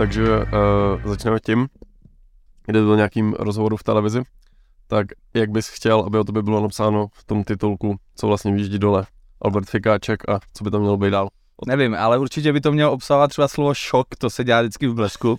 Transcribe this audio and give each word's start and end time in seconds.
takže 0.00 0.22
uh, 0.38 1.10
začneme 1.10 1.40
tím, 1.40 1.68
kde 2.66 2.80
byl 2.80 2.96
nějakým 2.96 3.32
rozhovoru 3.32 3.76
v 3.76 3.82
televizi, 3.82 4.22
tak 4.86 5.06
jak 5.34 5.50
bys 5.50 5.68
chtěl, 5.68 6.00
aby 6.00 6.18
o 6.18 6.24
tobě 6.24 6.42
bylo 6.42 6.60
napsáno 6.60 7.06
v 7.12 7.24
tom 7.24 7.44
titulku, 7.44 7.96
co 8.16 8.26
vlastně 8.26 8.52
výjíždí 8.52 8.78
dole, 8.78 9.06
Albert 9.42 9.68
Fikáček 9.68 10.28
a 10.28 10.40
co 10.54 10.64
by 10.64 10.70
to 10.70 10.80
mělo 10.80 10.96
být 10.96 11.10
dál? 11.10 11.28
Nevím, 11.66 11.94
ale 11.94 12.18
určitě 12.18 12.52
by 12.52 12.60
to 12.60 12.72
mělo 12.72 12.92
obsahovat 12.92 13.30
třeba 13.30 13.48
slovo 13.48 13.74
šok, 13.74 14.06
to 14.18 14.30
se 14.30 14.44
dělá 14.44 14.60
vždycky 14.60 14.86
v 14.86 14.94
blesku. 14.94 15.38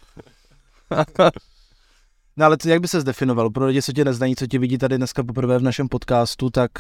No 2.42 2.46
ale 2.46 2.58
to, 2.58 2.70
jak 2.70 2.82
by 2.82 2.88
se 2.88 3.02
zdefinoval? 3.02 3.50
Pro 3.50 3.66
lidi, 3.66 3.82
co 3.82 3.94
tě 3.94 4.06
neznají, 4.06 4.36
co 4.36 4.48
tě 4.48 4.60
vidí 4.60 4.78
tady 4.78 4.98
dneska 4.98 5.24
poprvé 5.24 5.60
v 5.60 5.62
našem 5.62 5.88
podcastu, 5.88 6.50
tak... 6.50 6.72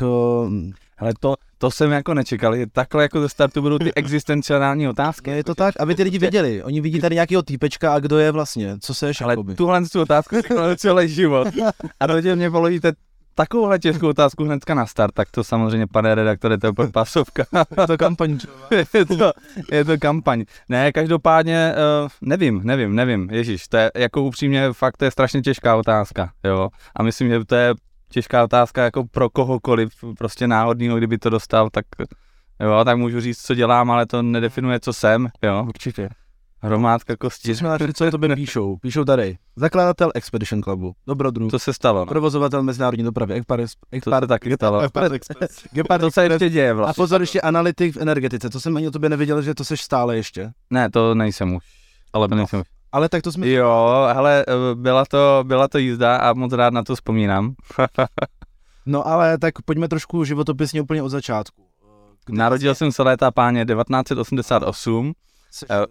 Ale 0.98 1.14
to, 1.20 1.36
to 1.57 1.71
jsem 1.71 1.91
jako 1.91 2.14
nečekal. 2.14 2.55
Takhle 2.71 3.04
jako 3.04 3.21
ze 3.21 3.30
startu 3.30 3.62
budou 3.62 3.77
ty 3.77 3.94
existenciální 3.94 4.88
otázky. 4.88 5.30
Je 5.30 5.44
to 5.44 5.55
tak, 5.55 5.76
aby 5.80 5.95
ty 5.95 6.04
lidi 6.04 6.18
věděli. 6.18 6.63
Oni 6.63 6.82
vidí 6.82 6.99
tady 6.99 7.16
nějakého 7.16 7.41
týpečka 7.41 7.94
a 7.94 7.99
kdo 7.99 8.18
je 8.18 8.32
vlastně, 8.32 8.77
co 8.82 8.94
se 8.94 9.12
Ale 9.23 9.34
jakoby. 9.34 9.55
tuhle 9.55 9.82
tu 9.82 10.02
otázku 10.02 10.35
si 10.35 10.77
celý 10.77 11.09
život. 11.09 11.48
A 11.99 12.07
do 12.07 12.35
mě 12.35 12.52
položíte 12.52 12.91
takovouhle 13.35 13.80
těžkou 13.80 14.08
otázku 14.08 14.44
hnedka 14.44 14.73
na 14.73 14.85
start, 14.85 15.13
tak 15.13 15.31
to 15.31 15.44
samozřejmě, 15.44 15.88
pane 15.88 16.16
redaktore, 16.16 16.58
to 16.58 16.67
je 16.67 16.73
pasovka. 16.94 17.45
je 17.81 17.88
to 17.88 17.98
kampaň. 17.98 18.38
je, 18.94 19.05
to, 19.05 19.31
je 19.71 19.85
to 19.85 19.98
kampaň. 19.98 20.44
Ne, 20.70 20.91
každopádně, 20.91 21.73
uh, 22.04 22.09
nevím, 22.21 22.62
nevím, 22.63 22.95
nevím, 22.95 23.30
ježíš, 23.31 23.67
to 23.67 23.77
je 23.77 23.91
jako 23.95 24.23
upřímně, 24.23 24.73
fakt 24.73 24.98
to 24.98 25.05
je 25.05 25.12
strašně 25.12 25.41
těžká 25.41 25.76
otázka, 25.76 26.31
jo. 26.44 26.70
A 26.95 27.04
myslím, 27.04 27.30
že 27.30 27.45
to 27.45 27.55
je 27.55 27.73
těžká 28.09 28.44
otázka 28.44 28.84
jako 28.84 29.04
pro 29.04 29.30
kohokoliv, 29.30 29.93
prostě 30.18 30.48
náhodného, 30.48 30.98
kdyby 30.98 31.18
to 31.18 31.29
dostal, 31.29 31.70
tak 31.70 31.85
jo, 32.59 32.85
tak 32.85 32.98
můžu 32.98 33.20
říct, 33.20 33.41
co 33.41 33.55
dělám, 33.55 33.91
ale 33.91 34.05
to 34.05 34.21
nedefinuje, 34.21 34.79
co 34.79 34.93
jsem, 34.93 35.27
jo. 35.41 35.66
Určitě. 35.68 36.09
Hromádka 36.63 37.17
kostí. 37.17 37.55
Jsme 37.55 37.70
našli, 37.70 37.93
co 37.93 38.05
je 38.05 38.12
tobě 38.12 38.35
píšou. 38.35 38.77
Píšou 38.77 39.04
tady. 39.04 39.37
Zakladatel 39.55 40.12
Expedition 40.15 40.63
Clubu. 40.63 40.93
Dobrodruh. 41.07 41.51
To 41.51 41.59
se 41.59 41.73
stalo. 41.73 41.99
No. 41.99 42.05
Provozovatel 42.05 42.63
mezinárodní 42.63 43.03
dopravy. 43.03 43.41
To 44.03 44.12
se 44.20 44.27
taky 44.27 44.53
stalo. 44.53 44.79
Ekpar, 44.79 45.12
Gepard, 45.71 46.01
to 46.01 46.12
se 46.12 46.26
ještě 46.26 46.49
děje 46.49 46.73
vlastně. 46.73 46.91
A 46.91 47.03
pozor, 47.03 47.21
ještě 47.21 47.41
analytik 47.41 47.95
v 47.95 48.01
energetice. 48.01 48.49
To 48.49 48.59
jsem 48.59 48.77
ani 48.77 48.87
o 48.87 48.91
tobě 48.91 49.09
nevěděl, 49.09 49.41
že 49.41 49.55
to 49.55 49.63
seš 49.63 49.81
stále 49.81 50.15
ještě. 50.15 50.51
Ne, 50.70 50.90
to 50.90 51.15
nejsem 51.15 51.55
už. 51.55 51.63
Ale 52.13 52.27
no. 52.27 52.37
nejsem 52.37 52.59
už. 52.59 52.68
Ale 52.91 53.09
tak 53.09 53.21
to 53.21 53.31
jsme... 53.31 53.48
Jo, 53.49 54.07
hele, 54.13 54.46
byla 54.73 55.05
to, 55.05 55.43
byla 55.48 55.68
to 55.68 55.77
jízda 55.77 56.15
a 56.15 56.34
moc 56.34 56.53
rád 56.53 56.73
na 56.73 56.84
to 56.84 56.96
vzpomínám. 56.96 57.53
no 58.85 59.07
ale 59.07 59.37
tak 59.37 59.62
pojďme 59.62 59.87
trošku 59.87 60.23
životopisně 60.23 60.81
úplně 60.81 61.03
od 61.03 61.09
začátku. 61.09 61.63
Kdy 62.25 62.37
Narodil 62.37 62.75
jsi... 62.75 62.77
jsem 62.77 62.91
se 62.91 63.03
léta 63.03 63.31
páně 63.31 63.65
1988 63.65 65.07
Eh, 65.07 65.31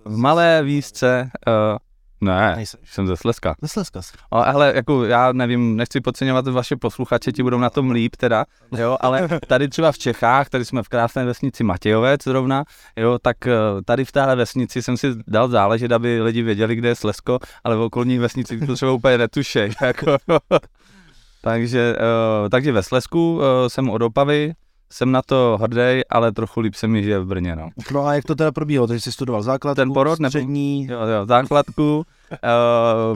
v 0.05 0.17
malé 0.17 0.63
výzce, 0.63 1.31
uh, 1.49 1.79
ne, 2.21 2.57
Nejsem. 2.57 2.81
jsem 2.85 3.07
ze 3.07 3.17
Slezska. 3.17 3.55
Ze 3.63 3.69
Slezska. 3.69 4.19
O, 4.31 4.41
hele, 4.43 4.73
jako 4.75 5.05
já 5.05 5.33
nevím, 5.33 5.77
nechci 5.77 6.01
podceňovat 6.01 6.49
vaše 6.49 6.77
posluchače, 6.77 7.33
ti 7.33 7.43
budou 7.43 7.59
na 7.59 7.71
tom 7.71 7.91
líp 7.91 8.17
teda, 8.17 8.45
jo, 8.79 8.97
ale 9.01 9.29
tady 9.47 9.69
třeba 9.69 9.93
v 9.93 9.99
Čechách, 9.99 10.49
tady 10.49 10.65
jsme 10.65 10.83
v 10.83 10.89
krásné 10.89 11.25
vesnici 11.25 11.65
Matějovec 11.65 12.25
zrovna, 12.25 12.65
jo, 12.97 13.19
tak 13.23 13.47
eh, 13.47 13.53
tady 13.85 14.05
v 14.05 14.13
téhle 14.13 14.37
vesnici 14.37 14.83
jsem 14.83 14.97
si 14.97 15.07
dal 15.27 15.49
záležet, 15.49 15.93
aby 15.93 16.23
lidi 16.23 16.43
věděli, 16.43 16.77
kde 16.77 16.89
je 16.89 16.95
Slezko, 16.95 17.39
ale 17.65 17.77
v 17.77 17.81
okolních 17.81 18.21
vesnicích 18.21 18.67
to 18.67 18.75
třeba 18.75 18.93
úplně 18.93 19.19
netušej, 19.19 19.73
jako. 19.83 20.17
takže, 21.43 21.97
uh, 22.43 22.49
takže 22.49 22.73
ve 22.73 22.83
Slezsku 22.83 23.35
uh, 23.35 23.43
jsem 23.69 23.91
od 23.91 24.03
Opavy, 24.03 24.53
jsem 24.93 25.13
na 25.13 25.23
to 25.23 25.59
hrdý, 25.61 26.01
ale 26.11 26.33
trochu 26.33 26.61
líp 26.61 26.75
se 26.75 26.89
mi 26.89 27.03
žije 27.03 27.19
v 27.19 27.27
Brně, 27.27 27.57
no. 27.57 27.69
No 27.93 28.07
a 28.07 28.15
jak 28.15 28.25
to 28.25 28.35
teda 28.35 28.53
probíhalo? 28.53 28.87
Takže 28.87 29.01
jsi 29.01 29.13
studoval 29.13 29.43
základku, 29.43 29.77
Ten 29.77 29.93
porod, 29.93 30.19
střední? 30.27 30.87
Nebo, 30.87 31.03
jo, 31.03 31.09
jo, 31.09 31.27
základku, 31.27 31.97
uh, 31.97 32.37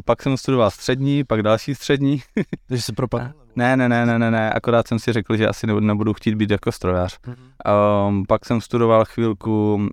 pak 0.04 0.22
jsem 0.22 0.36
studoval 0.36 0.70
střední, 0.70 1.24
pak 1.24 1.42
další 1.42 1.74
střední. 1.74 2.22
Takže 2.68 2.82
jsi 2.82 2.92
propadl? 2.92 3.28
Ne, 3.56 3.76
ne, 3.76 3.88
ne, 3.88 4.06
ne, 4.06 4.18
ne, 4.18 4.30
ne, 4.30 4.52
akorát 4.52 4.88
jsem 4.88 4.98
si 4.98 5.12
řekl, 5.12 5.36
že 5.36 5.48
asi 5.48 5.66
nebudu 5.66 6.12
chtít 6.12 6.34
být 6.34 6.50
jako 6.50 6.72
strojař. 6.72 7.18
Mm-hmm. 7.18 8.08
Um, 8.08 8.24
pak 8.28 8.44
jsem 8.44 8.60
studoval 8.60 9.04
chvilku 9.04 9.74
uh, 9.74 9.90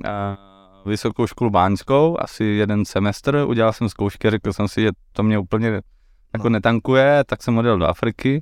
vysokou 0.86 1.28
školu 1.28 1.50
báňskou, 1.50 2.18
asi 2.20 2.44
jeden 2.44 2.86
semestr, 2.86 3.46
udělal 3.48 3.74
jsem 3.74 3.90
zkoušky, 3.90 4.30
řekl 4.30 4.54
jsem 4.54 4.68
si, 4.68 4.82
že 4.82 4.90
to 5.12 5.24
mě 5.24 5.40
úplně 5.40 5.82
jako 6.34 6.44
no. 6.44 6.50
netankuje, 6.50 7.24
tak 7.26 7.44
jsem 7.44 7.58
odjel 7.58 7.78
do 7.78 7.88
Afriky 7.88 8.42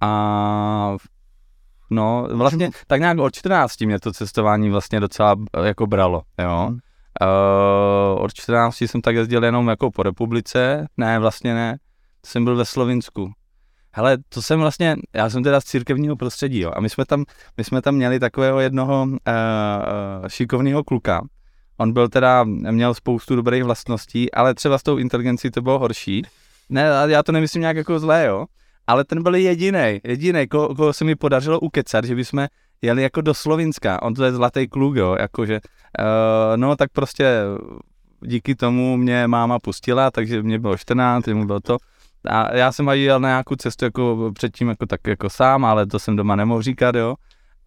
a 0.00 0.96
No, 1.90 2.28
vlastně 2.32 2.70
tak 2.86 3.00
nějak 3.00 3.18
od 3.18 3.34
14 3.34 3.80
mě 3.80 4.00
to 4.00 4.12
cestování 4.12 4.70
vlastně 4.70 5.00
docela 5.00 5.36
eh, 5.56 5.66
jako 5.66 5.86
bralo, 5.86 6.22
jo. 6.38 6.66
Hmm. 6.68 6.78
Uh, 7.22 8.22
od 8.22 8.34
14 8.34 8.80
jsem 8.80 9.00
tak 9.00 9.14
jezdil 9.14 9.44
jenom 9.44 9.68
jako 9.68 9.90
po 9.90 10.02
republice, 10.02 10.86
ne, 10.96 11.18
vlastně 11.18 11.54
ne, 11.54 11.78
jsem 12.26 12.44
byl 12.44 12.56
ve 12.56 12.64
Slovinsku. 12.64 13.32
Hele, 13.92 14.18
to 14.28 14.42
jsem 14.42 14.60
vlastně, 14.60 14.96
já 15.14 15.30
jsem 15.30 15.42
teda 15.42 15.60
z 15.60 15.64
církevního 15.64 16.16
prostředí, 16.16 16.60
jo, 16.60 16.72
a 16.74 16.80
my 16.80 16.88
jsme 16.88 17.04
tam, 17.04 17.24
my 17.56 17.64
jsme 17.64 17.82
tam 17.82 17.94
měli 17.94 18.20
takového 18.20 18.60
jednoho 18.60 19.06
uh, 19.10 20.28
šikovného 20.28 20.84
kluka. 20.84 21.22
On 21.76 21.92
byl 21.92 22.08
teda, 22.08 22.44
měl 22.44 22.94
spoustu 22.94 23.36
dobrých 23.36 23.64
vlastností, 23.64 24.32
ale 24.32 24.54
třeba 24.54 24.78
s 24.78 24.82
tou 24.82 24.96
inteligencí 24.96 25.50
to 25.50 25.62
bylo 25.62 25.78
horší. 25.78 26.22
Ne, 26.68 26.90
já 27.06 27.22
to 27.22 27.32
nemyslím 27.32 27.60
nějak 27.60 27.76
jako 27.76 27.98
zlé, 27.98 28.24
jo 28.26 28.46
ale 28.88 29.04
ten 29.04 29.22
byl 29.22 29.34
jediný, 29.34 30.00
jediný, 30.04 30.48
koho, 30.48 30.74
koho 30.74 30.92
se 30.92 31.04
mi 31.04 31.16
podařilo 31.16 31.60
ukecat, 31.60 32.04
že 32.04 32.14
bychom 32.14 32.46
jeli 32.82 33.02
jako 33.02 33.20
do 33.20 33.34
Slovinska, 33.34 34.02
on 34.02 34.14
to 34.14 34.24
je 34.24 34.32
zlatý 34.32 34.68
kluk, 34.68 34.96
jo, 34.96 35.16
jakože, 35.20 35.60
uh, 35.60 36.56
no 36.56 36.76
tak 36.76 36.90
prostě 36.92 37.42
díky 38.20 38.54
tomu 38.54 38.96
mě 38.96 39.26
máma 39.26 39.58
pustila, 39.58 40.10
takže 40.10 40.42
mě 40.42 40.58
bylo 40.58 40.76
14, 40.76 41.26
mu 41.26 41.46
bylo 41.46 41.60
to, 41.60 41.76
a 42.28 42.56
já 42.56 42.72
jsem 42.72 42.88
aj 42.88 43.00
jel 43.00 43.20
na 43.20 43.28
nějakou 43.28 43.54
cestu 43.56 43.84
jako 43.84 44.32
předtím 44.34 44.68
jako 44.68 44.86
tak 44.86 45.06
jako 45.06 45.30
sám, 45.30 45.64
ale 45.64 45.86
to 45.86 45.98
jsem 45.98 46.16
doma 46.16 46.36
nemohl 46.36 46.62
říkat, 46.62 46.94
jo. 46.94 47.14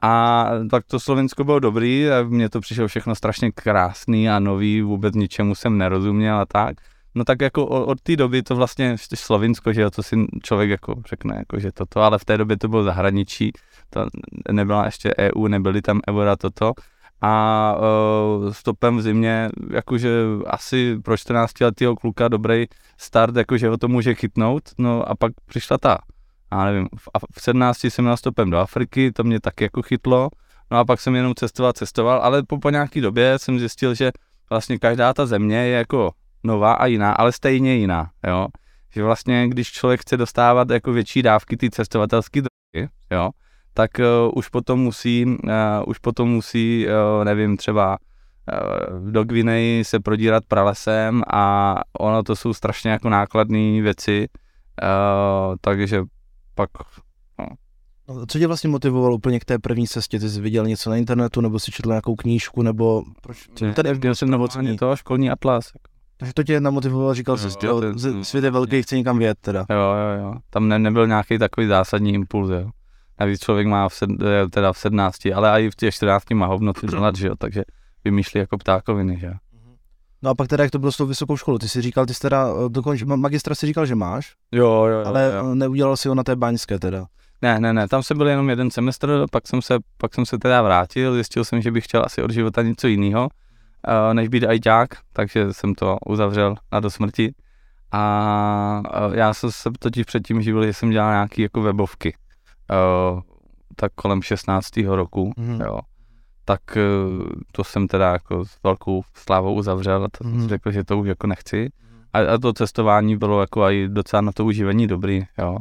A 0.04 0.46
tak 0.72 0.86
to 0.86 1.00
Slovensko 1.00 1.44
bylo 1.44 1.60
dobrý 1.60 2.10
a 2.10 2.24
mně 2.24 2.50
to 2.50 2.60
přišlo 2.60 2.88
všechno 2.88 3.16
strašně 3.16 3.52
krásný 3.52 4.30
a 4.30 4.40
nový, 4.40 4.82
vůbec 4.82 5.16
ničemu 5.16 5.56
jsem 5.56 5.78
nerozuměl 5.78 6.38
a 6.38 6.46
tak. 6.46 6.78
No 7.16 7.24
tak 7.24 7.42
jako 7.42 7.66
od 7.66 8.02
té 8.02 8.16
doby 8.16 8.44
to 8.44 8.56
vlastně 8.56 8.96
Slovinsko, 9.16 9.74
že 9.74 9.82
jo, 9.82 9.92
to 9.92 10.04
si 10.04 10.26
člověk 10.44 10.70
jako 10.70 10.96
řekne, 11.10 11.36
jako 11.38 11.60
že 11.60 11.72
toto, 11.72 12.02
ale 12.02 12.20
v 12.20 12.26
té 12.26 12.38
době 12.38 12.58
to 12.58 12.68
bylo 12.68 12.84
zahraničí, 12.84 13.52
to 13.90 14.06
nebyla 14.52 14.86
ještě 14.86 15.14
EU, 15.20 15.48
nebyly 15.48 15.82
tam 15.82 16.02
eura 16.10 16.36
toto. 16.36 16.74
A 17.24 17.76
uh, 17.78 18.52
stopem 18.52 18.98
v 18.98 19.02
zimě, 19.02 19.50
jakože 19.72 20.10
asi 20.48 21.00
pro 21.00 21.18
14 21.18 21.62
letého 21.62 21.96
kluka 21.96 22.28
dobrý 22.28 22.66
start, 22.98 23.36
jakože 23.36 23.70
ho 23.70 23.78
to 23.78 23.88
může 23.88 24.16
chytnout, 24.16 24.64
no 24.78 25.10
a 25.10 25.16
pak 25.16 25.32
přišla 25.46 25.78
ta, 25.78 25.98
já 26.52 26.66
nevím, 26.66 26.88
v, 26.98 27.10
v 27.32 27.42
17 27.42 27.84
jsem 27.84 28.06
měl 28.06 28.18
stopem 28.18 28.50
do 28.50 28.58
Afriky, 28.58 29.12
to 29.12 29.24
mě 29.24 29.40
taky 29.40 29.64
jako 29.64 29.82
chytlo, 29.82 30.30
no 30.72 30.78
a 30.78 30.86
pak 30.86 31.00
jsem 31.00 31.16
jenom 31.16 31.36
cestoval, 31.36 31.74
cestoval, 31.74 32.20
ale 32.22 32.44
po, 32.44 32.58
po 32.58 32.70
nějaký 32.70 33.02
době 33.02 33.40
jsem 33.40 33.60
zjistil, 33.60 33.94
že 33.94 34.12
vlastně 34.50 34.80
každá 34.80 35.14
ta 35.14 35.26
země 35.26 35.58
je 35.58 35.78
jako 35.78 36.12
nová 36.44 36.74
a 36.74 36.86
jiná, 36.86 37.14
ale 37.14 37.32
stejně 37.32 37.76
jiná, 37.76 38.10
jo. 38.28 38.48
Že 38.94 39.04
vlastně, 39.04 39.48
když 39.48 39.72
člověk 39.72 40.02
chce 40.02 40.18
dostávat 40.18 40.70
jako 40.70 40.92
větší 40.92 41.22
dávky 41.22 41.58
ty 41.58 41.70
cestovatelské 41.70 42.42
drogy, 42.42 42.90
jo, 43.12 43.30
tak 43.74 43.92
uh, 44.00 44.32
už 44.36 44.50
potom 44.50 44.80
musí, 44.80 45.26
uh, 45.26 45.52
už 45.88 45.98
potom 46.00 46.30
musí, 46.30 46.88
uh, 46.88 47.26
nevím, 47.26 47.58
třeba 47.58 47.98
uh, 47.98 49.12
do 49.12 49.24
Gvineji 49.24 49.84
se 49.84 50.00
prodírat 50.00 50.44
pralesem 50.48 51.24
a 51.34 51.76
ono 52.00 52.24
to 52.24 52.36
jsou 52.36 52.54
strašně 52.54 52.92
jako 52.92 53.10
nákladné 53.10 53.82
věci, 53.82 54.28
uh, 54.84 55.56
takže 55.62 56.04
pak 56.56 56.70
no. 57.40 57.46
Co 58.28 58.40
tě 58.40 58.48
vlastně 58.48 58.70
motivovalo 58.70 59.16
úplně 59.16 59.40
k 59.40 59.46
té 59.46 59.60
první 59.60 59.88
cestě? 59.88 60.20
Ty 60.20 60.30
jsi 60.30 60.42
viděl 60.42 60.66
něco 60.66 60.90
na 60.90 60.96
internetu, 60.96 61.42
nebo 61.42 61.60
si 61.60 61.72
četl 61.72 61.90
nějakou 61.90 62.16
knížku, 62.16 62.62
nebo 62.62 63.04
proč? 63.22 63.48
Tady 63.76 63.94
měl 63.94 64.16
jsem 64.16 64.30
na 64.30 64.48
to 64.80 64.96
školní 64.96 65.30
atlas. 65.30 65.72
Jako. 65.76 65.91
Takže 66.22 66.34
to 66.34 66.44
tě 66.44 66.60
namotivovalo, 66.60 67.14
říkal 67.14 67.38
jsi, 67.38 67.44
že 67.44 68.24
svět 68.24 68.44
je 68.44 68.52
velký, 68.52 68.82
chce 68.82 68.98
někam 68.98 69.18
vědět 69.18 69.38
teda. 69.42 69.66
Jo, 69.70 69.78
jo, 69.78 70.24
jo. 70.24 70.34
Tam 70.50 70.68
ne, 70.68 70.80
nebyl 70.80 71.08
nějaký 71.08 71.38
takový 71.38 71.68
zásadní 71.68 72.14
impuls, 72.14 72.50
jo. 72.50 72.70
Navíc 73.20 73.40
člověk 73.42 73.68
má 73.68 73.90
v, 73.90 73.94
sed, 73.94 74.10
eh, 74.24 74.50
teda 74.50 74.74
v 74.74 74.78
17, 74.78 75.26
ale 75.36 75.64
i 75.64 75.70
v 75.70 75.76
těch 75.76 75.96
14 75.96 76.34
má 76.34 76.46
hovno 76.46 76.74
dělat, 76.90 77.16
že 77.16 77.28
jo, 77.28 77.36
takže 77.36 77.64
vymýšlí 78.04 78.40
jako 78.40 78.58
ptákoviny, 78.58 79.20
že 79.20 79.28
jo. 79.28 79.34
No 80.22 80.30
a 80.30 80.36
pak 80.36 80.48
teda, 80.48 80.64
jak 80.64 80.72
to 80.72 80.80
bylo 80.80 80.92
s 80.92 80.98
tou 80.98 81.06
vysokou 81.06 81.38
školou? 81.38 81.58
Ty 81.58 81.70
jsi 81.70 81.82
říkal, 81.82 82.06
ty 82.06 82.14
jsi 82.14 82.20
teda 82.20 82.48
eh, 82.50 82.70
dokonč, 82.70 83.04
magistra 83.04 83.56
si 83.56 83.66
říkal, 83.66 83.86
že 83.86 83.96
máš? 83.96 84.34
Jo, 84.52 84.68
jo, 84.68 85.00
jo. 85.00 85.06
Ale 85.06 85.34
jo. 85.36 85.56
neudělal 85.56 85.98
si 85.98 86.08
ho 86.08 86.16
na 86.16 86.24
té 86.24 86.36
baňské 86.36 86.80
teda? 86.80 87.06
Ne, 87.42 87.60
ne, 87.60 87.74
ne, 87.74 87.88
tam 87.88 88.04
jsem 88.04 88.18
byl 88.18 88.28
jenom 88.28 88.50
jeden 88.50 88.72
semestr, 88.72 89.26
pak 89.32 89.48
jsem 89.48 89.62
se, 89.62 89.78
pak 89.98 90.16
jsem 90.16 90.26
se 90.26 90.38
teda 90.38 90.62
vrátil, 90.62 91.14
zjistil 91.14 91.46
jsem, 91.46 91.62
že 91.62 91.72
bych 91.72 91.84
chtěl 91.84 92.04
asi 92.06 92.22
od 92.22 92.32
života 92.32 92.62
něco 92.62 92.88
jiného 92.88 93.30
než 94.14 94.28
být 94.28 94.46
ajťák, 94.46 94.90
takže 95.14 95.54
jsem 95.54 95.76
to 95.76 95.98
uzavřel 96.06 96.56
na 96.72 96.80
do 96.80 96.90
smrti. 96.90 97.34
A 97.92 98.82
já 99.14 99.34
jsem 99.34 99.52
se 99.52 99.70
totiž 99.80 100.06
předtím 100.06 100.42
živil, 100.42 100.66
že 100.66 100.74
jsem 100.74 100.90
dělal 100.90 101.12
nějaké 101.12 101.42
jako 101.42 101.62
webovky, 101.62 102.16
tak 103.76 103.92
kolem 103.96 104.22
16. 104.22 104.78
roku, 104.78 105.34
mm-hmm. 105.38 105.66
jo. 105.66 105.80
Tak 106.46 106.62
to 107.52 107.64
jsem 107.64 107.88
teda 107.88 108.12
jako 108.12 108.46
s 108.46 108.58
velkou 108.64 109.02
slávou 109.14 109.54
uzavřel 109.54 110.04
a 110.04 110.08
to 110.18 110.24
mm-hmm. 110.24 110.48
řekl, 110.48 110.72
že 110.72 110.84
to 110.84 110.98
už 110.98 111.08
jako 111.08 111.28
nechci. 111.28 111.70
A, 112.14 112.20
a 112.20 112.38
to 112.38 112.54
cestování 112.54 113.18
bylo 113.18 113.42
jako 113.42 113.64
i 113.70 113.88
docela 113.88 114.22
na 114.22 114.32
to 114.32 114.46
uživení 114.46 114.88
dobrý, 114.88 115.24
jo. 115.38 115.58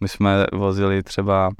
My 0.00 0.08
jsme 0.08 0.46
vozili 0.52 1.02
třeba, 1.02 1.50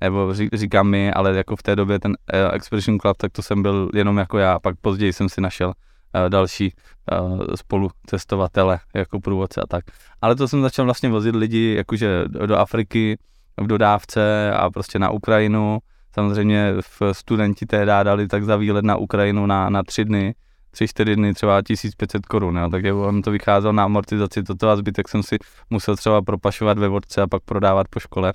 nebo 0.00 0.34
ří, 0.34 0.48
říkám 0.52 0.88
my, 0.88 1.12
ale 1.12 1.36
jako 1.36 1.56
v 1.56 1.62
té 1.62 1.76
době 1.76 1.98
ten 1.98 2.10
uh, 2.10 2.54
Expedition 2.54 2.98
Club, 2.98 3.16
tak 3.16 3.32
to 3.32 3.42
jsem 3.42 3.62
byl 3.62 3.90
jenom 3.94 4.18
jako 4.18 4.38
já, 4.38 4.58
pak 4.58 4.76
později 4.80 5.12
jsem 5.12 5.28
si 5.28 5.40
našel 5.40 5.68
uh, 5.68 6.28
další 6.28 6.74
uh, 7.20 7.40
spolu 7.54 7.90
cestovatele, 8.06 8.78
jako 8.94 9.20
průvodce 9.20 9.60
a 9.60 9.66
tak. 9.66 9.84
Ale 10.22 10.36
to 10.36 10.48
jsem 10.48 10.62
začal 10.62 10.84
vlastně 10.84 11.08
vozit 11.08 11.34
lidi 11.34 11.74
jakože 11.76 12.24
do, 12.28 12.56
Afriky, 12.56 13.18
v 13.60 13.66
dodávce 13.66 14.52
a 14.52 14.70
prostě 14.70 14.98
na 14.98 15.10
Ukrajinu. 15.10 15.78
Samozřejmě 16.14 16.74
v 16.80 17.12
studenti 17.12 17.66
tehdy 17.66 17.86
dali 17.86 18.28
tak 18.28 18.44
za 18.44 18.56
výlet 18.56 18.84
na 18.84 18.96
Ukrajinu 18.96 19.46
na, 19.46 19.70
na 19.70 19.82
tři 19.82 20.04
dny, 20.04 20.34
tři, 20.70 20.88
čtyři 20.88 21.16
dny, 21.16 21.34
třeba 21.34 21.62
1500 21.62 22.26
korun, 22.26 22.56
jo. 22.56 22.68
takže 22.70 22.92
on 22.92 23.22
to 23.22 23.30
vycházelo 23.30 23.72
na 23.72 23.84
amortizaci 23.84 24.42
toto 24.42 24.70
a 24.70 24.76
zbytek 24.76 25.08
jsem 25.08 25.22
si 25.22 25.38
musel 25.70 25.96
třeba 25.96 26.22
propašovat 26.22 26.78
ve 26.78 26.88
vodce 26.88 27.22
a 27.22 27.26
pak 27.26 27.42
prodávat 27.42 27.88
po 27.88 28.00
škole 28.00 28.32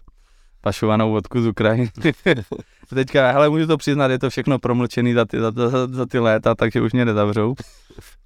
pašovanou 0.62 1.12
vodku 1.12 1.42
z 1.42 1.48
Ukrajiny. 1.48 1.90
Teďka, 2.90 3.32
hele, 3.32 3.50
můžu 3.50 3.68
to 3.68 3.78
přiznat, 3.78 4.12
je 4.12 4.20
to 4.20 4.30
všechno 4.30 4.60
promlčený 4.60 5.14
za 5.14 5.26
ty, 5.26 5.40
za, 5.40 5.52
za, 5.52 5.88
za 5.88 6.06
ty 6.06 6.20
léta, 6.20 6.56
takže 6.56 6.82
už 6.82 6.94
mě 6.94 7.06
nezavřou. 7.06 7.56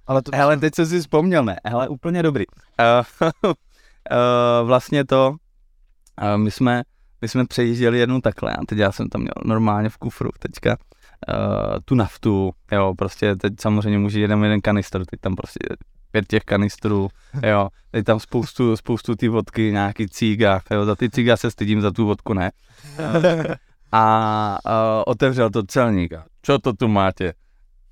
Ale 0.07 0.21
to... 0.21 0.31
Hele, 0.33 0.57
teď 0.57 0.75
jsem 0.75 0.85
si 0.85 0.99
vzpomněl, 0.99 1.45
ne, 1.45 1.59
hele, 1.65 1.87
úplně 1.87 2.23
dobrý. 2.23 2.45
Uh, 2.47 3.29
uh, 3.43 3.53
vlastně 4.67 5.05
to, 5.05 5.35
uh, 6.21 6.37
my 6.37 6.51
jsme, 6.51 6.83
my 7.21 7.27
jsme 7.27 7.45
přejížděli 7.45 7.99
jednou 7.99 8.21
takhle 8.21 8.53
a 8.53 8.65
teď 8.67 8.77
já 8.77 8.91
jsem 8.91 9.09
tam 9.09 9.21
měl 9.21 9.33
normálně 9.45 9.89
v 9.89 9.97
kufru 9.97 10.29
teďka 10.39 10.77
uh, 11.29 11.77
tu 11.85 11.95
naftu, 11.95 12.51
jo, 12.71 12.93
prostě 12.97 13.35
teď 13.35 13.53
samozřejmě 13.59 13.99
může 13.99 14.19
jeden 14.19 14.43
jeden 14.43 14.61
kanistr, 14.61 15.05
teď 15.05 15.19
tam 15.19 15.35
prostě 15.35 15.59
pět 16.15 16.27
těch 16.27 16.43
kanistrů, 16.43 17.07
jo, 17.43 17.69
teď 17.91 18.05
tam 18.05 18.19
spoustu, 18.19 18.77
spoustu 18.77 19.15
ty 19.15 19.27
vodky, 19.27 19.71
nějaký 19.71 20.07
cíga, 20.07 20.61
jo, 20.71 20.85
za 20.85 20.95
ty 20.95 21.09
cíga 21.09 21.37
se 21.37 21.51
stydím, 21.51 21.81
za 21.81 21.91
tu 21.91 22.05
vodku 22.05 22.33
ne. 22.33 22.51
A 23.91 24.57
uh, 24.65 25.03
otevřel 25.05 25.49
to 25.49 25.63
celník 25.63 26.13
a 26.13 26.25
čo 26.41 26.59
to 26.59 26.73
tu 26.73 26.87
máte? 26.87 27.33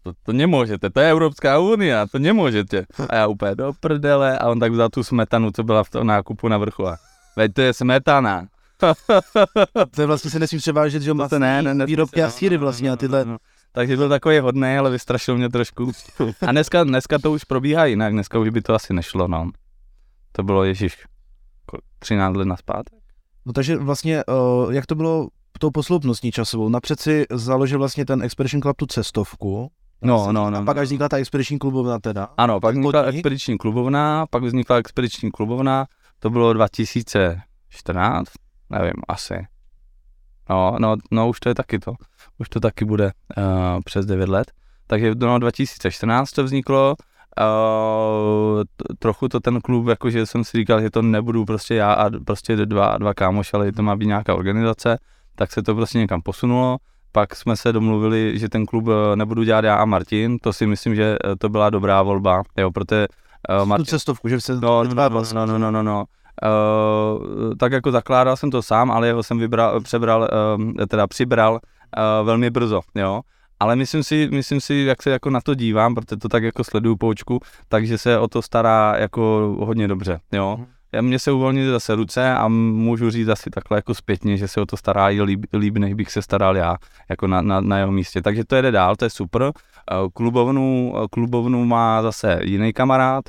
To, 0.04 0.14
to 0.24 0.34
nemůžete, 0.34 0.90
to 0.90 1.00
je 1.00 1.12
Evropská 1.12 1.60
unie, 1.60 1.96
to 2.12 2.20
nemůžete. 2.20 2.86
A 3.10 3.16
já 3.16 3.28
úplně 3.28 3.56
do 3.56 3.74
prdele 3.80 4.38
a 4.40 4.50
on 4.50 4.60
tak 4.60 4.72
vzal 4.72 4.90
tu 4.90 5.04
smetanu, 5.04 5.52
co 5.52 5.64
byla 5.64 5.84
v 5.84 5.90
tom 5.90 6.08
nákupu 6.08 6.48
na 6.48 6.58
vrchu 6.58 6.88
a 6.88 6.98
veď 7.36 7.54
to 7.54 7.62
je 7.62 7.74
smetana, 7.74 8.48
to 9.96 10.02
je 10.02 10.08
vlastně 10.08 10.32
se 10.32 10.40
nesmí 10.40 10.58
převážet, 10.58 11.02
že 11.02 11.14
má 11.14 11.28
ne, 11.38 11.62
ne, 11.62 11.74
ne, 11.74 11.86
výrobky 11.86 12.24
a 12.24 12.30
síry 12.30 12.58
vlastně 12.58 12.92
a 12.92 12.96
tyhle. 12.96 13.26
No, 13.26 13.32
no. 13.32 13.38
Takže 13.76 13.98
byl 13.98 14.10
takový 14.10 14.40
hodný, 14.40 14.78
ale 14.78 14.90
vystrašil 14.90 15.38
mě 15.38 15.50
trošku. 15.50 15.92
A 16.48 16.52
dneska, 16.52 16.84
dneska 16.84 17.20
to 17.20 17.32
už 17.32 17.44
probíhá 17.44 17.86
jinak, 17.86 18.14
dneska 18.14 18.40
už 18.40 18.50
by 18.50 18.62
to 18.62 18.74
asi 18.74 18.94
nešlo, 18.94 19.28
no. 19.28 19.52
To 20.32 20.44
bylo 20.44 20.64
Ježíš 20.64 20.98
13 22.00 22.36
let 22.36 22.46
naspátek. 22.46 23.00
No 23.46 23.54
takže 23.54 23.78
vlastně, 23.78 24.24
uh, 24.26 24.74
jak 24.74 24.86
to 24.86 24.96
bylo 24.96 25.28
tou 25.60 25.72
posloupnostní 25.72 26.32
časovou? 26.32 26.70
Napřed 26.70 27.00
si 27.00 27.26
založil 27.32 27.80
vlastně 27.80 28.06
ten 28.06 28.24
Expedition 28.24 28.62
Club 28.62 28.78
tu 28.78 28.86
cestovku, 28.86 29.72
No, 30.04 30.32
no, 30.32 30.50
no. 30.50 30.58
A 30.58 30.62
pak 30.62 30.78
až 30.78 30.86
vznikla 30.86 31.10
ta 31.10 31.18
expediční 31.18 31.60
klubovna 31.60 32.00
teda? 32.00 32.30
Ano, 32.38 32.60
pak 32.60 32.76
vznikla 32.76 33.02
expediční 33.02 33.58
klubovna, 33.58 34.26
pak 34.30 34.44
vznikla 34.44 34.78
expediční 34.78 35.32
klubovna, 35.32 35.86
to 36.20 36.30
bylo 36.30 36.54
2014, 36.54 38.30
nevím, 38.70 38.94
asi. 39.08 39.34
No, 40.54 40.76
no, 40.80 40.96
no, 41.12 41.30
už 41.30 41.40
to 41.40 41.50
je 41.50 41.56
taky 41.56 41.80
to. 41.80 41.94
Už 42.40 42.50
to 42.50 42.60
taky 42.60 42.86
bude 42.86 43.12
uh, 43.38 43.44
přes 43.86 44.06
9 44.06 44.30
let. 44.30 44.52
Takže 44.88 45.16
no, 45.16 45.40
2014 45.40 46.32
to 46.32 46.44
vzniklo, 46.44 46.96
Uh, 47.42 48.64
trochu 49.00 49.28
to 49.28 49.40
ten 49.40 49.62
klub, 49.62 49.88
jakože 49.88 50.26
jsem 50.26 50.44
si 50.44 50.58
říkal, 50.58 50.82
že 50.82 50.90
to 50.90 51.02
nebudu 51.02 51.46
prostě 51.46 51.76
já 51.76 51.94
a 51.94 52.10
prostě 52.26 52.56
dva, 52.56 52.98
dva 52.98 53.14
kámoši, 53.14 53.52
ale 53.54 53.72
to 53.72 53.84
má 53.84 53.96
být 53.96 54.06
nějaká 54.06 54.36
organizace, 54.36 54.98
tak 55.36 55.52
se 55.52 55.64
to 55.64 55.76
prostě 55.76 55.98
někam 55.98 56.22
posunulo. 56.22 56.78
Pak 57.12 57.36
jsme 57.36 57.56
se 57.56 57.74
domluvili, 57.74 58.40
že 58.40 58.50
ten 58.50 58.66
klub 58.66 58.88
eh, 58.88 59.16
nebudu 59.16 59.44
dělat 59.44 59.66
já 59.66 59.76
a 59.76 59.86
Martin, 59.86 60.38
to 60.38 60.54
si 60.54 60.68
myslím, 60.68 60.96
že 60.96 61.18
to 61.38 61.50
byla 61.50 61.70
dobrá 61.70 62.02
volba, 62.02 62.44
jo, 62.58 62.72
protože 62.72 63.08
uh, 63.50 63.66
Martin... 63.66 63.86
Tu 63.86 63.90
cestovku, 63.90 64.30
že 64.30 64.42
se 64.42 64.56
no, 64.56 64.84
no, 64.84 64.94
no, 64.94 65.10
no, 65.34 65.46
no, 65.46 65.58
no, 65.58 65.72
no, 65.72 65.84
no. 65.84 66.06
Uh, 66.42 67.54
tak 67.60 67.72
jako 67.72 67.92
zakládal 67.92 68.38
jsem 68.38 68.52
to 68.52 68.62
sám, 68.62 68.92
ale 68.92 69.08
jeho 69.08 69.24
jsem 69.24 69.40
vybral, 69.40 69.82
přebral, 69.82 70.30
uh, 70.58 70.86
teda 70.88 71.08
přibral 71.08 71.54
uh, 71.54 72.26
velmi 72.26 72.50
brzo, 72.50 72.82
jo. 72.96 73.22
Ale 73.60 73.76
myslím 73.76 74.04
si, 74.04 74.30
myslím 74.32 74.62
si, 74.62 74.74
jak 74.76 75.04
se 75.04 75.10
jako 75.10 75.30
na 75.30 75.42
to 75.42 75.56
dívám, 75.56 75.96
protože 75.96 76.18
to 76.18 76.30
tak 76.30 76.44
jako 76.44 76.64
sleduju 76.64 76.96
poučku, 76.96 77.40
takže 77.68 77.98
se 77.98 78.20
o 78.20 78.28
to 78.28 78.42
stará 78.42 78.96
jako 78.98 79.56
hodně 79.60 79.88
dobře, 79.88 80.20
jo. 80.32 80.56
Mhm. 80.60 80.68
Já 80.94 81.02
Mně 81.02 81.20
se 81.20 81.32
uvolnily 81.32 81.72
zase 81.72 81.96
ruce 81.96 82.34
a 82.34 82.48
můžu 82.48 83.10
říct 83.10 83.28
asi 83.28 83.50
takhle 83.50 83.78
jako 83.78 83.94
zpětně, 83.94 84.38
že 84.38 84.48
se 84.48 84.62
o 84.62 84.66
to 84.66 84.78
stará 84.78 85.10
i 85.10 85.22
líb, 85.22 85.46
líb 85.54 85.78
než 85.78 85.94
bych 85.94 86.12
se 86.12 86.22
staral 86.22 86.58
já, 86.58 86.76
jako 87.10 87.28
na, 87.28 87.42
na, 87.42 87.62
na 87.62 87.78
jeho 87.78 87.92
místě. 87.92 88.22
Takže 88.22 88.44
to 88.44 88.56
jede 88.56 88.72
dál, 88.72 88.96
to 88.96 89.06
je 89.06 89.10
super. 89.10 89.52
Klubovnu, 90.14 90.94
klubovnu 91.12 91.66
má 91.66 92.02
zase 92.02 92.40
jiný 92.44 92.74
kamarád, 92.74 93.24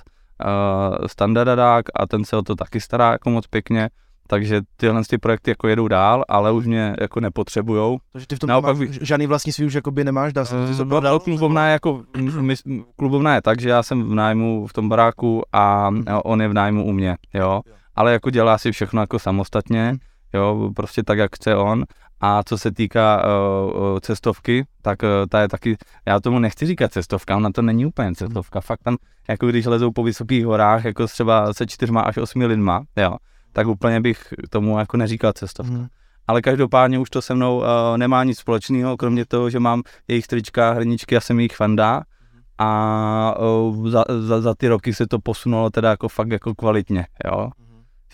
uh, 0.44 1.06
standardadák 1.06 1.84
a 1.94 2.06
ten 2.06 2.24
se 2.24 2.36
o 2.36 2.42
to 2.42 2.54
taky 2.54 2.80
stará 2.80 3.12
jako 3.12 3.30
moc 3.30 3.46
pěkně. 3.46 3.90
Takže 4.26 4.60
tyhle 4.76 5.02
ty 5.08 5.18
projekty 5.18 5.50
jako 5.50 5.68
jedou 5.68 5.88
dál, 5.88 6.24
ale 6.28 6.52
už 6.52 6.66
mě 6.66 6.96
jako 7.00 7.20
nepotřebujou. 7.20 7.98
Takže 8.12 8.26
ty 8.26 8.36
v 8.36 8.38
tom 8.38 8.48
Naopak 8.48 8.78
máš, 8.78 8.88
žádný 8.88 9.26
vlastní 9.26 9.52
svý 9.52 9.66
už 9.66 9.74
jakoby 9.74 10.04
nemáš, 10.04 10.32
dá 10.32 10.44
se 10.44 10.54
to 10.76 11.00
dal, 11.00 11.20
klubovna 11.20 11.66
je 11.66 11.72
jako, 11.72 12.02
my, 12.40 12.54
klubovna 12.96 13.34
je 13.34 13.42
tak, 13.42 13.60
že 13.60 13.68
já 13.68 13.82
jsem 13.82 14.02
v 14.02 14.14
nájmu 14.14 14.66
v 14.66 14.72
tom 14.72 14.88
baráku 14.88 15.42
a 15.52 15.88
hmm. 15.88 16.04
on 16.24 16.42
je 16.42 16.48
v 16.48 16.54
nájmu 16.54 16.84
u 16.84 16.92
mě, 16.92 17.16
jo. 17.34 17.60
Ale 17.94 18.12
jako 18.12 18.30
dělá 18.30 18.58
si 18.58 18.72
všechno 18.72 19.00
jako 19.00 19.18
samostatně, 19.18 19.88
hmm. 19.88 19.98
jo, 20.34 20.70
prostě 20.76 21.02
tak, 21.02 21.18
jak 21.18 21.36
chce 21.36 21.56
on. 21.56 21.84
A 22.26 22.42
co 22.46 22.58
se 22.58 22.72
týká 22.72 23.24
uh, 23.24 23.98
cestovky, 24.00 24.66
tak 24.82 25.02
uh, 25.02 25.08
ta 25.28 25.40
je 25.40 25.48
taky, 25.48 25.76
já 26.06 26.20
tomu 26.20 26.38
nechci 26.38 26.66
říkat 26.66 26.92
cestovka, 26.92 27.36
ona 27.36 27.50
to 27.52 27.62
není 27.62 27.86
úplně 27.86 28.14
cestovka, 28.14 28.60
fakt 28.60 28.82
tam, 28.82 28.96
jako 29.28 29.46
když 29.46 29.66
lezou 29.66 29.90
po 29.92 30.02
vysokých 30.02 30.46
horách, 30.46 30.84
jako 30.84 31.06
třeba 31.06 31.52
se 31.52 31.66
čtyřma 31.66 32.00
až 32.00 32.16
osmi 32.16 32.46
lidma, 32.46 32.82
jo, 32.96 33.16
tak 33.52 33.66
úplně 33.66 34.00
bych 34.00 34.34
tomu 34.50 34.78
jako 34.78 34.96
neříkal 34.96 35.32
cestovka. 35.32 35.74
Hmm. 35.74 35.86
Ale 36.26 36.42
každopádně 36.42 36.98
už 36.98 37.10
to 37.10 37.22
se 37.22 37.34
mnou 37.34 37.58
uh, 37.58 37.64
nemá 37.96 38.24
nic 38.24 38.38
společného, 38.38 38.96
kromě 38.96 39.26
toho, 39.26 39.50
že 39.50 39.60
mám 39.60 39.82
jejich 40.08 40.26
trička, 40.26 40.72
hrničky 40.72 41.16
a 41.16 41.20
jsem 41.20 41.40
jich 41.40 41.56
fandá. 41.56 42.02
A 42.58 43.34
uh, 43.38 43.88
za, 43.88 44.04
za, 44.20 44.40
za, 44.40 44.54
ty 44.54 44.68
roky 44.68 44.94
se 44.94 45.06
to 45.06 45.18
posunulo 45.18 45.70
teda 45.70 45.90
jako 45.90 46.08
fakt 46.08 46.30
jako 46.30 46.54
kvalitně, 46.54 47.06
jo. 47.24 47.50
Hmm. 47.58 47.63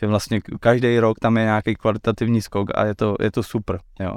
Že 0.00 0.06
vlastně 0.06 0.40
každý 0.60 0.98
rok 0.98 1.18
tam 1.18 1.36
je 1.36 1.44
nějaký 1.44 1.74
kvalitativní 1.74 2.42
skok 2.42 2.68
a 2.74 2.84
je 2.84 2.94
to, 2.94 3.16
je 3.20 3.30
to 3.30 3.42
super, 3.42 3.78
jo. 4.00 4.16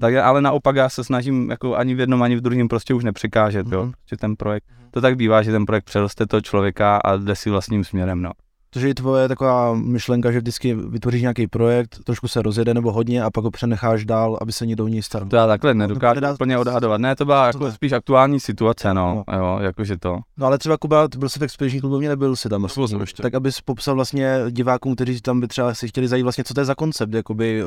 Tak, 0.00 0.14
ale 0.14 0.40
naopak 0.40 0.76
já 0.76 0.88
se 0.88 1.04
snažím 1.04 1.50
jako 1.50 1.76
ani 1.76 1.94
v 1.94 2.00
jednom, 2.00 2.22
ani 2.22 2.36
v 2.36 2.40
druhém 2.40 2.68
prostě 2.68 2.94
už 2.94 3.04
nepřekážet, 3.04 3.66
mm-hmm. 3.66 3.74
jo. 3.74 3.82
Mhm. 3.82 3.92
Že 4.10 4.16
ten 4.16 4.36
projekt, 4.36 4.64
to 4.90 5.00
tak 5.00 5.16
bývá, 5.16 5.42
že 5.42 5.52
ten 5.52 5.66
projekt 5.66 5.84
přeroste 5.84 6.26
toho 6.26 6.40
člověka 6.40 6.96
a 6.96 7.16
jde 7.16 7.36
si 7.36 7.50
vlastním 7.50 7.84
směrem, 7.84 8.22
no. 8.22 8.30
Takže 8.76 8.88
je 8.88 8.94
tvoje 8.94 9.28
taková 9.28 9.74
myšlenka, 9.74 10.32
že 10.32 10.38
vždycky 10.38 10.74
vytvoříš 10.74 11.22
nějaký 11.22 11.46
projekt, 11.46 11.98
trošku 12.04 12.28
se 12.28 12.42
rozjede 12.42 12.74
nebo 12.74 12.92
hodně 12.92 13.22
a 13.22 13.30
pak 13.30 13.44
ho 13.44 13.50
přenecháš 13.50 14.04
dál, 14.04 14.38
aby 14.40 14.52
se 14.52 14.66
někdo 14.66 14.88
ní 14.88 15.02
staral. 15.02 15.28
To 15.28 15.36
já 15.36 15.46
takhle 15.46 15.74
nedokážu 15.74 16.14
nedá... 16.14 16.32
úplně 16.32 16.58
odhadovat. 16.58 17.00
Ne, 17.00 17.16
to 17.16 17.24
byla 17.24 17.46
jako 17.46 17.58
to 17.58 17.72
spíš 17.72 17.92
aktuální 17.92 18.40
situace, 18.40 18.94
no, 18.94 19.24
no. 19.32 19.38
jo, 19.38 19.58
jakože 19.60 19.96
to. 19.96 20.18
No 20.36 20.46
ale 20.46 20.58
třeba 20.58 20.76
Kuba, 20.76 21.08
byl 21.18 21.28
jsi 21.28 21.38
v 21.38 21.42
expediční 21.42 21.80
klubovně, 21.80 22.08
nebyl 22.08 22.36
jsi 22.36 22.48
tam. 22.48 22.68
Jsem 22.68 23.00
ještě. 23.00 23.22
Tak 23.22 23.34
abys 23.34 23.60
popsal 23.60 23.94
vlastně 23.94 24.38
divákům, 24.50 24.94
kteří 24.94 25.20
tam 25.20 25.40
by 25.40 25.48
třeba 25.48 25.74
si 25.74 25.88
chtěli 25.88 26.08
zajít 26.08 26.22
vlastně, 26.22 26.44
co 26.44 26.54
to 26.54 26.60
je 26.60 26.64
za 26.64 26.74
koncept, 26.74 27.14
jakoby 27.14 27.64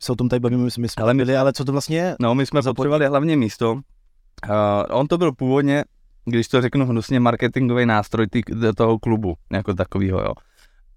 se 0.00 0.12
o 0.12 0.16
tom 0.16 0.28
tady 0.28 0.40
bavíme, 0.40 0.64
my 0.64 0.70
jsme 0.70 0.86
ale, 0.96 1.14
my, 1.14 1.36
ale 1.36 1.52
co 1.52 1.64
to 1.64 1.72
vlastně 1.72 1.98
je? 1.98 2.16
No, 2.20 2.34
my 2.34 2.46
jsme 2.46 2.62
potřebovali 2.62 3.06
hlavně 3.06 3.36
místo. 3.36 3.72
Uh, 3.72 3.80
on 4.90 5.06
to 5.06 5.18
byl 5.18 5.32
původně 5.32 5.84
když 6.28 6.48
to 6.48 6.60
řeknu 6.60 6.86
hnusně, 6.86 7.20
marketingový 7.20 7.86
nástroj 7.86 8.26
tý, 8.26 8.42
toho 8.76 8.98
klubu, 8.98 9.34
jako 9.52 9.74
takového, 9.74 10.20
jo. 10.20 10.32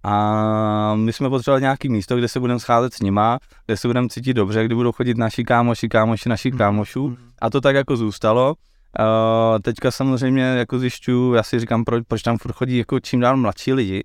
A 0.04 0.96
my 0.96 1.14
jsme 1.14 1.30
potřebovali 1.30 1.62
nějaký 1.62 1.90
místo, 1.90 2.18
kde 2.18 2.28
se 2.28 2.40
budeme 2.40 2.60
scházet 2.60 2.94
s 2.94 3.02
nima, 3.02 3.40
kde 3.66 3.78
se 3.78 3.88
budeme 3.88 4.10
cítit 4.10 4.34
dobře, 4.34 4.66
kde 4.66 4.76
budou 4.76 4.92
chodit 4.92 5.18
naši 5.18 5.44
kámoši, 5.44 5.90
kámoši 5.90 6.30
našich 6.30 6.54
mhm. 6.54 6.58
kámošů. 6.58 7.08
Mhm. 7.08 7.18
A 7.42 7.50
to 7.50 7.62
tak 7.62 7.76
jako 7.76 7.98
zůstalo. 7.98 8.56
Uh, 9.00 9.60
teďka 9.60 9.92
samozřejmě 9.92 10.44
jako 10.44 10.80
zjišťuju, 10.80 11.34
já 11.34 11.44
si 11.44 11.60
říkám, 11.60 11.84
proč, 11.84 12.04
proč 12.08 12.22
tam 12.22 12.38
furt 12.38 12.52
chodí 12.52 12.78
jako 12.78 13.00
čím 13.00 13.20
dál 13.20 13.38
mladší 13.38 13.74
lidi, 13.74 14.04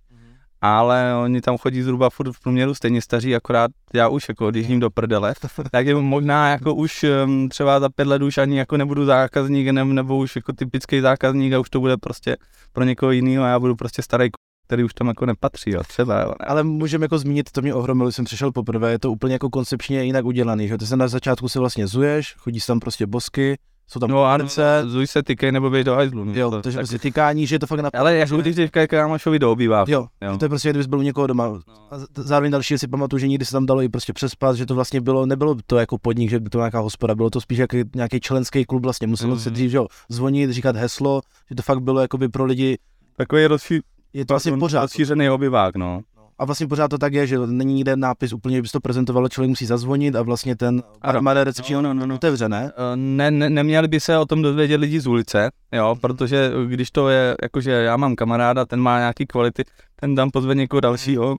ale 0.61 1.15
oni 1.23 1.41
tam 1.41 1.59
chodí 1.59 1.83
zhruba 1.83 2.11
furt 2.11 2.33
v 2.33 2.41
průměru 2.41 2.75
stejně 2.75 3.03
staří, 3.03 3.37
akorát 3.37 3.71
já 3.95 4.09
už 4.09 4.29
jako 4.29 4.47
odjíždím 4.47 4.81
do 4.81 4.91
prdele, 4.91 5.35
tak 5.71 5.87
je 5.87 5.95
možná 5.95 6.51
jako 6.51 6.75
už 6.75 7.05
třeba 7.49 7.81
za 7.81 7.89
pět 7.89 8.09
let 8.09 8.23
už 8.23 8.39
ani 8.39 8.59
jako 8.59 8.77
nebudu 8.77 9.05
zákazník 9.05 9.69
nebo, 9.69 9.93
nebo 9.93 10.17
už 10.17 10.37
jako 10.37 10.53
typický 10.53 11.01
zákazník 11.01 11.53
a 11.53 11.59
už 11.59 11.71
to 11.71 11.81
bude 11.81 11.97
prostě 11.97 12.37
pro 12.73 12.85
někoho 12.85 13.13
jiného 13.13 13.45
a 13.45 13.49
já 13.49 13.59
budu 13.59 13.77
prostě 13.77 14.03
starý 14.03 14.31
který 14.67 14.85
už 14.85 14.95
tam 14.95 15.07
jako 15.07 15.27
nepatří, 15.27 15.71
jo, 15.71 15.83
třeba, 15.89 16.21
jo. 16.21 16.33
Ale 16.41 16.63
můžeme 16.63 17.05
jako 17.05 17.19
zmínit, 17.19 17.51
to 17.53 17.63
mě 17.63 17.75
ohromilo, 17.75 18.13
jsem 18.13 18.25
přišel 18.25 18.53
poprvé, 18.53 18.91
je 18.91 18.99
to 18.99 19.13
úplně 19.13 19.33
jako 19.33 19.51
koncepčně 19.51 20.05
jinak 20.05 20.25
udělaný, 20.25 20.69
že 20.69 20.79
ty 20.79 20.87
se 20.87 20.97
na 20.97 21.09
začátku 21.09 21.49
se 21.49 21.59
vlastně 21.59 21.87
zuješ, 21.87 22.35
chodíš 22.39 22.67
tam 22.67 22.81
prostě 22.81 23.07
bosky, 23.07 23.57
jsou 23.89 24.01
tam 24.01 24.11
No 24.11 24.25
a 24.25 24.31
konkurence, 24.33 24.83
zuj 24.87 25.07
se 25.07 25.23
tykej 25.23 25.53
nebo 25.53 25.71
běž 25.71 25.85
do 25.85 25.95
hajzlu. 25.95 26.25
no. 26.25 26.33
jo, 26.35 26.51
To- 26.51 26.63
takže 26.63 26.77
tak- 26.77 26.81
prostě 26.81 26.99
tykání, 26.99 27.47
že 27.47 27.55
je 27.55 27.59
to 27.59 27.67
fakt 27.67 27.81
na... 27.81 27.91
Ale 27.95 28.17
jak 28.17 28.29
když 28.29 28.57
říkají 28.57 28.89
kámošovi 28.89 29.39
do 29.39 29.53
obývávky. 29.53 29.93
Jo, 29.93 30.07
Jo. 30.23 30.37
to 30.39 30.45
je 30.45 30.49
prostě, 30.49 30.71
kdybys 30.71 30.87
byl 30.87 30.99
u 30.99 31.03
někoho 31.03 31.27
doma. 31.27 31.61
A 31.91 31.99
z- 31.99 32.07
zároveň 32.17 32.53
další 32.53 32.79
si 32.79 32.89
pamatuju, 32.89 33.19
že 33.21 33.29
někdy 33.29 33.45
se 33.45 33.53
tam 33.53 33.67
dalo 33.67 33.83
i 33.83 33.89
prostě 33.89 34.13
přespat, 34.13 34.57
že 34.57 34.67
to 34.67 34.75
vlastně 34.75 35.01
bylo, 35.01 35.27
nebylo 35.27 35.57
to 35.67 35.77
jako 35.79 35.99
podnik, 35.99 36.31
že 36.31 36.41
by 36.41 36.51
to 36.51 36.59
nějaká 36.59 36.81
hospoda, 36.81 37.15
bylo 37.15 37.31
to 37.31 37.41
spíš 37.41 37.59
jako 37.59 37.77
nějaký 37.95 38.21
členský 38.21 38.65
klub 38.65 38.83
vlastně. 38.83 39.07
Muselo 39.07 39.31
Mhm. 39.35 39.41
se 39.41 39.51
dřív, 39.51 39.71
že 39.71 39.77
jo, 39.77 39.87
zvonit, 40.09 40.51
říkat 40.51 40.77
heslo, 40.77 41.21
že 41.49 41.55
to 41.55 41.63
fakt 41.63 41.81
bylo 41.81 42.01
jakoby 42.01 42.29
pro 42.29 42.45
lidi, 42.45 42.79
Takový 43.17 43.47
rozší, 43.47 43.81
je 44.13 44.27
to 44.27 44.33
vlastně 44.35 44.57
pořád. 44.57 44.81
rozšířený 44.83 45.31
obyvák, 45.31 45.77
no. 45.77 46.01
A 46.39 46.45
vlastně 46.45 46.67
pořád 46.67 46.89
to 46.89 46.99
tak 46.99 47.13
je, 47.13 47.27
že 47.27 47.39
není 47.47 47.75
nikde 47.75 47.97
nápis 47.97 48.33
úplně, 48.33 48.57
že 48.57 48.63
bys 48.63 48.73
to 48.73 48.81
prezentoval, 48.81 49.29
člověk 49.29 49.49
musí 49.49 49.67
zazvonit 49.67 50.17
a 50.17 50.23
vlastně 50.23 50.57
ten 50.57 50.83
armáda 51.03 51.45
recepční 51.45 51.75
No, 51.75 51.83
no, 51.83 51.95
no, 51.95 52.07
no. 52.07 52.15
otevřené. 52.15 52.73
Eh, 52.77 52.97
Ne, 52.97 53.31
ne, 53.31 53.51
neměli 53.51 53.89
by 53.89 54.01
se 54.01 54.19
o 54.19 54.27
tom 54.27 54.43
dozvědět 54.43 54.77
lidi 54.77 55.01
z 55.01 55.07
ulice, 55.07 55.51
jo, 55.73 55.97
protože 56.01 56.51
když 56.67 56.91
to 56.91 57.09
je, 57.09 57.37
jakože 57.43 57.71
já 57.71 57.97
mám 57.97 58.17
kamaráda, 58.17 58.65
ten 58.65 58.81
má 58.81 58.99
nějaký 58.99 59.27
kvality, 59.27 59.65
ten 60.01 60.15
tam 60.15 60.31
pozve 60.31 60.55
někoho 60.55 60.81
dalšího, 60.81 61.31
uh, 61.31 61.37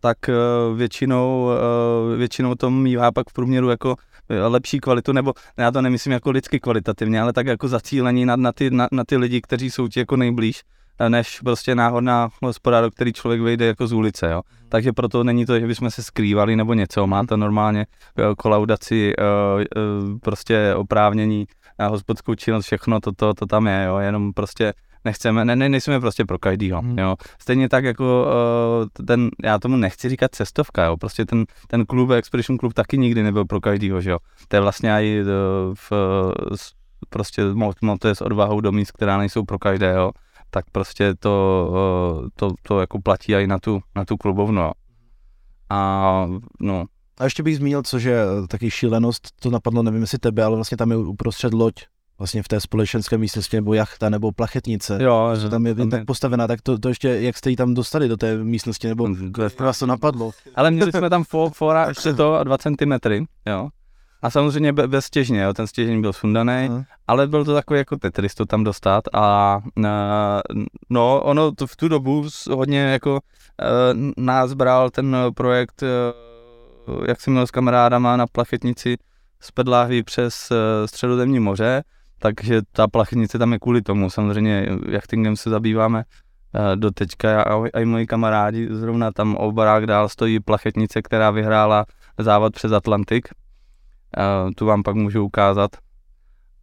tak 0.00 0.18
uh, 0.28 0.76
většinou, 0.76 1.50
uh, 2.10 2.16
většinou 2.18 2.54
to 2.54 2.70
mývá 2.70 3.12
pak 3.12 3.30
v 3.30 3.32
průměru 3.32 3.70
jako 3.70 3.96
lepší 4.48 4.80
kvalitu, 4.80 5.12
nebo 5.12 5.32
já 5.56 5.70
to 5.70 5.82
nemyslím 5.82 6.12
jako 6.12 6.30
lidsky 6.30 6.60
kvalitativně, 6.60 7.20
ale 7.20 7.32
tak 7.32 7.46
jako 7.46 7.68
zacílení 7.68 8.26
na, 8.26 8.36
na, 8.36 8.52
ty, 8.52 8.70
na, 8.70 8.88
na 8.92 9.04
ty 9.04 9.16
lidi, 9.16 9.40
kteří 9.40 9.70
jsou 9.70 9.88
ti 9.88 10.00
jako 10.00 10.16
nejblíž, 10.16 10.62
než 11.08 11.40
prostě 11.40 11.74
náhodná 11.74 12.28
hospoda, 12.42 12.80
do 12.80 12.90
který 12.90 13.12
člověk 13.12 13.40
vejde 13.40 13.66
jako 13.66 13.86
z 13.86 13.92
ulice, 13.92 14.30
jo. 14.30 14.40
Takže 14.68 14.92
proto 14.92 15.24
není 15.24 15.46
to, 15.46 15.60
že 15.60 15.66
bychom 15.66 15.90
se 15.90 16.02
skrývali 16.02 16.56
nebo 16.56 16.74
něco, 16.74 17.06
má 17.06 17.24
to 17.26 17.36
normálně 17.36 17.86
eh, 18.18 18.22
kolaudaci, 18.38 19.12
eh, 19.18 19.22
eh, 19.76 20.18
prostě 20.22 20.74
oprávnění 20.76 21.46
na 21.78 21.86
hospodskou 21.88 22.34
činnost, 22.34 22.66
všechno 22.66 23.00
to, 23.00 23.12
to, 23.12 23.34
to 23.34 23.46
tam 23.46 23.66
je, 23.66 23.84
jo, 23.86 23.96
jenom 23.98 24.32
prostě 24.32 24.72
nechceme, 25.04 25.44
ne, 25.44 25.56
ne, 25.56 25.68
nejsme 25.68 26.00
prostě 26.00 26.24
pro 26.24 26.38
každýho, 26.38 26.82
Mhm. 26.82 26.98
jo. 26.98 27.16
Stejně 27.40 27.68
tak 27.68 27.84
jako 27.84 28.26
uh, 29.00 29.04
ten, 29.06 29.28
já 29.44 29.58
tomu 29.58 29.76
nechci 29.76 30.08
říkat 30.08 30.34
cestovka, 30.34 30.84
jo, 30.84 30.96
prostě 30.96 31.24
ten, 31.24 31.44
ten 31.68 31.86
klub, 31.86 32.10
Expedition 32.10 32.58
Club 32.58 32.72
taky 32.74 32.98
nikdy 32.98 33.22
nebyl 33.22 33.44
pro 33.44 33.60
každýho, 33.60 34.00
že 34.00 34.10
jo. 34.10 34.18
To 34.48 34.56
je 34.56 34.60
vlastně 34.60 34.90
i 34.92 35.22
uh, 35.22 35.74
v, 35.74 35.92
s- 36.54 36.72
prostě 37.10 37.42
mo- 37.44 37.72
montuje 37.82 38.14
s 38.14 38.20
odvahou 38.20 38.60
do 38.60 38.72
míst, 38.72 38.90
která 38.92 39.18
nejsou 39.18 39.44
pro 39.44 39.58
každého, 39.58 40.12
tak 40.50 40.64
prostě 40.72 41.14
to, 41.14 41.72
to, 42.36 42.50
to 42.62 42.80
jako 42.80 43.00
platí 43.00 43.32
i 43.34 43.46
na 43.46 43.58
tu, 43.58 43.80
na 43.96 44.04
tu 44.04 44.16
klubovnu. 44.16 44.70
A 45.70 46.26
no, 46.60 46.84
A 47.18 47.24
ještě 47.24 47.42
bych 47.42 47.56
zmínil, 47.56 47.82
což 47.82 48.02
je 48.02 48.22
eh, 48.22 48.46
taky 48.46 48.70
šílenost, 48.70 49.28
to 49.40 49.50
napadlo, 49.50 49.82
nevím 49.82 50.00
jestli 50.00 50.18
tebe, 50.18 50.44
ale 50.44 50.56
vlastně 50.56 50.76
tam 50.76 50.90
je 50.90 50.96
uprostřed 50.96 51.54
loď, 51.54 51.74
vlastně 52.18 52.42
v 52.42 52.48
té 52.48 52.60
společenské 52.60 53.18
místnosti, 53.18 53.56
nebo 53.56 53.74
jachta, 53.74 54.08
nebo 54.08 54.32
plachetnice. 54.32 54.98
jo, 55.02 55.30
Že 55.42 55.48
tam 55.48 55.66
je 55.66 55.74
tak 55.74 56.04
postavená, 56.04 56.46
tak 56.46 56.62
to, 56.62 56.78
to 56.78 56.88
ještě, 56.88 57.08
jak 57.08 57.36
jste 57.36 57.50
ji 57.50 57.56
tam 57.56 57.74
dostali 57.74 58.08
do 58.08 58.16
té 58.16 58.38
místnosti, 58.38 58.88
nebo 58.88 59.08
vás 59.58 59.78
to 59.78 59.86
napadlo? 59.86 60.30
Ale 60.54 60.70
měli 60.70 60.92
jsme 60.92 61.10
tam 61.10 61.24
fo, 61.24 61.50
fora 61.50 61.88
ještě 61.88 62.12
to 62.12 62.34
a 62.34 62.44
2 62.44 62.58
cm, 62.58 62.92
jo. 63.46 63.68
A 64.22 64.30
samozřejmě 64.30 64.72
be, 64.72 64.88
bez 64.88 65.04
stěžně, 65.04 65.42
jo, 65.42 65.54
ten 65.54 65.66
stěžení 65.66 66.00
byl 66.00 66.12
sundaný, 66.12 66.66
Aha. 66.70 66.84
ale 67.06 67.26
byl 67.26 67.44
to 67.44 67.54
takový 67.54 67.78
jako 67.78 67.96
Tetris 67.96 68.34
to 68.34 68.46
tam 68.46 68.64
dostat 68.64 69.04
a 69.12 69.58
a, 69.86 70.40
no, 70.90 71.20
ono 71.22 71.52
to 71.52 71.66
v 71.66 71.76
tu 71.76 71.88
dobu 71.88 72.26
hodně 72.50 72.80
jako 72.80 73.12
uh, 73.12 73.18
nás 74.16 74.52
bral 74.52 74.90
ten 74.90 75.16
projekt, 75.36 75.82
uh, 75.82 77.04
jak 77.08 77.20
jsem 77.20 77.32
měl 77.32 77.46
s 77.46 77.50
kamarádama 77.50 78.16
na 78.16 78.26
plachetnici 78.26 78.96
z 79.40 79.50
Pedláhví 79.50 80.02
přes 80.02 80.52
středozemní 80.86 81.40
moře, 81.40 81.84
takže 82.18 82.62
ta 82.72 82.88
plachetnice 82.88 83.38
tam 83.38 83.52
je 83.52 83.58
kvůli 83.58 83.82
tomu, 83.82 84.10
samozřejmě 84.10 84.66
jachtingem 84.88 85.36
se 85.36 85.50
zabýváme 85.50 86.04
do 86.74 86.90
teďka 86.90 87.30
já 87.30 87.42
a 87.42 87.80
i 87.80 87.84
moji 87.84 88.06
kamarádi, 88.06 88.68
zrovna 88.70 89.12
tam 89.12 89.36
o 89.36 89.52
barák 89.52 89.86
dál 89.86 90.08
stojí 90.08 90.40
plachetnice, 90.40 91.02
která 91.02 91.30
vyhrála 91.30 91.84
závod 92.18 92.54
přes 92.54 92.72
Atlantik, 92.72 93.28
tu 94.56 94.66
vám 94.66 94.82
pak 94.82 94.94
můžu 94.96 95.24
ukázat. 95.24 95.70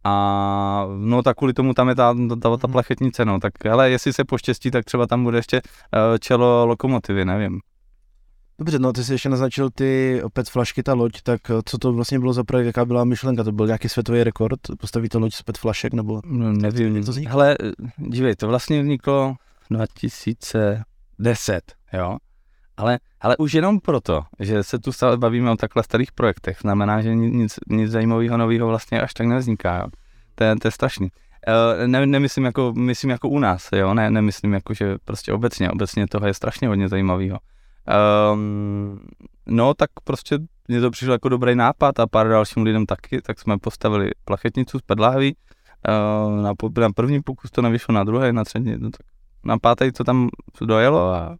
A 0.04 0.86
no 0.96 1.22
tak 1.22 1.36
kvůli 1.36 1.52
tomu 1.52 1.74
tam 1.74 1.88
je 1.88 1.94
ta, 1.94 2.14
ta, 2.42 2.56
ta 2.56 2.66
Mhm. 2.66 2.72
plachetnice, 2.72 3.24
no, 3.24 3.40
tak 3.40 3.66
ale 3.66 3.90
jestli 3.90 4.12
se 4.12 4.24
poštěstí, 4.24 4.70
tak 4.70 4.84
třeba 4.84 5.06
tam 5.06 5.24
bude 5.24 5.38
ještě 5.38 5.56
eh, 5.56 6.18
čelo 6.18 6.66
lokomotivy, 6.66 7.24
nevím. 7.24 7.60
Dobře, 8.58 8.78
no 8.78 8.92
ty 8.92 9.04
jsi 9.04 9.12
ještě 9.12 9.28
naznačil 9.28 9.70
ty 9.70 10.22
PET 10.32 10.48
flašky, 10.50 10.82
ta 10.82 10.94
loď, 10.94 11.22
tak 11.22 11.50
eh, 11.50 11.54
co 11.64 11.78
to 11.78 11.92
vlastně 11.92 12.18
bylo 12.18 12.32
za 12.32 12.44
projekt, 12.44 12.66
jaká 12.66 12.84
byla 12.84 13.04
myšlenka, 13.04 13.44
to 13.44 13.52
byl 13.52 13.66
nějaký 13.66 13.88
světový 13.88 14.24
rekord, 14.24 14.60
postavit 14.80 15.08
to 15.08 15.18
loď 15.18 15.34
z 15.34 15.42
PET 15.42 15.58
flašek, 15.58 15.92
nebo? 15.94 16.20
No, 16.26 16.52
nevím. 16.52 17.04
To 17.04 17.10
vzniklo? 17.10 17.30
Hele, 17.32 17.56
eh, 17.62 17.72
dívej, 17.96 18.36
to 18.36 18.48
vlastně 18.48 18.82
vzniklo 18.82 19.34
2010, 19.70 21.60
jo. 21.92 22.16
Ale, 22.76 22.98
ale 23.20 23.36
už 23.36 23.52
jenom 23.52 23.80
proto, 23.80 24.22
že 24.40 24.62
se 24.62 24.78
tu 24.78 24.92
stále 24.92 25.16
bavíme 25.16 25.50
o 25.50 25.56
takhle 25.56 25.82
starých 25.82 26.12
projektech, 26.12 26.58
znamená, 26.60 27.02
že 27.02 27.14
ni- 27.14 27.30
nic, 27.30 27.54
nic 27.68 27.90
zajímavého 27.90 28.36
nového 28.36 28.66
vlastně 28.68 29.00
až 29.00 29.14
tak 29.14 29.26
nevzniká, 29.26 29.76
jo. 29.76 29.86
To 30.34 30.44
je, 30.44 30.56
to 30.56 30.68
je 30.68 30.72
strašný. 30.72 31.08
Uh, 31.48 31.86
ne, 31.86 32.06
nemyslím 32.06 32.44
jako, 32.44 32.72
myslím 32.76 33.10
jako 33.10 33.28
u 33.28 33.38
nás, 33.38 33.68
jo, 33.72 33.94
ne, 33.94 34.10
nemyslím 34.10 34.52
jako, 34.52 34.74
že 34.74 34.96
prostě 35.04 35.32
obecně, 35.32 35.70
obecně 35.70 36.06
toho 36.06 36.26
je 36.26 36.34
strašně 36.34 36.68
hodně 36.68 36.88
zajímavého. 36.88 37.38
Um, 38.32 39.00
no, 39.46 39.74
tak 39.74 39.90
prostě 40.04 40.38
mně 40.68 40.80
to 40.80 40.90
přišlo 40.90 41.12
jako 41.12 41.28
dobrý 41.28 41.54
nápad 41.54 42.00
a 42.00 42.06
pár 42.06 42.28
dalším 42.28 42.62
lidem 42.62 42.86
taky, 42.86 43.22
tak 43.22 43.40
jsme 43.40 43.58
postavili 43.58 44.10
plachetnicu 44.24 44.78
z 44.78 44.82
pedláhví, 44.82 45.36
Uh, 45.88 46.42
na, 46.42 46.54
po- 46.54 46.70
na 46.80 46.90
první 46.90 47.22
pokus 47.22 47.50
to 47.50 47.62
nevyšlo, 47.62 47.94
na 47.94 48.04
druhé, 48.04 48.32
na 48.32 48.44
třetí, 48.44 48.74
no 48.78 48.90
tak 48.90 49.00
na 49.44 49.58
pátý 49.58 49.92
to 49.92 50.04
tam 50.04 50.28
dojelo 50.60 51.14
a 51.14 51.36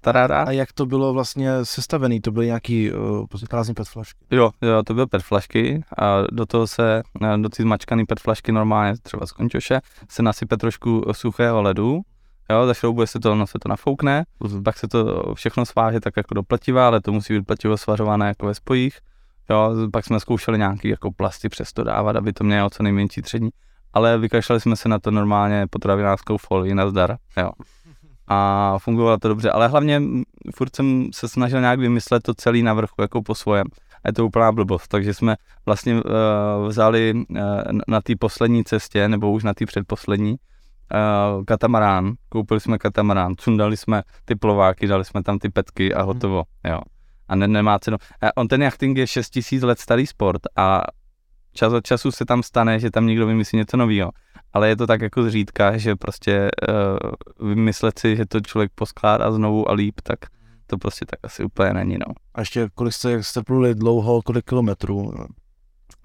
taráda. 0.00 0.42
A 0.42 0.50
jak 0.50 0.72
to 0.72 0.86
bylo 0.86 1.12
vlastně 1.12 1.50
sestavený, 1.62 2.20
to 2.20 2.32
byly 2.32 2.46
nějaký 2.46 2.92
uh, 2.92 3.26
prázdný 3.50 3.74
PET 3.74 3.88
flašky? 3.88 4.18
Jo, 4.30 4.50
jo, 4.62 4.82
to 4.82 4.94
byly 4.94 5.06
PET 5.06 5.22
flašky 5.22 5.84
a 5.98 6.22
do 6.32 6.46
toho 6.46 6.66
se, 6.66 7.02
eh, 7.22 7.38
do 7.38 7.48
ty 7.48 7.62
zmačkaný 7.62 8.04
PET 8.04 8.20
flašky 8.20 8.52
normálně 8.52 8.94
třeba 9.02 9.26
z 9.26 9.32
končoše, 9.32 9.80
se 10.08 10.22
nasype 10.22 10.56
trošku 10.56 11.04
suchého 11.12 11.62
ledu, 11.62 12.00
jo, 12.50 12.66
zašroubuje 12.66 13.06
se 13.06 13.20
to, 13.20 13.32
ono 13.32 13.46
se 13.46 13.58
to 13.58 13.68
nafoukne, 13.68 14.24
pak 14.64 14.78
se 14.78 14.88
to 14.88 15.34
všechno 15.34 15.66
sváže 15.66 16.00
tak 16.00 16.16
jako 16.16 16.34
do 16.34 16.42
pletiva, 16.42 16.86
ale 16.86 17.00
to 17.00 17.12
musí 17.12 17.34
být 17.34 17.46
pletivo 17.46 17.76
svařované 17.76 18.28
jako 18.28 18.46
ve 18.46 18.54
spojích, 18.54 18.98
jo, 19.50 19.74
pak 19.92 20.04
jsme 20.04 20.20
zkoušeli 20.20 20.58
nějaký 20.58 20.88
jako 20.88 21.12
plasty 21.12 21.48
přes 21.48 21.72
to 21.72 21.84
dávat, 21.84 22.16
aby 22.16 22.32
to 22.32 22.44
mělo 22.44 22.70
co 22.70 22.82
nejmenší 22.82 23.22
tření, 23.22 23.50
ale 23.92 24.18
vykašlali 24.18 24.60
jsme 24.60 24.76
se 24.76 24.88
na 24.88 24.98
to 24.98 25.10
normálně 25.10 25.66
potravinářskou 25.70 26.36
folii 26.36 26.74
na 26.74 26.90
zdar, 26.90 27.16
jo. 27.36 27.50
A 28.28 28.78
fungovalo 28.78 29.18
to 29.18 29.28
dobře, 29.28 29.50
ale 29.50 29.68
hlavně 29.68 30.02
furt 30.54 30.76
jsem 30.76 31.08
se 31.14 31.28
snažil 31.28 31.60
nějak 31.60 31.78
vymyslet 31.78 32.22
to 32.22 32.34
celý 32.34 32.62
na 32.62 32.74
vrchu 32.74 32.94
jako 33.00 33.22
po 33.22 33.34
svojem. 33.34 33.66
A 34.04 34.08
je 34.08 34.12
to 34.12 34.26
úplná 34.26 34.52
blbost, 34.52 34.88
takže 34.88 35.14
jsme 35.14 35.36
vlastně 35.66 35.94
uh, 35.94 36.00
vzali 36.68 37.14
uh, 37.14 37.38
na 37.88 38.00
té 38.00 38.12
poslední 38.20 38.64
cestě, 38.64 39.08
nebo 39.08 39.32
už 39.32 39.44
na 39.44 39.54
té 39.54 39.66
předposlední, 39.66 40.30
uh, 40.30 41.44
katamarán, 41.44 42.12
koupili 42.28 42.60
jsme 42.60 42.78
katamarán, 42.78 43.34
sundali 43.40 43.76
jsme 43.76 44.02
ty 44.24 44.34
plováky, 44.34 44.86
dali 44.86 45.04
jsme 45.04 45.22
tam 45.22 45.38
ty 45.38 45.48
petky 45.48 45.94
a 45.94 46.02
hotovo, 46.02 46.42
jo. 46.64 46.80
A 47.28 47.34
ne, 47.34 47.48
nemá 47.48 47.78
cenu. 47.78 47.96
A 48.22 48.36
on 48.36 48.48
ten 48.48 48.62
jachting 48.62 48.98
je 48.98 49.06
6000 49.06 49.62
let 49.62 49.78
starý 49.80 50.06
sport 50.06 50.42
a 50.56 50.82
čas 51.54 51.72
od 51.72 51.84
času 51.84 52.10
se 52.10 52.24
tam 52.24 52.42
stane, 52.42 52.78
že 52.80 52.90
tam 52.90 53.06
někdo 53.06 53.26
vymyslí 53.26 53.58
něco 53.58 53.76
nového. 53.76 54.10
Ale 54.52 54.68
je 54.68 54.76
to 54.76 54.86
tak 54.86 55.00
jako 55.00 55.22
zřídka, 55.22 55.76
že 55.76 55.96
prostě 55.96 56.50
uh, 57.40 57.48
vymyslet 57.48 57.98
si, 57.98 58.16
že 58.16 58.26
to 58.26 58.40
člověk 58.40 58.72
poskládá 58.74 59.32
znovu 59.32 59.70
a 59.70 59.72
líp, 59.72 60.00
tak 60.02 60.18
to 60.66 60.78
prostě 60.78 61.06
tak 61.06 61.20
asi 61.22 61.44
úplně 61.44 61.72
není, 61.72 61.98
no. 61.98 62.14
A 62.34 62.40
ještě 62.40 62.68
kolik 62.74 62.92
jste, 62.94 63.10
jak 63.10 63.24
jste 63.24 63.42
pluli 63.42 63.74
dlouho, 63.74 64.22
kolik 64.22 64.44
kilometrů? 64.44 65.12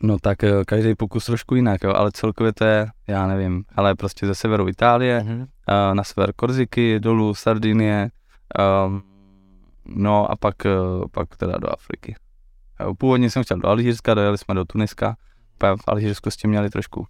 No 0.04 0.18
tak 0.22 0.44
eh, 0.44 0.66
každý 0.66 0.96
pokus 0.96 1.26
trošku 1.26 1.56
jinak, 1.56 1.84
jo, 1.84 1.94
ale 1.96 2.12
celkově 2.12 2.54
to 2.54 2.66
je, 2.66 2.88
já 3.08 3.28
nevím, 3.28 3.64
ale 3.76 3.96
prostě 3.96 4.28
ze 4.28 4.36
severu 4.36 4.68
Itálie, 4.68 5.24
Mhm. 5.24 5.40
uh, 5.42 5.48
na 5.94 6.04
sever 6.04 6.34
Korziky, 6.36 7.00
dolů 7.00 7.34
Sardinie, 7.36 8.10
um, 8.88 9.04
no 9.86 10.32
a 10.32 10.36
pak, 10.36 10.56
uh, 10.66 11.06
pak 11.12 11.38
teda 11.38 11.58
do 11.58 11.74
Afriky. 11.74 12.16
Původně 12.98 13.30
jsem 13.30 13.44
chtěl 13.44 13.58
do 13.58 13.68
Alžírska, 13.70 14.14
dojeli 14.14 14.38
jsme 14.38 14.56
do 14.56 14.66
Tuniska, 14.66 15.16
v 15.64 15.88
Alžírsku 15.88 16.32
s 16.32 16.38
tím 16.38 16.50
měli 16.50 16.70
trošku 16.70 17.08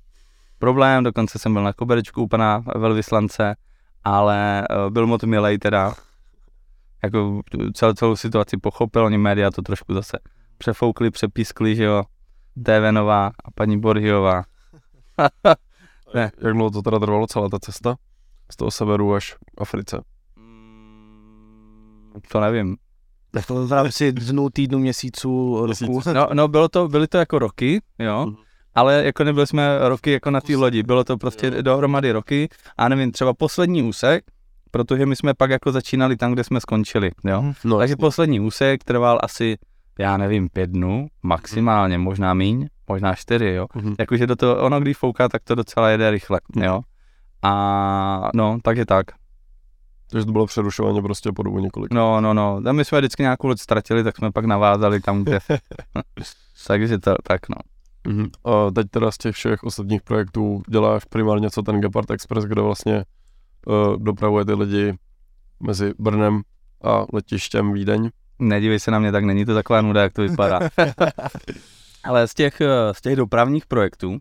problém, 0.60 1.04
dokonce 1.04 1.40
jsem 1.40 1.54
byl 1.54 1.64
na 1.64 1.74
koberečku 1.74 2.24
u 2.24 2.28
pana 2.28 2.64
velvyslance, 2.76 3.56
ale 4.04 4.68
uh, 4.70 4.90
byl 4.90 5.08
moc 5.08 5.24
milej 5.24 5.58
teda, 5.58 5.94
jako 7.04 7.42
celou, 7.74 7.94
celou 7.94 8.16
situaci 8.16 8.58
pochopil, 8.58 9.06
oni 9.06 9.18
média 9.18 9.52
to 9.52 9.62
trošku 9.62 9.94
zase 9.94 10.18
přefoukli, 10.58 11.12
přepískli, 11.12 11.76
že 11.76 11.84
jo, 11.84 12.04
TV 12.64 12.92
Nová 12.92 13.28
a 13.28 13.52
paní 13.56 13.80
Borhiová. 13.80 14.44
Ne. 16.14 16.32
Jak 16.42 16.54
dlouho 16.54 16.72
to 16.72 16.82
teda 16.82 17.00
trvalo 17.00 17.28
celá 17.28 17.50
ta 17.50 17.60
cesta? 17.60 17.96
Z 18.52 18.56
toho 18.56 18.72
severu 18.72 19.14
až 19.14 19.36
Africe. 19.58 20.02
To 22.32 22.40
nevím. 22.40 22.78
Tak 23.32 23.46
to 23.46 23.68
v 23.68 23.72
rámci 23.72 24.12
dnů, 24.12 24.50
týdnů, 24.50 24.80
měsíců, 24.80 25.66
roku. 25.66 26.02
No, 26.14 26.28
no 26.34 26.48
bylo 26.48 26.68
to, 26.70 26.88
byly 26.88 27.08
to 27.08 27.18
jako 27.18 27.40
roky, 27.40 27.82
jo, 28.00 28.26
Mhm. 28.26 28.36
ale 28.76 29.04
jako 29.06 29.24
nebyli 29.24 29.48
jsme 29.48 29.78
roky 29.90 30.12
jako 30.12 30.32
na 30.32 30.42
té 30.42 30.56
lodi, 30.56 30.84
bylo 30.84 31.04
to 31.04 31.18
prostě 31.18 31.48
Jo. 31.56 31.62
dohromady 31.62 32.12
roky 32.12 32.50
a 32.78 32.90
nevím, 32.90 33.12
třeba 33.12 33.34
poslední 33.34 33.84
úsek, 33.84 34.24
protože 34.72 35.06
my 35.06 35.16
jsme 35.16 35.34
pak 35.34 35.50
jako 35.50 35.72
začínali 35.72 36.18
tam, 36.18 36.34
kde 36.34 36.44
jsme 36.44 36.60
skončili, 36.62 37.12
jo. 37.24 37.44
No, 37.64 37.78
Takže 37.78 37.92
jasně. 37.94 38.02
poslední 38.02 38.40
úsek 38.40 38.84
trval 38.84 39.20
asi, 39.24 39.58
já 40.00 40.18
nevím, 40.18 40.50
pět 40.50 40.70
dnů, 40.70 41.08
maximálně, 41.24 41.98
možná 41.98 42.34
míň, 42.34 42.68
možná 42.90 43.16
čtyři, 43.16 43.46
jo. 43.54 43.68
Mhm. 43.76 43.96
Jakože 44.00 44.28
do 44.28 44.36
toho, 44.36 44.56
ono 44.62 44.80
když 44.80 44.98
fouká, 44.98 45.30
tak 45.30 45.44
to 45.44 45.56
docela 45.56 45.90
jede 45.90 46.12
rychle, 46.12 46.40
Mhm. 46.56 46.64
jo. 46.66 46.82
A 47.44 48.30
no, 48.36 48.58
takže 48.64 48.86
tak. 48.86 49.06
Takže 50.12 50.26
to 50.26 50.32
bylo 50.32 50.46
přerušovaně 50.46 51.02
prostě 51.02 51.32
po 51.32 51.44
dobu 51.44 51.60
několik. 51.60 51.94
No, 51.94 52.22
no, 52.22 52.34
no. 52.34 52.62
A 52.66 52.72
my 52.72 52.86
jsme 52.86 53.00
vždycky 53.00 53.24
nějakou 53.24 53.48
loď 53.48 53.60
ztratili, 53.60 54.04
tak 54.04 54.18
jsme 54.18 54.32
pak 54.32 54.46
navázali 54.46 55.00
tam, 55.00 55.24
kde. 55.24 55.40
takže 56.68 56.98
to, 56.98 57.16
tak 57.24 57.50
no. 57.50 57.56
Mhm. 58.08 58.28
A 58.46 58.72
teď 58.72 58.88
teda 58.90 59.12
z 59.12 59.18
těch 59.18 59.36
všech 59.36 59.64
ostatních 59.64 60.02
projektů 60.02 60.62
děláš 60.68 61.06
primárně 61.06 61.50
co 61.50 61.62
ten 61.62 61.82
Gepard 61.82 62.12
Express, 62.12 62.46
kde 62.46 62.62
vlastně 62.62 63.04
uh, 63.66 63.98
dopravuje 63.98 64.46
ty 64.46 64.54
lidi 64.54 64.98
mezi 65.60 65.94
Brnem 66.00 66.42
a 66.84 67.06
letištěm 67.14 67.74
Vídeň. 67.74 68.10
Nedívej 68.40 68.80
se 68.80 68.92
na 68.92 69.00
mě, 69.00 69.12
tak 69.12 69.24
není 69.24 69.46
to 69.46 69.54
taková 69.54 69.82
nuda, 69.82 70.02
jak 70.02 70.14
to 70.14 70.22
vypadá. 70.22 70.60
Ale 72.04 72.28
z 72.28 72.34
těch, 72.34 72.62
eh, 72.62 72.94
z 72.94 73.02
těch 73.02 73.16
dopravních 73.16 73.66
projektů 73.66 74.10
uh, 74.12 74.18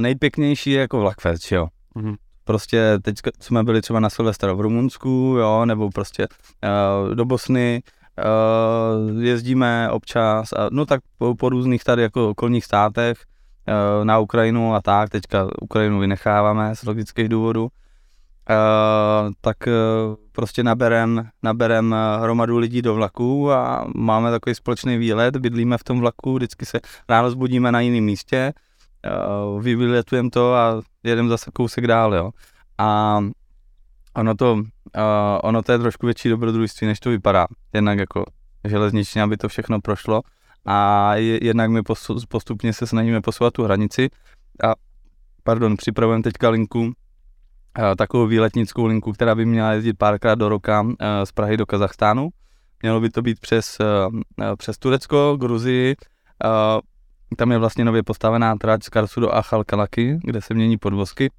nejpěknější 0.00 0.70
je 0.70 0.80
jako 0.80 1.00
Vlakfest, 1.00 1.52
jo. 1.52 1.68
Mhm. 1.94 2.14
Prostě 2.48 2.98
teď 3.02 3.16
jsme 3.40 3.64
byli 3.64 3.82
třeba 3.82 4.00
na 4.00 4.10
Silvestra 4.10 4.52
v 4.52 4.60
Rumunsku, 4.60 5.36
jo, 5.38 5.64
nebo 5.64 5.90
prostě 5.90 6.28
uh, 6.28 7.14
do 7.14 7.24
Bosny, 7.24 7.82
uh, 8.18 9.22
jezdíme 9.22 9.90
občas, 9.90 10.52
a, 10.52 10.68
no 10.70 10.86
tak 10.86 11.00
po, 11.18 11.34
po 11.34 11.48
různých 11.48 11.84
tady 11.84 12.02
jako 12.02 12.30
okolních 12.30 12.64
státech, 12.64 13.18
uh, 13.68 14.04
na 14.04 14.18
Ukrajinu 14.18 14.74
a 14.74 14.80
tak, 14.80 15.10
teďka 15.10 15.48
Ukrajinu 15.62 15.98
vynecháváme 15.98 16.76
z 16.76 16.84
logických 16.84 17.28
důvodů, 17.28 17.62
uh, 17.62 17.68
tak 19.40 19.56
uh, 19.66 20.14
prostě 20.32 20.62
naberem, 20.62 21.28
naberem 21.42 21.96
hromadu 22.20 22.58
lidí 22.58 22.82
do 22.82 22.94
vlaku 22.94 23.52
a 23.52 23.86
máme 23.94 24.30
takový 24.30 24.54
společný 24.54 24.98
výlet, 24.98 25.36
bydlíme 25.36 25.78
v 25.78 25.84
tom 25.84 26.00
vlaku, 26.00 26.34
vždycky 26.34 26.66
se 26.66 26.80
ráno 27.08 27.30
zbudíme 27.30 27.72
na 27.72 27.80
jiném 27.80 28.04
místě, 28.04 28.52
vyletujeme 29.60 30.30
to 30.30 30.54
a 30.54 30.80
jedeme 31.04 31.28
zase 31.28 31.50
kousek 31.54 31.86
dál, 31.86 32.14
jo. 32.14 32.30
A 32.78 33.18
ono 34.16 34.34
to, 34.34 34.52
uh, 34.52 34.62
ono 35.42 35.62
to 35.62 35.72
je 35.72 35.78
trošku 35.78 36.06
větší 36.06 36.28
dobrodružství, 36.28 36.86
než 36.86 37.00
to 37.00 37.10
vypadá. 37.10 37.46
Jednak 37.72 37.98
jako 37.98 38.24
železničně, 38.64 39.22
aby 39.22 39.36
to 39.36 39.48
všechno 39.48 39.80
prošlo 39.80 40.22
a 40.66 41.14
je, 41.14 41.44
jednak 41.44 41.70
my 41.70 41.82
postupně 42.28 42.72
se 42.72 42.86
snažíme 42.86 43.20
posouvat 43.20 43.54
tu 43.54 43.64
hranici 43.64 44.08
a 44.64 44.74
pardon, 45.42 45.76
připravujeme 45.76 46.22
teďka 46.22 46.48
linku, 46.48 46.92
eh, 47.78 47.96
takovou 47.96 48.26
výletnickou 48.26 48.86
linku, 48.86 49.12
která 49.12 49.34
by 49.34 49.44
měla 49.46 49.72
jezdit 49.72 49.98
párkrát 49.98 50.34
do 50.34 50.48
roka 50.48 50.86
eh, 51.00 51.26
z 51.26 51.32
Prahy 51.32 51.56
do 51.56 51.66
Kazachstánu. 51.66 52.28
Mělo 52.82 53.00
by 53.00 53.10
to 53.10 53.22
být 53.22 53.40
přes, 53.40 53.80
eh, 53.80 53.84
eh, 54.42 54.56
přes 54.56 54.78
Turecko, 54.78 55.36
Gruzii, 55.40 55.96
eh, 56.44 56.80
tam 57.36 57.52
je 57.52 57.58
vlastně 57.58 57.84
nově 57.84 58.02
postavená 58.02 58.56
trať 58.56 58.82
z 58.82 58.88
Karsu 58.88 59.20
do 59.20 59.34
Achalkalaky, 59.34 60.18
kde 60.24 60.40
se 60.40 60.54
mění 60.54 60.76
podvozky. 60.76 61.30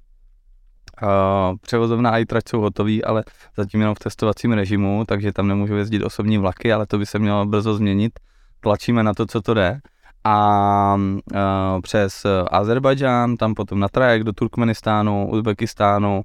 Uh, 1.02 1.56
převozovna 1.60 2.10
a 2.10 2.18
i 2.18 2.24
trať 2.24 2.48
jsou 2.48 2.60
hotový, 2.60 3.04
ale 3.04 3.24
zatím 3.56 3.80
jenom 3.80 3.94
v 3.94 3.98
testovacím 3.98 4.52
režimu, 4.52 5.04
takže 5.08 5.32
tam 5.32 5.48
nemůžou 5.48 5.74
jezdit 5.74 6.04
osobní 6.04 6.38
vlaky, 6.38 6.72
ale 6.72 6.86
to 6.86 6.98
by 6.98 7.06
se 7.06 7.18
mělo 7.18 7.46
brzo 7.46 7.74
změnit. 7.74 8.12
Tlačíme 8.60 9.02
na 9.02 9.14
to, 9.14 9.26
co 9.26 9.42
to 9.42 9.54
jde. 9.54 9.80
A 10.24 10.94
uh, 10.96 11.80
přes 11.82 12.26
Azerbajdžán, 12.50 13.36
tam 13.36 13.54
potom 13.54 13.80
na 13.80 13.88
trajek 13.88 14.24
do 14.24 14.32
Turkmenistánu, 14.32 15.30
Uzbekistánu 15.30 16.22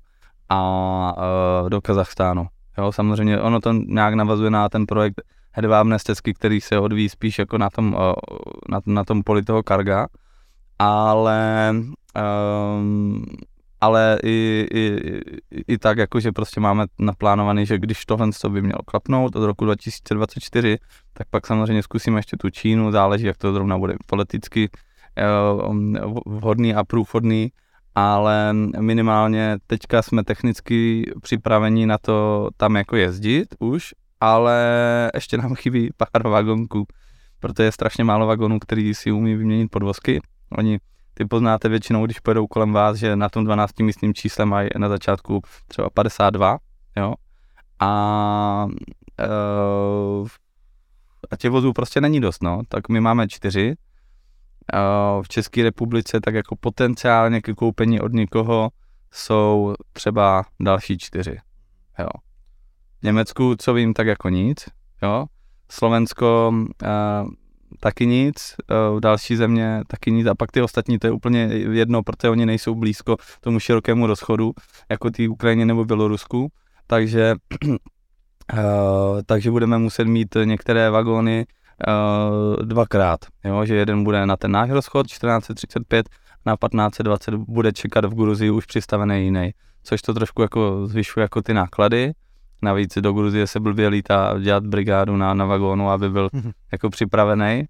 a 0.50 1.14
uh, 1.64 1.70
do 1.70 1.82
Kazachstánu. 1.82 2.48
Jo, 2.78 2.92
samozřejmě 2.92 3.42
ono 3.42 3.62
to 3.62 3.74
nějak 3.74 4.14
navazuje 4.14 4.50
na 4.50 4.70
ten 4.70 4.86
projekt 4.86 5.22
hedvábné 5.56 6.00
stezky, 6.00 6.34
který 6.34 6.62
se 6.62 6.80
odvíjí 6.80 7.10
spíš 7.10 7.40
jako 7.40 7.58
na 7.58 7.70
tom, 7.70 7.96
na, 8.70 8.80
na 8.86 9.04
tom 9.04 9.24
poli 9.24 9.44
toho 9.44 9.64
karga, 9.64 10.08
ale 10.80 11.74
um, 12.16 13.26
ale 13.82 14.18
i, 14.24 14.68
i, 14.74 15.22
i, 15.68 15.78
tak, 15.78 15.98
jakože 15.98 16.32
prostě 16.32 16.60
máme 16.60 16.86
naplánovaný, 17.00 17.66
že 17.66 17.78
když 17.78 18.06
tohle 18.06 18.30
to 18.42 18.50
by 18.50 18.62
mělo 18.62 18.80
klapnout 18.86 19.36
od 19.36 19.46
roku 19.46 19.66
2024, 19.66 20.78
tak 21.14 21.28
pak 21.30 21.48
samozřejmě 21.48 21.84
zkusíme 21.84 22.20
ještě 22.20 22.38
tu 22.38 22.50
Čínu, 22.50 22.92
záleží, 22.92 23.26
jak 23.26 23.38
to 23.38 23.54
zrovna 23.54 23.78
bude 23.78 23.96
politicky 24.06 24.70
eh, 25.18 25.26
vhodný 26.26 26.76
a 26.76 26.84
průchodný, 26.84 27.52
ale 27.96 28.54
minimálně 28.80 29.58
teďka 29.68 30.02
jsme 30.02 30.24
technicky 30.24 31.12
připraveni 31.22 31.86
na 31.86 31.98
to 31.98 32.50
tam 32.58 32.76
jako 32.76 32.96
jezdit 32.96 33.56
už, 33.60 33.94
ale 34.22 35.12
ještě 35.14 35.38
nám 35.38 35.56
chybí 35.56 35.90
pár 35.98 36.28
vagonků, 36.28 36.86
protože 37.40 37.64
je 37.64 37.72
strašně 37.72 38.04
málo 38.04 38.28
vagonů, 38.28 38.60
který 38.60 38.94
si 38.94 39.12
umí 39.12 39.36
vyměnit 39.36 39.68
podvozky. 39.72 40.22
Oni 40.58 40.80
ty 41.14 41.26
poznáte 41.26 41.70
většinou, 41.70 42.06
když 42.06 42.20
pojedou 42.20 42.48
kolem 42.48 42.74
vás, 42.74 42.98
že 42.98 43.16
na 43.16 43.30
tom 43.30 43.44
12 43.44 43.80
místním 43.80 44.14
čísle 44.14 44.46
mají 44.46 44.70
na 44.78 44.90
začátku 44.90 45.42
třeba 45.68 45.90
52, 45.90 46.58
jo, 46.98 47.14
a, 47.80 48.68
uh, 50.22 50.28
a 51.32 51.36
těch 51.38 51.52
vozů 51.52 51.74
prostě 51.74 52.02
není 52.02 52.22
dost, 52.22 52.44
no, 52.44 52.62
tak 52.68 52.90
my 52.90 53.02
máme 53.02 53.28
čtyři, 53.28 53.76
uh, 54.74 55.24
v 55.24 55.28
České 55.28 55.64
republice 55.64 56.22
tak 56.22 56.36
jako 56.36 56.56
potenciálně 56.56 57.42
ke 57.42 57.54
koupení 57.54 58.02
od 58.02 58.14
někoho 58.14 58.70
jsou 59.12 59.74
třeba 59.94 60.46
další 60.60 60.98
čtyři, 60.98 61.38
jo. 62.00 62.08
Německu, 63.06 63.56
co 63.56 63.74
vím, 63.74 63.94
tak 63.94 64.08
jako 64.08 64.30
nic, 64.30 64.66
jo, 65.04 65.26
Slovensko 65.72 66.54
uh, 66.54 67.30
taky 67.80 68.06
nic, 68.08 68.56
uh, 68.94 69.00
další 69.00 69.36
země 69.36 69.82
taky 69.88 70.12
nic. 70.12 70.28
A 70.28 70.36
pak 70.36 70.52
ty 70.52 70.62
ostatní, 70.62 71.00
to 71.00 71.08
je 71.08 71.12
úplně 71.12 71.40
jedno, 71.72 72.04
protože 72.04 72.30
oni 72.30 72.46
nejsou 72.46 72.76
blízko 72.76 73.18
tomu 73.42 73.60
širokému 73.60 74.08
rozchodu, 74.08 74.52
jako 74.90 75.10
ty 75.10 75.28
Ukrajině 75.28 75.66
nebo 75.66 75.86
Bělorusku, 75.86 76.52
takže, 76.88 77.36
uh, 77.68 77.76
takže 79.26 79.52
budeme 79.52 79.78
muset 79.78 80.06
mít 80.06 80.38
některé 80.44 80.90
vagóny 80.90 81.46
dvakrát, 82.62 83.20
jo? 83.44 83.66
že 83.66 83.76
jeden 83.76 84.04
bude 84.04 84.26
na 84.26 84.38
ten 84.38 84.52
náš 84.52 84.70
rozchod 84.70 85.08
1435, 85.08 86.10
na 86.46 86.56
1520 86.56 87.36
bude 87.36 87.72
čekat 87.72 88.06
v 88.06 88.16
Gruzii 88.16 88.52
už 88.52 88.66
přistavený 88.66 89.24
jiný, 89.24 89.52
což 89.84 90.02
to 90.02 90.14
trošku 90.14 90.42
jako 90.42 90.88
zvyšuje 90.88 91.22
jako 91.22 91.42
ty 91.42 91.54
náklady, 91.54 92.14
Navíc 92.62 92.98
do 92.98 93.14
Gruzie 93.14 93.48
se 93.48 93.60
blbě 93.60 93.88
lítá 93.88 94.40
dělat 94.40 94.66
brigádu 94.68 95.18
na, 95.18 95.34
na 95.34 95.46
vagónu, 95.46 95.90
aby 95.90 96.10
byl 96.10 96.30
jako 96.72 96.90
připravený. 96.90 97.64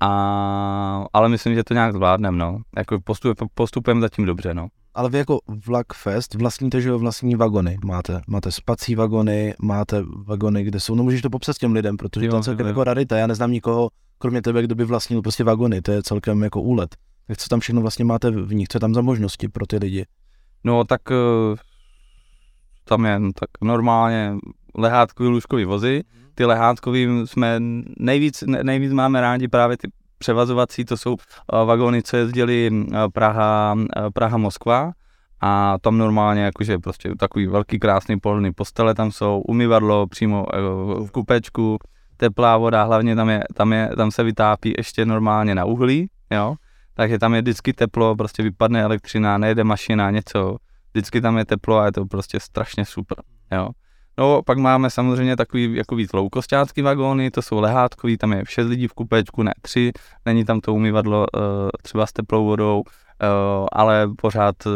A, 0.00 1.04
ale 1.12 1.28
myslím, 1.28 1.54
že 1.54 1.64
to 1.64 1.74
nějak 1.74 1.92
zvládneme, 1.92 2.38
no. 2.38 2.58
Jako 2.76 3.00
postup, 3.04 3.38
postupem 3.54 4.00
zatím 4.00 4.24
dobře, 4.24 4.54
no. 4.54 4.68
Ale 4.94 5.10
vy 5.10 5.18
jako 5.18 5.38
Vlakfest 5.66 6.34
vlastníte, 6.34 6.80
že 6.80 6.88
jo, 6.88 6.98
vlastní 6.98 7.34
vagony. 7.36 7.78
Máte, 7.84 8.20
máte 8.26 8.52
spací 8.52 8.94
vagony, 8.94 9.54
máte 9.62 10.02
vagony, 10.26 10.64
kde 10.64 10.80
jsou, 10.80 10.94
no 10.94 11.02
můžeš 11.02 11.22
to 11.22 11.30
popsat 11.30 11.58
těm 11.58 11.72
lidem, 11.72 11.96
protože 11.96 12.26
Jo, 12.26 12.30
to 12.30 12.36
je 12.36 12.42
celkem 12.42 12.66
jo. 12.66 12.70
jako 12.70 12.84
rarita. 12.84 13.16
Já 13.16 13.26
neznám 13.26 13.52
nikoho, 13.52 13.88
kromě 14.18 14.42
tebe, 14.42 14.62
kdo 14.62 14.74
by 14.74 14.84
vlastnil 14.84 15.22
prostě 15.22 15.44
vagony. 15.44 15.82
To 15.82 15.92
je 15.92 16.02
celkem 16.02 16.42
jako 16.42 16.60
úlet. 16.60 16.96
Tak 17.26 17.38
co 17.38 17.48
tam 17.48 17.60
všechno 17.60 17.80
vlastně 17.80 18.04
máte 18.04 18.30
v 18.30 18.54
nich? 18.54 18.68
Co 18.68 18.76
je 18.76 18.80
tam 18.80 18.94
za 18.94 19.00
možnosti 19.00 19.48
pro 19.48 19.66
ty 19.66 19.76
lidi? 19.76 20.04
No 20.64 20.84
tak 20.84 21.00
eh, 21.10 21.14
tam 22.84 23.04
je 23.04 23.18
no, 23.18 23.30
tak 23.32 23.48
normálně 23.62 24.36
lehátkový 24.74 25.28
lůžkový 25.28 25.64
vozy. 25.64 26.02
Ty 26.34 26.44
lehátkový 26.44 27.08
jsme 27.24 27.56
nejvíc, 27.98 28.42
ne- 28.46 28.64
nejvíc 28.64 28.92
máme 28.92 29.20
rádi 29.20 29.48
právě 29.48 29.76
ty 29.76 29.88
převazovací, 30.18 30.84
to 30.84 30.96
jsou 30.96 31.16
eh, 31.16 31.64
vagóny, 31.64 32.02
co 32.02 32.16
jezdili 32.16 32.70
eh, 32.72 32.96
Praha, 33.12 33.74
eh, 33.96 34.10
Praha 34.10 34.36
Moskva. 34.36 34.92
A 35.40 35.76
tam 35.80 35.98
normálně 35.98 36.42
jakože 36.42 36.78
prostě 36.78 37.12
takový 37.18 37.46
velký 37.46 37.78
krásný 37.78 38.20
pohodlný 38.20 38.52
postele 38.52 38.94
tam 38.94 39.12
jsou, 39.12 39.42
umyvadlo 39.48 40.06
přímo 40.06 40.46
v 41.06 41.10
kupečku, 41.10 41.78
teplá 42.16 42.56
voda, 42.56 42.84
hlavně 42.84 43.16
tam, 43.16 43.30
je, 43.30 43.44
tam, 43.54 43.72
je, 43.72 43.90
tam 43.96 44.10
se 44.10 44.24
vytápí 44.24 44.74
ještě 44.76 45.06
normálně 45.06 45.54
na 45.54 45.64
uhlí, 45.64 46.08
jo, 46.30 46.54
takže 46.94 47.18
tam 47.18 47.34
je 47.34 47.42
vždycky 47.42 47.72
teplo, 47.72 48.16
prostě 48.16 48.42
vypadne 48.42 48.82
elektřina, 48.82 49.38
nejede 49.38 49.64
mašina, 49.64 50.10
něco, 50.10 50.56
vždycky 50.94 51.20
tam 51.20 51.38
je 51.38 51.44
teplo 51.44 51.78
a 51.78 51.86
je 51.86 51.92
to 51.92 52.06
prostě 52.06 52.40
strašně 52.40 52.84
super, 52.84 53.18
jo. 53.52 53.68
No, 54.18 54.42
pak 54.42 54.58
máme 54.58 54.90
samozřejmě 54.90 55.36
takový 55.36 55.74
jako 55.74 55.96
víc 55.96 56.12
loukostácký 56.12 56.82
vagóny, 56.82 57.30
to 57.30 57.42
jsou 57.42 57.60
lehátkový, 57.60 58.16
tam 58.16 58.32
je 58.32 58.42
6 58.48 58.66
lidí 58.66 58.88
v 58.88 58.92
kupečku, 58.92 59.42
ne 59.42 59.52
3, 59.62 59.92
není 60.26 60.44
tam 60.44 60.60
to 60.60 60.74
umyvadlo 60.74 61.18
uh, 61.18 61.42
třeba 61.82 62.06
s 62.06 62.12
teplou 62.12 62.44
vodou, 62.44 62.80
uh, 62.80 63.66
ale 63.72 64.08
pořád, 64.16 64.66
uh, 64.66 64.72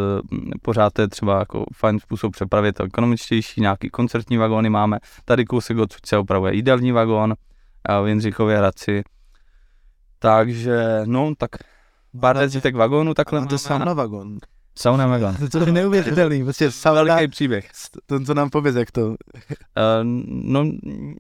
pořád 0.63 0.93
to 0.93 1.03
je 1.03 1.09
třeba 1.09 1.39
jako 1.39 1.65
fajn 1.75 1.99
způsob 1.99 2.33
přepravy, 2.33 2.73
to 2.73 2.85
ekonomičtější, 2.85 3.61
nějaký 3.61 3.91
koncertní 3.91 4.37
vagóny 4.37 4.71
máme, 4.71 4.99
tady 5.25 5.45
kousek 5.45 5.79
odsud 5.79 6.07
se 6.07 6.19
opravuje 6.19 6.55
jídelní 6.55 6.93
vagón 6.93 7.35
v 8.03 8.07
Jindřichově 8.07 8.59
Hradci, 8.59 9.03
takže 10.19 11.03
no, 11.05 11.33
tak 11.39 11.51
pár 12.21 12.37
desítek 12.37 12.77
vagónů, 12.77 13.15
takhle 13.15 13.47
je 13.51 13.59
sauna 13.59 13.93
vagon. 13.93 14.39
Sauna 14.79 15.07
vagon. 15.07 15.35
To 15.51 15.59
je 15.59 15.73
neuvěřitelný, 15.73 16.45
prostě 16.45 16.71
sauna, 16.71 17.03
Velký 17.03 17.29
příběh. 17.29 17.71
to, 18.07 18.21
to 18.21 18.35
nám 18.35 18.51
pověz, 18.51 18.77
jak 18.77 18.91
to, 18.91 19.09
Uh, 19.09 19.15
no 20.27 20.65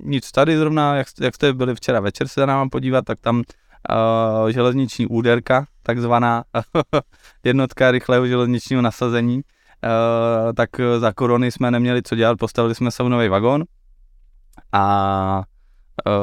nic, 0.02 0.32
tady 0.32 0.58
zrovna, 0.58 0.96
jak, 0.96 1.06
jak 1.20 1.34
jste 1.34 1.52
byli 1.52 1.74
včera 1.74 2.00
večer 2.00 2.28
se 2.28 2.46
nám 2.46 2.70
podívat, 2.70 3.04
tak 3.04 3.18
tam 3.20 3.36
uh, 3.36 4.48
železniční 4.48 5.06
úderka, 5.06 5.66
takzvaná 5.82 6.44
jednotka 7.44 7.90
rychlého 7.90 8.26
železničního 8.26 8.82
nasazení, 8.82 9.36
uh, 9.36 9.42
tak 10.56 10.70
za 10.98 11.12
korony 11.12 11.52
jsme 11.52 11.70
neměli 11.70 12.02
co 12.02 12.16
dělat, 12.16 12.38
postavili 12.38 12.74
jsme 12.74 12.90
saunový 12.90 13.28
vagón 13.28 13.64
a 14.72 15.42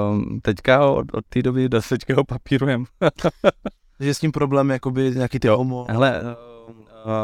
um, 0.10 0.40
teďka 0.42 0.78
ho 0.78 0.96
od, 0.96 1.06
od 1.14 1.26
té 1.30 1.42
doby 1.42 1.70
do 1.70 1.82
teďka 1.82 2.16
ho 2.16 2.24
papírujeme. 2.24 2.86
že 4.00 4.14
s 4.14 4.20
tím 4.20 4.32
problém, 4.32 4.70
jakoby 4.70 5.12
nějaký 5.16 5.40
ty 5.40 5.48
homo. 5.48 5.86
Hele, 5.90 6.22
uh, 6.22 6.55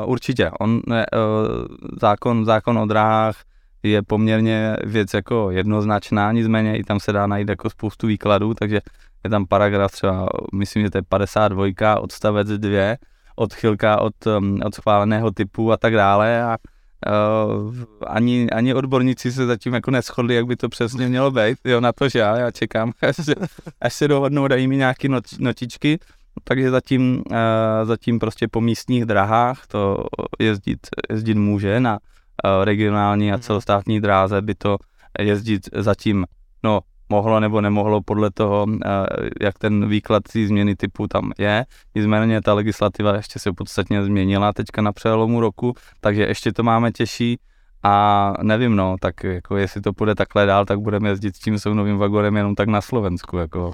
určitě, 0.06 0.52
on, 0.60 0.82
ne, 0.88 1.06
uh, 1.14 1.66
zákon, 2.02 2.46
zákon 2.46 2.78
o 2.78 2.86
dráhách 2.86 3.36
je 3.84 4.02
poměrně 4.02 4.76
věc 4.84 5.14
jako 5.14 5.52
jednoznačná, 5.52 6.32
nicméně 6.32 6.78
i 6.78 6.84
tam 6.84 7.00
se 7.00 7.12
dá 7.12 7.28
najít 7.28 7.50
jako 7.50 7.70
spoustu 7.70 8.08
výkladů, 8.08 8.54
takže 8.54 8.82
je 9.24 9.30
tam 9.30 9.46
paragraf 9.46 9.92
třeba, 9.92 10.30
myslím, 10.54 10.84
že 10.84 10.90
to 10.90 10.98
je 10.98 11.02
52, 11.02 12.00
odstavec 12.00 12.48
2, 12.48 12.96
odchylka 13.36 14.02
od, 14.02 14.14
um, 14.38 14.60
od 14.66 14.76
schváleného 14.76 15.32
typu 15.32 15.72
a 15.72 15.78
tak 15.78 15.94
dále. 15.94 16.44
A 16.44 16.58
uh, 17.58 17.76
ani, 18.08 18.50
ani 18.50 18.74
odborníci 18.74 19.32
se 19.32 19.46
zatím 19.46 19.74
jako 19.74 19.92
neschodli, 19.92 20.36
jak 20.36 20.46
by 20.46 20.56
to 20.56 20.70
přesně 20.70 21.08
mělo 21.08 21.32
být, 21.32 21.58
jo, 21.66 21.82
na 21.82 21.92
to, 21.92 22.10
že 22.10 22.20
já, 22.20 22.38
já 22.38 22.52
čekám, 22.52 22.92
až 23.02 23.16
se, 23.16 23.36
až 23.82 23.94
se 23.94 24.08
dohodnou, 24.08 24.48
dají 24.48 24.68
mi 24.68 24.78
nějaké 24.78 25.10
not, 25.10 25.24
notičky, 25.40 26.00
takže 26.44 26.72
zatím, 26.72 27.24
uh, 27.32 27.36
zatím 27.84 28.20
prostě 28.20 28.48
po 28.48 28.62
místních 28.62 29.06
drahách 29.06 29.68
to 29.68 30.04
jezdit, 30.40 30.80
jezdit 31.10 31.36
může, 31.36 31.80
na 31.80 31.94
uh, 31.94 32.64
regionální 32.64 33.32
a 33.32 33.38
celostátní 33.38 34.02
dráze 34.02 34.42
by 34.42 34.56
to 34.56 34.78
jezdit 35.20 35.70
zatím, 35.74 36.26
no, 36.64 36.80
mohlo 37.10 37.40
nebo 37.40 37.62
nemohlo 37.62 38.02
podle 38.02 38.32
toho, 38.32 38.64
uh, 38.64 38.78
jak 39.42 39.60
ten 39.60 39.90
výklad 39.90 40.24
té 40.24 40.48
změny 40.48 40.76
typu 40.76 41.08
tam 41.08 41.32
je. 41.38 41.66
Nicméně 41.96 42.42
ta 42.42 42.54
legislativa 42.54 43.16
ještě 43.16 43.40
se 43.40 43.54
podstatně 43.54 44.04
změnila 44.04 44.54
teďka 44.54 44.82
na 44.82 44.92
přelomu 44.92 45.42
roku, 45.42 45.74
takže 46.00 46.24
ještě 46.24 46.54
to 46.54 46.64
máme 46.64 46.92
těžší. 46.92 47.40
A 47.84 48.34
nevím 48.44 48.76
no, 48.76 48.96
tak 49.00 49.24
jako 49.24 49.58
jestli 49.58 49.82
to 49.82 49.94
půjde 49.94 50.16
takhle 50.16 50.46
dál, 50.46 50.66
tak 50.66 50.80
budeme 50.80 51.10
jezdit 51.10 51.36
s 51.36 51.40
tím 51.40 51.60
sounovým 51.60 51.98
vagonem 51.98 52.38
jenom 52.38 52.56
tak 52.56 52.68
na 52.68 52.82
Slovensku, 52.82 53.38
jako 53.38 53.72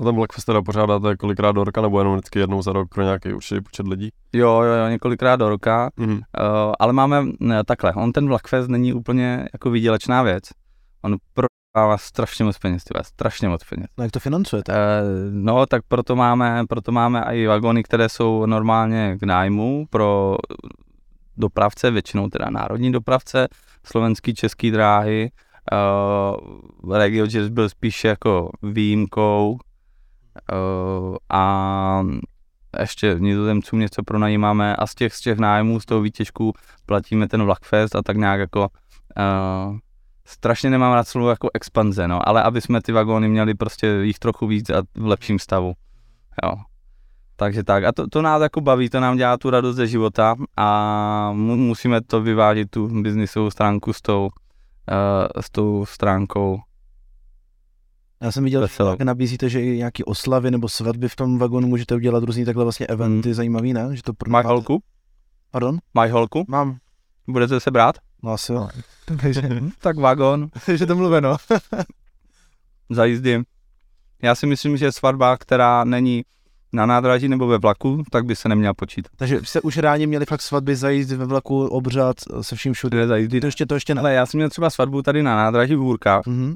A 0.00 0.04
ten 0.04 0.14
Blackfest 0.14 0.46
teda 0.46 0.62
pořádáte 0.62 1.16
kolikrát 1.16 1.52
do 1.52 1.64
roka, 1.64 1.80
nebo 1.80 1.98
jenom 2.00 2.14
vždycky 2.14 2.38
jednou 2.38 2.62
za 2.62 2.72
rok 2.72 2.88
pro 2.94 3.02
nějaký 3.02 3.32
určitý 3.32 3.60
počet 3.60 3.86
lidí? 3.88 4.10
Jo, 4.32 4.60
jo, 4.62 4.72
jo, 4.72 4.88
několikrát 4.88 5.36
do 5.36 5.48
roka, 5.48 5.90
Mhm. 5.96 6.12
uh, 6.12 6.20
ale 6.78 6.92
máme 6.92 7.24
ne, 7.40 7.64
takhle, 7.64 7.92
on 7.92 8.12
ten 8.12 8.26
Blackfest 8.26 8.68
není 8.68 8.92
úplně 8.92 9.48
jako 9.52 9.70
výdělečná 9.70 10.22
věc. 10.22 10.44
On 11.02 11.16
prodává 11.34 11.98
strašně 11.98 12.44
moc 12.44 12.58
peněz, 12.58 12.84
tyhle, 12.84 13.04
strašně 13.04 13.48
moc 13.48 13.64
peněz. 13.64 13.86
No 13.98 14.04
jak 14.04 14.12
to 14.12 14.20
financujete? 14.20 14.72
Uh, 14.72 14.78
no, 15.34 15.66
tak 15.66 15.82
proto 15.88 16.16
máme, 16.16 16.62
proto 16.68 16.92
máme 16.92 17.24
i 17.30 17.46
vagony, 17.46 17.82
které 17.82 18.08
jsou 18.08 18.46
normálně 18.46 19.16
k 19.20 19.22
nájmu 19.22 19.86
pro 19.90 20.36
dopravce, 21.36 21.90
většinou 21.90 22.28
teda 22.28 22.50
národní 22.50 22.92
dopravce, 22.92 23.48
slovenský, 23.84 24.34
český 24.34 24.70
dráhy. 24.70 25.30
Uh, 25.72 26.96
Regio 26.96 27.26
Jazz 27.26 27.48
byl 27.48 27.68
spíš 27.68 28.04
jako 28.04 28.50
výjimkou 28.62 29.58
a 31.30 32.02
ještě 32.80 33.16
nizozemcům 33.18 33.78
něco 33.78 34.02
pronajímáme 34.02 34.76
a 34.76 34.86
z 34.86 34.94
těch, 34.94 35.14
z 35.14 35.20
těch 35.20 35.38
nájmů, 35.38 35.80
z 35.80 35.84
toho 35.84 36.00
výtěžku 36.00 36.52
platíme 36.86 37.28
ten 37.28 37.44
Vlakfest 37.44 37.96
a 37.96 38.02
tak 38.02 38.16
nějak 38.16 38.40
jako 38.40 38.60
uh, 38.60 39.76
strašně 40.24 40.70
nemám 40.70 40.92
rád 40.92 41.08
slovo 41.08 41.30
jako 41.30 41.50
expanze, 41.54 42.08
no, 42.08 42.28
ale 42.28 42.42
aby 42.42 42.60
jsme 42.60 42.82
ty 42.82 42.92
vagóny 42.92 43.28
měli 43.28 43.54
prostě 43.54 43.86
jich 43.86 44.18
trochu 44.18 44.46
víc 44.46 44.70
a 44.70 44.82
v 44.94 45.06
lepším 45.06 45.38
stavu, 45.38 45.72
jo. 46.44 46.54
Takže 47.36 47.64
tak, 47.64 47.84
a 47.84 47.92
to, 47.92 48.06
to 48.08 48.22
nás 48.22 48.42
jako 48.42 48.60
baví, 48.60 48.90
to 48.90 49.00
nám 49.00 49.16
dělá 49.16 49.36
tu 49.36 49.50
radost 49.50 49.76
ze 49.76 49.86
života 49.86 50.34
a 50.56 51.32
mu, 51.32 51.56
musíme 51.56 52.00
to 52.00 52.20
vyvážit 52.20 52.70
tu 52.70 53.02
biznisovou 53.02 53.50
stránku 53.50 53.92
s 53.92 54.02
tou, 54.02 54.24
uh, 54.24 54.30
s 55.40 55.50
tou 55.50 55.86
stránkou 55.86 56.60
Já 58.20 58.32
jsem 58.32 58.44
viděl, 58.44 58.66
že 58.66 58.76
tak 58.76 59.00
nabízíte, 59.00 59.48
že 59.48 59.62
i 59.62 59.76
nějaký 59.76 60.04
oslavy 60.04 60.50
nebo 60.50 60.68
svatby 60.68 61.08
v 61.08 61.16
tom 61.16 61.38
vagonu 61.38 61.68
můžete 61.68 61.94
udělat 61.94 62.24
různý 62.24 62.44
takhle 62.44 62.64
vlastně 62.64 62.86
eventy 62.86 63.34
zajímavý, 63.34 63.72
ne? 63.72 63.96
Že 63.96 64.02
to 64.02 64.12
pro... 64.12 64.30
Máš 64.30 64.46
holku? 64.46 64.82
Pardon? 65.50 65.78
Máš 65.94 66.10
holku? 66.10 66.44
Mám. 66.48 66.76
Budete 67.28 67.60
se 67.60 67.70
brát? 67.70 67.96
No 68.22 68.32
asi 68.32 68.52
jo. 68.52 68.68
Takže, 69.04 69.42
Tak 69.78 69.96
vagón, 69.96 70.48
že 70.74 70.86
to 70.86 70.96
mluveno. 70.96 71.36
za 72.90 73.04
jízdy. 73.04 73.42
Já 74.22 74.34
si 74.34 74.46
myslím, 74.46 74.76
že 74.76 74.92
svatba, 74.92 75.36
která 75.36 75.84
není 75.84 76.24
na 76.72 76.86
nádraží 76.86 77.28
nebo 77.28 77.46
ve 77.46 77.58
vlaku, 77.58 78.02
tak 78.10 78.24
by 78.24 78.36
se 78.36 78.48
neměla 78.48 78.74
počítat. 78.74 79.12
Takže 79.16 79.40
jste 79.44 79.60
už 79.60 79.76
rádi 79.76 80.06
měli 80.06 80.26
fakt 80.26 80.42
svatby 80.42 80.76
zajít 80.76 81.10
ve 81.10 81.24
vlaku, 81.24 81.66
obřad 81.66 82.16
se 82.40 82.56
vším 82.56 82.72
všude. 82.72 83.06
Za 83.06 83.16
jízdy. 83.16 83.40
To 83.40 83.46
ještě, 83.46 83.66
to 83.66 83.74
ještě 83.74 83.94
ne. 83.94 84.00
Ale 84.00 84.14
já 84.14 84.26
jsem 84.26 84.38
měl 84.38 84.50
třeba 84.50 84.70
svatbu 84.70 85.02
tady 85.02 85.22
na 85.22 85.36
nádraží 85.36 85.74
v 85.74 85.78
Hůrkách. 85.78 86.26
Mhm. 86.26 86.54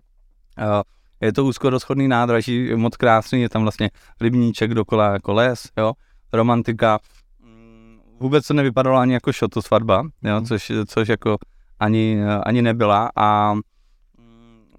Eh, 0.59 0.83
Je 1.21 1.33
to 1.33 1.45
úzkorozchodný 1.45 2.09
nádraží, 2.09 2.75
moc 2.75 2.97
krásný, 2.97 3.43
je 3.43 3.49
tam 3.49 3.63
vlastně 3.63 3.91
rybníček 4.21 4.75
dokola 4.75 5.13
jako 5.13 5.33
les, 5.33 5.69
jo, 5.79 5.93
romantika. 6.33 6.99
Mm, 7.45 7.99
Vůbec 8.21 8.47
to 8.47 8.55
nevypadalo 8.55 8.97
ani 8.99 9.13
jako 9.13 9.33
šoto 9.33 9.63
svatba, 9.63 10.03
jo, 10.23 10.37
Mhm. 10.37 10.47
což, 10.47 10.73
což 10.87 11.09
jako 11.09 11.37
ani, 11.81 12.19
ani 12.43 12.63
nebyla 12.63 13.11
a 13.17 13.55
mm, 13.55 13.61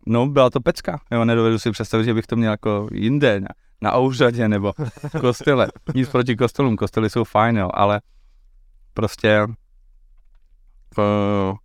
no 0.06 0.28
byla 0.28 0.50
to 0.50 0.60
pecka, 0.60 1.02
jo, 1.12 1.26
nedovedu 1.26 1.60
si 1.60 1.72
představit, 1.72 2.06
že 2.06 2.14
bych 2.14 2.28
to 2.28 2.36
měl 2.36 2.52
jako 2.52 2.88
jinde, 2.92 3.40
na, 3.40 3.48
na 3.82 3.98
ouřadě 3.98 4.48
nebo 4.48 4.74
v 5.14 5.20
kostele. 5.22 5.68
Nic 5.96 6.10
proti 6.10 6.36
kostelům, 6.36 6.76
kostely 6.76 7.10
jsou 7.10 7.24
fajn, 7.24 7.58
jo, 7.58 7.70
ale 7.74 8.02
prostě 8.94 9.48
uh, 10.98 11.56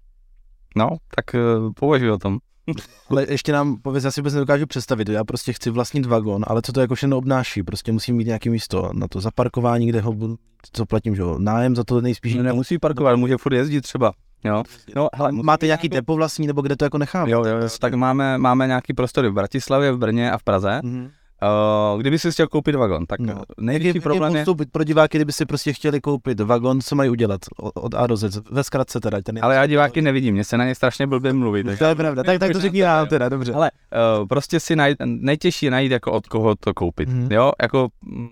no, 0.77 0.89
tak 1.15 1.35
uh, 1.35 1.73
považuji 1.73 2.11
o 2.11 2.19
tom. 2.19 2.39
Ale 3.11 3.27
ještě 3.29 3.53
nám 3.53 3.77
pověz, 3.77 4.05
já 4.05 4.11
si 4.11 4.21
vůbec 4.21 4.35
nedokážu 4.35 4.67
představit, 4.67 5.09
já 5.09 5.25
prostě 5.25 5.53
chci 5.53 5.71
vlastnit 5.71 6.07
vagon, 6.07 6.45
ale 6.47 6.63
co 6.63 6.73
to 6.73 6.81
jako 6.81 6.95
všechno 6.95 7.19
obnáší, 7.19 7.63
prostě 7.63 7.93
musím 7.93 8.17
mít 8.17 8.27
nějaké 8.27 8.51
místo 8.51 8.91
na 8.95 9.09
to 9.09 9.21
zaparkování, 9.21 9.87
kde 9.87 10.01
ho 10.01 10.13
budu, 10.13 10.37
co 10.73 10.87
platím, 10.87 11.17
že 11.17 11.23
jo, 11.23 11.39
nájem 11.39 11.77
za 11.77 11.85
to 11.85 12.01
nejspíš. 12.01 12.35
No, 12.35 12.43
nemusí 12.43 12.79
parkovat, 12.79 13.17
může 13.17 13.37
furt 13.37 13.55
jezdit 13.55 13.81
třeba. 13.81 14.13
Jo, 14.45 14.63
no, 14.97 15.09
hele, 15.15 15.33
Máte 15.33 15.67
nějaký 15.67 15.89
depo 15.89 16.17
vlastní, 16.17 16.47
nebo 16.47 16.63
kde 16.63 16.77
to 16.77 16.85
jako 16.85 16.99
necháme? 16.99 17.31
Jo, 17.31 17.45
jo, 17.45 17.57
jo, 17.57 17.69
tak 17.81 17.95
máme, 17.95 18.39
máme 18.39 18.67
nějaký 18.67 18.95
prostory 18.95 19.29
v 19.29 19.33
Bratislavě, 19.33 19.93
v 19.93 19.99
Brně 19.99 20.31
a 20.31 20.39
v 20.39 20.43
Praze. 20.43 20.81
Mhm. 20.85 21.11
Uh, 21.95 22.01
kdyby 22.01 22.19
si 22.19 22.33
chtěl 22.33 22.47
koupit 22.47 22.75
vagon, 22.75 23.07
tak 23.07 23.21
No. 23.21 23.35
no. 23.35 23.43
největší 23.61 24.01
problém 24.01 24.37
je, 24.37 24.45
pro 24.73 24.85
diváky, 24.85 25.19
kdyby 25.19 25.33
si 25.33 25.47
prostě 25.47 25.73
chtěli 25.73 26.01
koupit 26.01 26.41
vagon, 26.41 26.81
co 26.81 26.95
mají 26.97 27.11
udělat 27.11 27.41
od, 27.75 27.95
A 27.95 28.07
do 28.07 28.17
Z, 28.17 28.43
ve 28.51 28.65
zkratce 28.65 29.01
teda. 29.01 29.19
Ten 29.23 29.39
ale 29.43 29.55
já 29.55 29.67
diváky 29.67 30.03
nevidím, 30.03 30.35
mě 30.35 30.45
se 30.45 30.59
na 30.59 30.65
ně 30.65 30.75
strašně 30.75 31.07
blbě 31.07 31.33
mluví. 31.33 31.65
Tak, 31.65 31.79
To 31.79 31.85
je 31.85 31.95
pravda, 31.95 32.23
tak, 32.25 32.39
tak 32.39 32.53
to 32.53 32.61
řekni 32.61 32.83
nám 32.83 33.07
teda, 33.09 33.29
dobře. 33.29 33.53
ale 33.53 33.71
uh, 34.21 34.27
prostě 34.27 34.61
si 34.61 34.77
najít, 34.77 34.99
nejtěžší 35.05 35.71
najít 35.71 35.93
jako 35.93 36.13
od 36.13 36.27
koho 36.27 36.55
to 36.55 36.75
koupit, 36.75 37.09
Mhm. 37.09 37.29
jo, 37.33 37.53
jako 37.63 37.89
mm, 38.05 38.29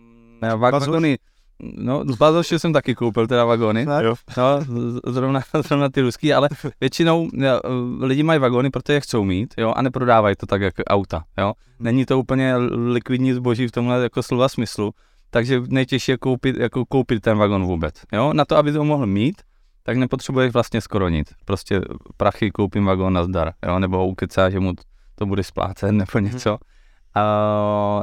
vagony, 0.57 1.17
no 1.61 2.05
z 2.09 2.17
Bazoše 2.17 2.59
jsem 2.59 2.73
taky 2.73 2.95
koupil 2.95 3.27
teda 3.27 3.45
vagony, 3.45 3.87
Tak? 3.87 4.05
No, 4.37 4.61
zrovna, 5.07 5.41
zrovna 5.67 5.89
ty 5.89 6.01
ruský, 6.01 6.35
ale 6.35 6.49
většinou 6.81 7.29
jo, 7.33 7.61
lidi 8.01 8.23
mají 8.23 8.41
vagony, 8.41 8.71
protože 8.71 8.93
je 8.93 9.01
chcou 9.01 9.25
mít, 9.25 9.55
jo, 9.59 9.73
a 9.77 9.83
neprodávají 9.83 10.37
to 10.37 10.47
tak 10.47 10.63
jako 10.63 10.83
auta, 10.85 11.25
jo. 11.39 11.53
Není 11.79 12.07
to 12.07 12.19
úplně 12.19 12.57
likvidní 12.93 13.33
zboží 13.33 13.67
v 13.67 13.73
tomhle 13.73 14.03
jako 14.03 14.23
slova 14.23 14.49
smyslu, 14.49 14.93
takže 15.31 15.63
nejtěžší 15.69 16.11
je 16.11 16.19
koupit, 16.19 16.57
jako 16.57 16.85
koupit 16.85 17.21
ten 17.21 17.39
vagon 17.39 17.65
vůbec, 17.65 17.95
jo. 18.13 18.33
Na 18.33 18.45
to, 18.45 18.57
aby 18.57 18.73
to 18.73 18.85
mohl 18.85 19.07
mít, 19.07 19.43
tak 19.83 19.97
nepotřebuješ 19.97 20.53
vlastně 20.53 20.81
skoro 20.81 21.09
nic. 21.09 21.29
Prostě 21.45 21.81
prachy 22.17 22.51
koupím 22.51 22.85
vagon 22.85 23.13
na 23.13 23.25
zdar, 23.25 23.53
jo, 23.67 23.79
nebo 23.79 23.97
ho 23.97 24.07
ukecá, 24.07 24.51
že 24.51 24.61
mu 24.61 24.73
to 25.15 25.27
bude 25.27 25.43
splácet 25.43 25.93
nebo 25.93 26.19
něco. 26.19 26.51
A 26.53 26.59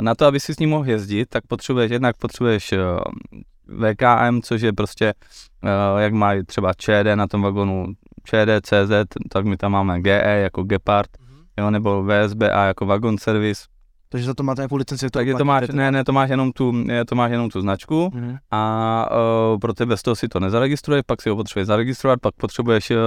na 0.01 0.15
to, 0.15 0.25
aby 0.25 0.39
si 0.39 0.55
s 0.55 0.59
ním 0.59 0.69
mohl 0.69 0.89
jezdit, 0.89 1.29
tak 1.29 1.47
potřebuješ, 1.47 1.91
jednak 1.91 2.17
potřebuješ 2.17 2.71
eh, 2.71 2.77
VKM, 3.67 4.41
což 4.41 4.61
je 4.61 4.73
prostě, 4.73 5.13
eh, 5.63 6.01
jak 6.01 6.13
mají 6.13 6.43
třeba 6.45 6.73
ČD 6.73 7.15
na 7.15 7.27
tom 7.27 7.41
vagonu, 7.41 7.87
ČD, 8.23 8.61
CZ, 8.61 8.91
tak 9.29 9.45
my 9.45 9.57
tam 9.57 9.71
máme 9.71 10.01
GE 10.01 10.39
jako 10.41 10.63
Gepard, 10.63 11.09
jo, 11.57 11.71
nebo 11.71 12.03
VSBA 12.03 12.65
jako 12.65 12.85
Wagon 12.85 13.17
Service. 13.17 13.61
Takže 14.09 14.27
za 14.27 14.33
to 14.33 14.43
máte 14.43 14.61
nějakou 14.61 14.75
licenci, 14.75 15.09
Takže 15.09 15.33
to 15.33 15.45
máš, 15.45 15.67
ne, 15.67 15.91
ne, 15.91 16.03
to 16.03 16.11
máš 16.13 16.29
jenom 16.29 16.51
tu, 16.51 16.73
to 17.07 17.15
máš 17.15 17.31
jenom 17.31 17.49
tu 17.49 17.61
značku 17.61 18.11
Mhm. 18.13 18.37
a 18.51 19.09
uh, 19.53 19.59
pro 19.59 19.73
tebe 19.73 19.97
z 19.97 20.01
toho 20.01 20.15
si 20.15 20.27
to 20.27 20.39
nezaregistruje, 20.39 21.03
pak 21.05 21.21
si 21.21 21.29
ho 21.29 21.35
potřebuješ 21.35 21.67
zaregistrovat, 21.67 22.19
pak 22.21 22.35
potřebuješ 22.35 22.91
uh, 22.91 22.97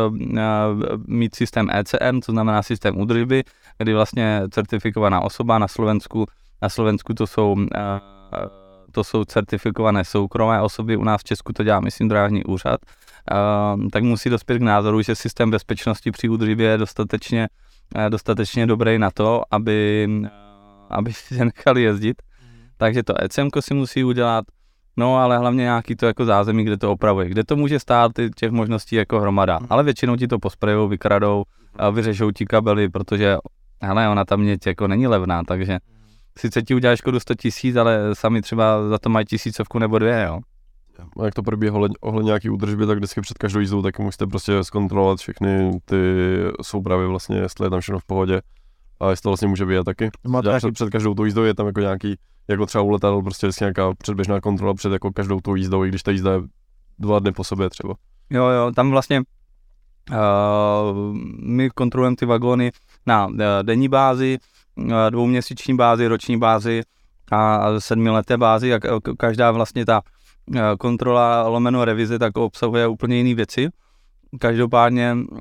mít 1.07 1.35
systém 1.35 1.71
ECM, 1.71 2.21
to 2.21 2.33
znamená 2.33 2.63
systém 2.63 3.01
údržby, 3.01 3.45
kdy 3.79 3.95
vlastně 3.95 4.43
certifikovaná 4.51 5.21
osoba 5.21 5.59
na 5.59 5.69
Slovensku, 5.69 6.27
na 6.63 6.69
Slovensku 6.69 7.15
to 7.15 7.27
jsou 7.27 7.53
uh, 7.53 7.69
to 8.93 9.05
jsou 9.05 9.25
certifikované 9.25 10.05
soukromé 10.05 10.63
osoby, 10.63 10.97
u 10.97 11.05
nás 11.05 11.21
v 11.21 11.25
Česku 11.25 11.53
to 11.53 11.65
dělá, 11.65 11.81
myslím, 11.81 12.09
drážní 12.09 12.45
úřad, 12.45 12.81
uh, 13.77 13.89
tak 13.89 14.03
musí 14.03 14.31
dospět 14.31 14.59
k 14.59 14.63
názoru, 14.63 15.03
že 15.03 15.15
systém 15.15 15.51
bezpečnosti 15.51 16.11
při 16.11 16.29
údržbě 16.29 16.69
je 16.69 16.79
dostatečně, 16.79 17.49
uh, 17.97 18.11
dostatečně 18.11 18.67
dobrý 18.67 18.99
na 18.99 19.11
to, 19.11 19.43
aby, 19.51 20.09
aby 20.91 21.13
si 21.13 21.45
nechali 21.45 21.83
jezdit. 21.83 22.23
Takže 22.77 23.03
to 23.03 23.23
ECM 23.23 23.49
si 23.61 23.75
musí 23.75 24.05
udělat, 24.05 24.45
No, 24.97 25.17
ale 25.17 25.39
hlavně 25.39 25.63
nějaký 25.63 25.97
to 25.97 26.07
jako 26.07 26.25
zázemí, 26.25 26.65
kde 26.65 26.77
to 26.77 26.93
opravuje. 26.93 27.29
Kde 27.29 27.45
to 27.45 27.57
může 27.57 27.79
stát, 27.79 28.13
těch 28.37 28.51
možností 28.51 28.97
jako 28.97 29.21
hromada. 29.21 29.61
Ale 29.71 29.83
většinou 29.83 30.17
ti 30.17 30.29
to 30.29 30.39
posprejou, 30.39 30.89
vykradou, 30.89 31.45
vyřešou 31.93 32.31
ti 32.31 32.47
kabely, 32.47 32.89
protože 32.89 33.37
hele, 33.85 34.09
ona 34.09 34.25
tam 34.25 34.41
mě 34.41 34.57
jako 34.67 34.89
není 34.89 35.07
levná, 35.07 35.43
takže 35.45 35.79
sice 36.39 36.63
ti 36.63 36.75
uděláš 36.75 36.99
škodu 36.99 37.21
100 37.21 37.35
tisíc, 37.35 37.77
ale 37.77 37.99
sami 38.13 38.43
třeba 38.43 38.89
za 38.89 38.99
to 38.99 39.09
mají 39.09 39.27
tisícovku 39.27 39.79
nebo 39.79 39.99
dvě, 39.99 40.25
jo. 40.27 40.41
A 41.21 41.25
jak 41.25 41.35
to 41.35 41.43
probíhá 41.43 41.79
ohledně, 42.01 42.27
nějaký 42.27 42.51
údržby, 42.51 42.87
tak 42.87 42.99
vždycky 42.99 43.21
před 43.21 43.39
každou 43.39 43.61
jízdou 43.61 43.83
tak 43.83 43.99
musíte 43.99 44.27
prostě 44.27 44.65
zkontrolovat 44.65 45.19
všechny 45.19 45.81
ty 45.85 45.97
soupravy 46.63 47.07
vlastně, 47.07 47.37
jestli 47.37 47.67
je 47.67 47.71
tam 47.71 47.81
všechno 47.81 47.99
v 47.99 48.05
pohodě 48.05 48.41
a 49.01 49.11
jestli 49.11 49.23
to 49.23 49.29
vlastně 49.29 49.49
může 49.49 49.67
být 49.67 49.85
taky. 49.85 50.11
Máte 50.29 50.49
nějaký, 50.49 50.61
před, 50.61 50.75
před 50.75 50.91
každou 50.91 51.15
tou 51.15 51.25
jízdou 51.25 51.43
je 51.43 51.55
tam 51.55 51.67
jako 51.67 51.81
nějaký, 51.81 52.17
jako 52.49 52.67
třeba 52.67 52.83
u 52.83 52.91
letadel, 52.91 53.23
prostě 53.23 53.47
vždycky 53.47 53.65
nějaká 53.65 53.95
předběžná 53.95 54.41
kontrola 54.41 54.75
před 54.75 54.93
jako 54.93 55.13
každou 55.13 55.41
tou 55.41 55.55
jízdou, 55.55 55.85
i 55.85 55.89
když 55.89 56.03
ta 56.03 56.11
jízda 56.11 56.33
je 56.33 56.41
dva 56.99 57.19
dny 57.19 57.33
po 57.33 57.45
sobě 57.45 57.71
třeba. 57.71 57.95
Jo, 58.31 58.47
jo, 58.47 58.73
tam 58.77 58.91
vlastně 58.91 59.23
uh, 60.11 61.17
my 61.43 61.71
kontrolujeme 61.71 62.17
ty 62.17 62.27
vagóny 62.27 62.73
na 63.07 63.27
uh, 63.27 63.37
denní 63.63 63.89
bázi, 63.89 64.39
uh, 64.77 64.93
dvouměsíční 65.11 65.77
bázi, 65.77 66.07
roční 66.07 66.39
bázi 66.39 66.83
a 67.33 67.67
sedmileté 67.79 68.37
bázi 68.37 68.75
a 68.75 68.81
k- 68.81 69.01
k- 69.03 69.17
každá 69.19 69.51
vlastně 69.51 69.87
ta 69.87 70.03
kontrola 70.79 71.49
lomeno 71.49 71.85
revize 71.85 72.19
tak 72.19 72.39
obsahuje 72.39 72.87
úplně 72.87 73.17
jiné 73.17 73.35
věci. 73.35 73.69
Každopádně, 74.39 75.17
uh, 75.33 75.39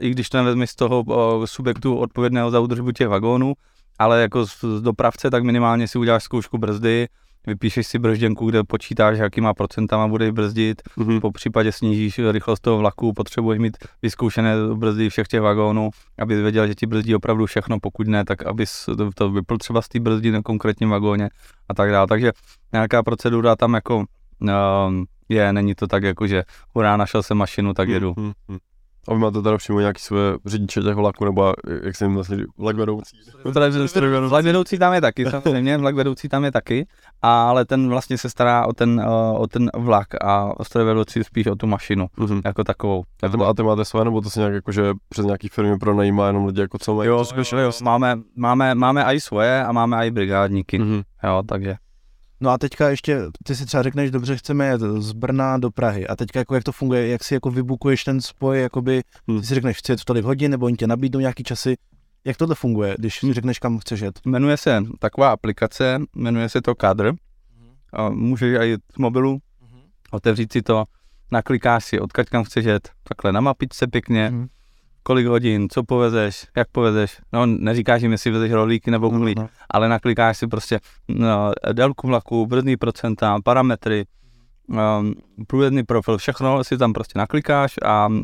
i 0.00 0.10
když 0.10 0.28
to 0.28 0.36
nevezmi 0.38 0.66
z 0.66 0.74
toho 0.74 1.04
subjektu 1.44 1.96
odpovědného 1.96 2.50
za 2.50 2.60
údržbu 2.60 2.92
těch 2.92 3.08
vagónů, 3.08 3.54
ale 3.98 4.22
jako 4.22 4.46
z 4.46 4.80
dopravce, 4.80 5.30
tak 5.30 5.42
minimálně 5.44 5.88
si 5.88 5.98
uděláš 5.98 6.24
zkoušku 6.24 6.58
brzdy, 6.58 7.08
vypíšeš 7.46 7.86
si 7.86 7.98
bržděnku, 7.98 8.50
kde 8.50 8.64
počítáš, 8.64 9.18
jakýma 9.18 9.54
procentama 9.54 10.08
budeš 10.08 10.30
brzdit, 10.30 10.82
Mhm. 10.96 11.20
po 11.20 11.32
případě 11.32 11.72
snížíš 11.72 12.20
rychlost 12.30 12.60
toho 12.60 12.78
vlaku, 12.78 13.12
potřebuješ 13.12 13.60
mít 13.60 13.76
vyzkoušené 14.02 14.54
brzdy 14.74 15.08
všech 15.08 15.28
těch 15.28 15.40
vagónů, 15.40 15.90
aby 16.18 16.42
věděl, 16.42 16.66
že 16.66 16.74
ti 16.74 16.86
brzdí 16.86 17.14
opravdu 17.14 17.46
všechno, 17.46 17.80
pokud 17.80 18.06
ne, 18.08 18.24
tak 18.24 18.46
abys 18.46 18.84
to, 18.96 19.10
to 19.14 19.30
vypl 19.30 19.58
třeba 19.58 19.82
z 19.82 19.88
té 19.88 20.00
brzdy 20.00 20.30
na 20.30 20.42
konkrétním 20.42 20.90
vagóně 20.90 21.28
a 21.68 21.74
tak 21.74 21.90
dále. 21.90 22.06
Takže 22.06 22.32
nějaká 22.72 23.02
procedura 23.02 23.56
tam 23.56 23.74
jako 23.74 24.04
um, 24.40 25.04
je, 25.28 25.52
není 25.52 25.74
to 25.74 25.86
tak 25.86 26.02
jako, 26.02 26.26
že 26.26 26.42
hurá, 26.74 26.96
našel 26.96 27.22
jsem 27.22 27.36
mašinu, 27.36 27.74
tak 27.74 27.88
jedu. 27.88 28.14
Mhm, 28.16 28.32
mhm. 28.48 28.58
A 29.08 29.14
vy 29.14 29.20
máte 29.20 29.42
teda 29.42 29.56
přímo 29.56 29.80
nějaký 29.80 30.00
své 30.02 30.20
řidiče 30.46 30.80
těch 30.82 30.94
vlaků, 30.94 31.24
nebo 31.24 31.52
jak 31.82 31.96
se 31.96 32.04
jim 32.04 32.14
vlastně 32.14 32.36
vlak 32.58 32.76
vedoucí? 32.76 33.16
Vlak 34.28 34.44
vedoucí 34.44 34.78
tam 34.78 34.92
je 34.94 35.00
taky, 35.00 35.30
samozřejmě, 35.30 35.78
vlak 35.78 35.94
vedoucí 35.94 36.28
tam 36.28 36.44
je 36.44 36.52
taky, 36.52 36.86
ale 37.22 37.64
ten 37.64 37.88
vlastně 37.88 38.18
se 38.18 38.30
stará 38.30 38.66
o 38.66 38.72
ten, 38.72 39.00
uh, 39.06 39.40
o 39.42 39.46
ten 39.46 39.70
vlak 39.78 40.06
a 40.24 40.52
stroj 40.62 40.84
vedoucí 40.84 41.24
spíš 41.24 41.46
o 41.46 41.56
tu 41.56 41.66
mašinu 41.66 42.06
Mhm. 42.16 42.40
jako 42.44 42.64
takovou. 42.64 43.02
A 43.22 43.28
ty, 43.28 43.36
a 43.44 43.54
ty 43.54 43.62
máte 43.62 43.84
své, 43.84 44.04
nebo 44.04 44.20
to 44.20 44.30
se 44.30 44.40
nějak 44.40 44.54
jako, 44.54 44.72
že 44.72 44.92
přes 45.08 45.26
nějaký 45.26 45.48
firmy 45.48 45.78
pronajímá 45.78 46.26
jenom 46.26 46.46
lidi, 46.46 46.60
jako 46.60 46.78
co 46.78 46.94
mají? 46.94 47.08
Jo, 47.08 47.16
jo, 47.18 47.24
zkušenost? 47.24 47.80
jo, 47.80 47.84
máme, 47.84 48.18
máme, 48.36 48.74
máme 48.74 49.04
i 49.04 49.20
svoje 49.20 49.64
a 49.64 49.72
máme 49.72 49.96
i 50.06 50.10
brigádníky, 50.10 50.78
Mhm. 50.78 51.00
jo, 51.24 51.42
takže. 51.48 51.74
No 52.42 52.50
a 52.50 52.58
teďka 52.58 52.88
ještě, 52.90 53.18
ty 53.44 53.56
si 53.56 53.66
třeba 53.66 53.82
řekneš, 53.82 54.10
dobře, 54.10 54.36
chceme 54.36 54.66
jet 54.66 54.80
z 54.98 55.12
Brna 55.12 55.58
do 55.58 55.70
Prahy 55.70 56.06
a 56.06 56.16
teďka 56.16 56.38
jako 56.38 56.54
jak 56.54 56.64
to 56.64 56.72
funguje, 56.72 57.08
jak 57.08 57.24
si 57.24 57.34
jako 57.34 57.50
vybukuješ 57.50 58.04
ten 58.04 58.20
spoj, 58.20 58.60
jakoby, 58.60 59.02
Hmm. 59.28 59.40
ty 59.40 59.46
si 59.46 59.54
řekneš, 59.54 59.78
chci 59.78 59.92
jet 59.92 60.00
v 60.00 60.04
tolik 60.04 60.24
hodin, 60.24 60.50
nebo 60.50 60.66
oni 60.66 60.76
tě 60.76 60.86
nabídnou 60.86 61.20
nějaký 61.20 61.42
časy, 61.42 61.76
jak 62.24 62.36
tohle 62.36 62.54
funguje, 62.54 62.94
když 62.98 63.18
si 63.18 63.32
řekneš, 63.34 63.58
kam 63.58 63.78
chceš 63.78 64.00
jet? 64.00 64.20
Jmenuje 64.26 64.56
se 64.56 64.82
taková 64.98 65.30
aplikace, 65.30 65.98
jmenuje 66.16 66.48
se 66.48 66.62
to 66.62 66.74
Kadr. 66.74 67.12
A 67.92 68.08
můžeš 68.10 68.54
i 68.60 68.76
z 68.94 68.98
mobilu 68.98 69.38
otevřít 70.10 70.52
si 70.52 70.62
to, 70.62 70.84
naklikáš 71.32 71.84
si, 71.84 72.00
odkud 72.00 72.28
kam 72.28 72.44
chceš 72.44 72.64
jet, 72.64 72.90
takhle 73.02 73.32
na 73.32 73.40
mapičce 73.40 73.86
pěkně, 73.86 74.30
Mhm. 74.32 74.46
Kolik 75.02 75.26
hodin, 75.26 75.68
co 75.68 75.82
povezeš, 75.84 76.46
jak 76.56 76.68
povezeš. 76.72 77.20
No, 77.32 77.46
neříkáš 77.46 78.02
jim, 78.02 78.12
jestli 78.12 78.30
vezeš 78.30 78.52
rolíky 78.52 78.90
nebo 78.90 79.08
uhlí, 79.08 79.34
Mhm. 79.38 79.48
ale 79.70 79.88
naklikáš 79.88 80.38
si 80.38 80.46
prostě 80.46 80.80
no, 81.08 81.52
délku 81.72 82.06
vlaku, 82.06 82.46
brzdný 82.46 82.76
procenta, 82.76 83.38
parametry, 83.44 84.04
um, 84.68 85.14
průjezdný 85.46 85.82
profil, 85.82 86.18
všechno 86.18 86.64
si 86.64 86.78
tam 86.78 86.92
prostě 86.92 87.18
naklikáš 87.18 87.74
a 87.82 88.06
uh, 88.08 88.18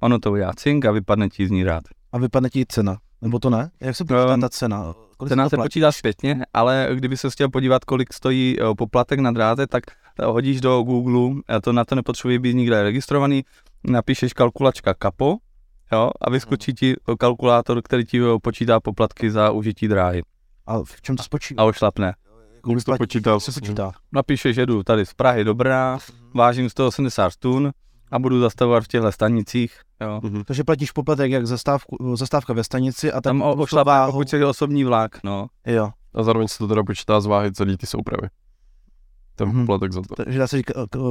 ono 0.00 0.18
to 0.18 0.32
udělá 0.32 0.52
cink 0.56 0.84
a 0.84 0.90
vypadne 0.92 1.28
ti 1.28 1.42
jízdní 1.42 1.64
řád. 1.64 1.84
A 2.12 2.18
vypadne 2.18 2.48
ti 2.50 2.66
cena, 2.66 2.96
nebo 3.22 3.38
to 3.38 3.50
ne? 3.50 3.70
Jak 3.80 3.96
se 3.96 4.04
počítá 4.04 4.34
Um, 4.34 4.40
ta 4.40 4.48
cena? 4.48 4.94
Kolik 5.16 5.28
Cena 5.28 5.44
to 5.44 5.50
se 5.50 5.56
počítá 5.56 5.92
zpětně, 5.92 6.44
ale 6.54 6.88
kdyby 6.94 7.16
se 7.16 7.30
chtěl 7.30 7.48
podívat, 7.48 7.84
kolik 7.84 8.12
stojí 8.12 8.56
eh, 8.60 8.74
poplatek 8.78 9.20
na 9.20 9.30
dráze, 9.30 9.66
tak 9.66 9.82
eh, 10.20 10.24
hodíš 10.24 10.60
do 10.60 10.82
Google, 10.82 11.40
a 11.48 11.60
to 11.60 11.72
na 11.72 11.84
to 11.84 11.94
nepotřebuje 11.94 12.38
být 12.38 12.54
nikde 12.56 12.82
registrovaný, 12.82 13.44
napíšeš 13.84 14.32
kalkulačka 14.32 14.94
kapo, 14.94 15.36
jo, 15.92 16.10
a 16.20 16.30
vyskočí 16.30 16.74
ti 16.74 16.94
kalkulátor, 17.18 17.82
který 17.82 18.04
ti 18.04 18.20
počítá 18.42 18.80
poplatky 18.80 19.30
za 19.30 19.50
užití 19.50 19.88
dráhy 19.88 20.22
A 20.66 20.78
v 20.84 21.02
čem 21.02 21.16
to 21.16 21.22
spočívá? 21.22 21.62
a 21.62 21.66
ošlapne. 21.66 22.14
Kolik 22.60 22.84
to 22.84 22.96
počítá? 22.96 23.40
Co 23.40 23.52
se 23.52 23.60
počítá? 23.60 23.92
Napíšeš, 24.12 24.56
jedu 24.56 24.82
tady 24.82 25.06
z 25.06 25.14
Prahy 25.14 25.44
do 25.44 25.54
Brna, 25.54 25.98
vážím 26.34 26.70
180 26.70 27.36
tun 27.36 27.70
a 28.12 28.18
budu 28.18 28.40
zastavovat 28.40 28.84
v 28.84 28.88
těchto 28.88 29.12
stanicích, 29.12 29.80
jo. 30.00 30.20
Mhm. 30.24 30.44
Takže 30.44 30.64
platíš 30.64 30.90
poplatek 30.92 31.30
jak 31.32 31.46
zastávku, 31.46 32.16
zastávka 32.16 32.52
ve 32.52 32.64
stanici 32.64 33.12
a 33.12 33.20
Tam 33.20 33.38
tam 33.38 33.42
o- 33.48 33.54
ošlapne, 33.54 33.92
pokud 34.06 34.32
je 34.32 34.46
osobní 34.46 34.84
vlak, 34.84 35.22
no. 35.24 35.46
Jo, 35.66 35.90
A 36.14 36.22
zároveň 36.22 36.48
se 36.48 36.58
to 36.58 36.68
teda 36.68 36.82
počítá 36.84 37.20
z 37.20 37.26
váhy 37.26 37.52
celý 37.52 37.76
ty 37.76 37.86
soupravy. 37.86 38.28
Ten 39.40 39.48
Mhm. 39.48 39.66
poplatek 39.66 39.92
za 39.92 40.00
to. 40.08 40.14
takže 40.24 40.38
dá 40.38 40.46
se 40.46 40.56
říct 40.56 40.66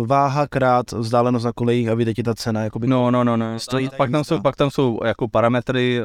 váha 0.05 0.47
krát 0.47 0.91
vzdálenost 0.91 1.43
na 1.45 1.51
kolejích 1.53 1.89
a 1.89 1.93
vyjde 1.95 2.13
ti 2.13 2.23
ta 2.23 2.35
cena, 2.35 2.61
jakoby 2.63 2.87
No, 2.87 3.11
no, 3.11 3.23
no, 3.23 3.37
no. 3.37 3.59
Stojí 3.59 3.89
pak, 3.97 4.11
tam 4.11 4.23
jsou, 4.23 4.41
pak 4.41 4.55
tam 4.55 4.69
jsou 4.71 4.99
jako 5.05 5.27
parametry, 5.27 6.01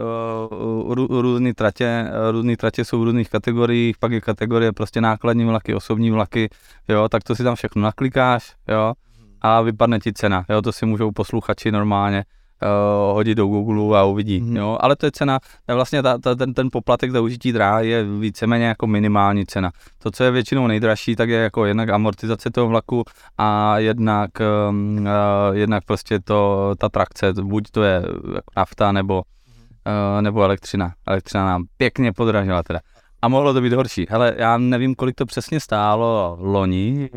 uh, 0.87 0.95
rů, 0.95 1.07
různé 1.11 1.55
tratě, 1.55 2.05
uh, 2.27 2.31
různé 2.33 2.57
tratě 2.57 2.85
jsou 2.85 3.01
v 3.01 3.05
různých 3.05 3.31
kategoriích, 3.31 3.99
pak 3.99 4.13
je 4.13 4.21
kategorie 4.21 4.73
prostě 4.73 5.01
nákladní 5.01 5.45
vlaky, 5.45 5.75
osobní 5.75 6.11
vlaky, 6.11 6.49
jo, 6.89 7.09
tak 7.09 7.23
to 7.25 7.35
si 7.35 7.45
tam 7.45 7.55
všechno 7.55 7.83
naklikáš, 7.83 8.55
jo, 8.69 8.93
a 9.41 9.61
vypadne 9.61 9.99
ti 10.01 10.13
cena, 10.13 10.45
jo, 10.49 10.63
to 10.63 10.73
si 10.73 10.87
můžou 10.87 11.11
posluchači 11.13 11.73
normálně 11.73 12.25
uh, 12.65 13.15
hodit 13.15 13.35
do 13.35 13.47
Google 13.47 13.99
a 14.01 14.05
uvidí, 14.05 14.41
Mhm. 14.41 14.57
jo, 14.57 14.79
ale 14.81 14.97
to 14.97 15.07
je 15.07 15.13
cena, 15.13 15.39
to 15.41 15.73
je 15.73 15.75
vlastně 15.75 16.03
ta, 16.03 16.19
ta, 16.19 16.35
ten, 16.35 16.55
ten 16.55 16.69
poplatek 16.73 17.11
za 17.11 17.21
užití 17.21 17.53
dráhy 17.53 17.89
je 17.89 18.05
víceméně 18.05 18.65
jako 18.65 18.87
minimální 18.87 19.47
cena. 19.47 19.71
To, 20.03 20.11
co 20.11 20.25
je 20.25 20.31
většinou 20.31 20.67
nejdražší, 20.67 21.17
tak 21.17 21.29
je 21.29 21.39
jako 21.39 21.65
jednak 21.65 21.89
amortizace 21.89 22.51
toho 22.51 22.69
vlaku 22.69 23.05
a 23.39 23.79
jednak, 23.79 24.31
um, 24.71 24.97
uh, 24.99 25.57
jednak 25.57 25.85
prostě 25.85 26.19
to, 26.21 26.73
ta 26.79 26.89
trakce, 26.89 27.33
buď 27.43 27.71
to 27.71 27.83
je 27.83 27.95
jako 28.35 28.51
nafta 28.57 28.93
nebo, 28.93 29.23
uh, 29.23 30.23
nebo 30.23 30.43
elektřina. 30.43 30.93
Elektřina 31.07 31.45
nám 31.45 31.65
pěkně 31.77 32.13
podražila 32.13 32.63
teda. 32.63 32.81
A 33.23 33.29
mohlo 33.29 33.55
to 33.55 33.61
být 33.61 33.73
horší. 33.73 34.07
Hele, 34.11 34.35
já 34.39 34.59
nevím, 34.59 34.95
kolik 34.95 35.15
to 35.15 35.27
přesně 35.27 35.61
stálo 35.61 36.37
loni, 36.41 37.11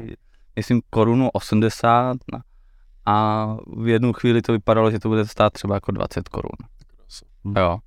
myslím 0.56 0.82
korunu 0.90 1.30
80 1.34 2.18
na- 2.34 2.42
a 3.08 3.48
v 3.78 3.88
jednu 3.88 4.14
chvíli 4.14 4.42
to 4.42 4.52
vypadalo, 4.52 4.92
že 4.92 5.00
to 5.00 5.10
bude 5.10 5.26
stát 5.26 5.54
třeba 5.54 5.76
jako 5.76 5.92
20 5.92 6.30
korun. 6.30 6.52
Jo. 7.58 7.78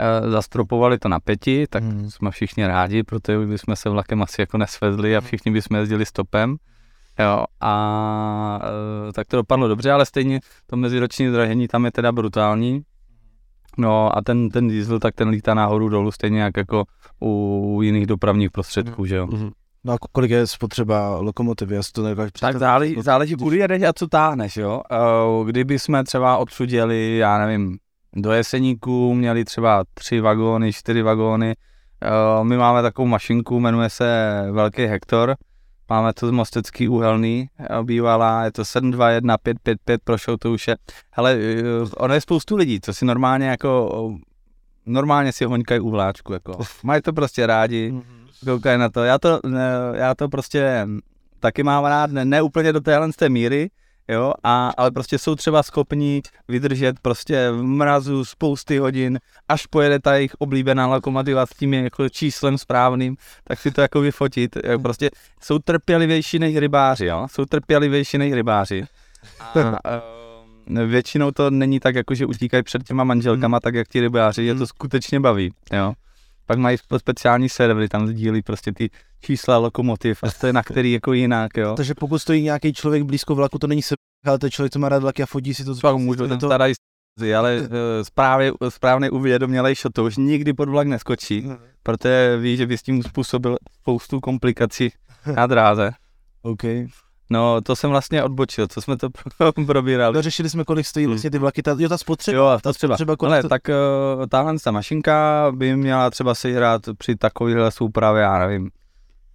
E, 0.00 0.30
zastropovali 0.30 0.98
to 0.98 1.08
na 1.08 1.20
pěti, 1.20 1.66
tak 1.70 1.82
Mhm. 1.82 2.10
jsme 2.10 2.30
všichni 2.30 2.66
rádi, 2.66 3.02
protože 3.02 3.38
bychom 3.38 3.76
se 3.76 3.88
vlakem 3.90 4.22
asi 4.22 4.40
jako 4.40 4.58
nesvezli 4.58 5.16
a 5.16 5.20
všichni 5.20 5.52
bychom 5.52 5.76
jezdili 5.76 6.06
stopem. 6.06 6.56
Jo, 7.18 7.44
a 7.60 8.60
e, 9.08 9.12
tak 9.12 9.26
to 9.26 9.36
dopadlo 9.36 9.68
dobře, 9.68 9.92
ale 9.92 10.06
stejně 10.06 10.40
to 10.66 10.76
meziroční 10.76 11.28
zdražení 11.28 11.68
tam 11.68 11.84
je 11.84 11.92
teda 11.92 12.12
brutální. 12.12 12.82
No 13.78 14.16
a 14.18 14.22
ten, 14.22 14.48
ten 14.48 14.68
diesel, 14.68 14.98
tak 14.98 15.14
ten 15.14 15.28
lítá 15.28 15.54
nahoru 15.54 15.88
dolů, 15.88 16.10
stejně 16.10 16.40
jak 16.42 16.56
jako 16.56 16.84
u 17.22 17.78
jiných 17.82 18.06
dopravních 18.06 18.50
prostředků, 18.50 19.06
že 19.06 19.16
jo. 19.16 19.26
Mhm. 19.26 19.50
No 19.88 19.94
a 19.94 19.96
kolik 20.12 20.30
je 20.30 20.46
spotřeba 20.46 21.16
lokomotivy, 21.18 21.74
já 21.74 21.82
si 21.82 21.92
to 21.92 22.02
nedokážu 22.02 22.30
Tak 22.40 22.56
záleží, 22.58 22.96
No, 22.96 23.02
záleží 23.02 23.34
kudy 23.34 23.56
jedeš 23.58 23.82
a 23.82 23.92
co 23.92 24.06
táhneš, 24.06 24.56
jo. 24.56 24.82
Eh, 24.92 25.44
Kdyby 25.46 25.78
jsme 25.78 26.04
třeba 26.04 26.36
odsud 26.36 26.70
jeli, 26.70 27.16
já 27.16 27.38
nevím, 27.38 27.78
do 28.16 28.32
Jeseníku, 28.32 29.14
měli 29.14 29.44
třeba 29.44 29.84
tři 29.94 30.20
vagóny, 30.20 30.72
čtyři 30.72 31.02
vagóny. 31.02 31.54
Eh, 32.02 32.44
My 32.44 32.56
máme 32.56 32.82
takovou 32.82 33.08
mašinku, 33.08 33.60
jmenuje 33.60 33.90
se 33.90 34.38
Velký 34.52 34.82
Hektor. 34.86 35.36
Máme 35.90 36.12
to 36.12 36.28
z 36.28 36.30
Mostecký 36.30 36.88
uhelný, 36.88 37.48
eh, 37.58 37.82
bývalá, 37.82 38.44
je 38.44 38.52
to 38.52 38.64
721 38.64 39.38
555, 39.38 40.00
prošel 40.04 40.36
to 40.38 40.52
už 40.52 40.68
je. 40.68 40.76
Hele, 41.12 41.38
ono 41.96 42.14
je 42.14 42.20
spoustu 42.20 42.56
lidí, 42.56 42.80
co 42.80 42.94
si 42.94 43.04
normálně 43.04 43.46
jako, 43.48 44.14
normálně 44.86 45.32
si 45.32 45.44
hoňkají 45.44 45.80
u 45.80 45.90
vláčku, 45.90 46.32
jako. 46.32 46.52
Mají 46.82 47.02
to 47.02 47.12
prostě 47.12 47.46
rádi, 47.46 47.92
Mhm. 47.92 48.02
Koukaj 48.44 48.78
na 48.78 48.88
to. 48.88 49.04
Já 49.04 49.18
to, 49.18 49.40
ne, 49.46 49.70
já 49.94 50.14
to 50.14 50.28
prostě 50.28 50.86
taky 51.40 51.62
mám 51.62 51.84
rád, 51.84 52.10
ne, 52.10 52.24
ne 52.24 52.42
úplně 52.42 52.72
do 52.72 52.80
téhle 52.80 53.12
z 53.12 53.16
té 53.16 53.28
míry, 53.28 53.70
jo, 54.08 54.32
a, 54.44 54.72
ale 54.76 54.90
prostě 54.90 55.18
jsou 55.18 55.34
třeba 55.34 55.62
schopni 55.62 56.22
vydržet 56.48 57.00
prostě 57.00 57.50
v 57.50 57.62
mrazu 57.62 58.24
spousty 58.24 58.78
hodin, 58.78 59.18
až 59.48 59.66
pojede 59.66 59.98
ta 59.98 60.14
jejich 60.14 60.34
oblíbená 60.38 60.86
lokomotiva 60.86 61.46
s 61.46 61.50
tím 61.50 61.74
jako 61.74 62.08
číslem 62.08 62.58
správným, 62.58 63.16
tak 63.44 63.60
si 63.60 63.70
to 63.70 63.80
jako 63.80 64.00
vyfotit. 64.00 64.56
Jo, 64.64 64.78
prostě 64.78 65.10
jsou 65.42 65.58
trpělivější 65.58 66.38
než 66.38 66.56
rybáři, 66.56 67.06
jo, 67.06 67.26
jsou 67.30 67.44
trpělivější 67.44 68.18
než 68.18 68.32
rybáři. 68.32 68.84
A, 69.40 69.60
a, 69.60 70.02
většinou 70.86 71.30
to 71.30 71.50
není 71.50 71.80
tak, 71.80 71.94
jako 71.94 72.14
že 72.14 72.26
utíkají 72.26 72.62
před 72.62 72.84
těma 72.84 73.04
manželkama, 73.04 73.60
tak 73.60 73.74
jak 73.74 73.88
ti 73.88 74.00
rybáři, 74.00 74.42
je 74.42 74.54
to 74.54 74.66
skutečně 74.66 75.20
baví, 75.20 75.52
jo. 75.72 75.92
Pak 76.48 76.58
mají 76.58 76.78
speciální 76.96 77.48
servery, 77.48 77.88
tam 77.88 78.06
sdílí 78.06 78.42
prostě 78.42 78.72
ty 78.72 78.90
čísla 79.20 79.58
lokomotiv 79.58 80.18
a 80.22 80.30
to 80.40 80.46
je 80.46 80.52
na 80.52 80.62
který 80.62 80.92
jako 80.92 81.12
jinak, 81.12 81.56
jo. 81.56 81.74
Takže 81.76 81.94
pokud 81.94 82.18
stojí 82.18 82.42
nějaký 82.42 82.72
člověk 82.72 83.02
blízko 83.02 83.34
vlaku, 83.34 83.58
to 83.58 83.66
není 83.66 83.82
se, 83.82 83.94
ale 84.26 84.38
to 84.38 84.46
je 84.46 84.50
člověk, 84.50 84.72
co 84.72 84.78
má 84.78 84.88
rád 84.88 85.02
vlaky 85.02 85.22
a 85.22 85.26
fotí 85.26 85.54
si 85.54 85.64
to. 85.64 85.74
Pak 85.74 85.96
můžu, 85.96 86.28
ten 86.28 86.38
to... 86.38 86.46
starají 86.46 86.74
ale 87.38 87.60
uh, 87.60 87.66
správně, 88.02 88.52
správně 88.68 89.10
uvědomělej 89.10 89.74
to 89.92 90.04
už 90.04 90.16
nikdy 90.16 90.52
pod 90.52 90.68
vlak 90.68 90.86
neskočí, 90.86 91.40
hmm. 91.40 91.56
protože 91.82 92.36
ví, 92.40 92.56
že 92.56 92.66
by 92.66 92.78
s 92.78 92.82
tím 92.82 93.02
způsobil 93.02 93.56
spoustu 93.80 94.20
komplikací 94.20 94.92
na 95.34 95.46
dráze. 95.46 95.90
OK. 96.42 96.62
No, 97.30 97.60
to 97.60 97.76
jsem 97.76 97.90
vlastně 97.90 98.22
odbočil, 98.22 98.66
co 98.66 98.80
jsme 98.80 98.96
to 98.96 99.08
probírali. 99.66 100.14
No, 100.14 100.22
řešili 100.22 100.50
jsme, 100.50 100.64
kolik 100.64 100.86
stojí 100.86 101.06
hmm. 101.06 101.12
vlastně 101.12 101.30
ty 101.30 101.38
vlaky, 101.38 101.62
ta, 101.62 101.76
jo, 101.78 101.88
ta 101.88 101.98
spotřeba. 101.98 102.36
Jo, 102.36 102.58
ta 102.62 102.72
spotřeba. 102.72 102.94
spotřeba 102.94 103.16
kolik 103.16 103.32
Ale 103.32 103.42
to... 103.42 103.48
tak 103.48 103.62
uh, 103.68 104.26
tahle 104.26 104.58
ta 104.64 104.70
mašinka 104.70 105.46
by 105.54 105.76
měla 105.76 106.10
třeba 106.10 106.34
si 106.34 106.52
hrát 106.52 106.82
při 106.98 107.16
takovéhle 107.16 107.70
soupravě, 107.70 108.22
já 108.22 108.38
nevím, 108.38 108.70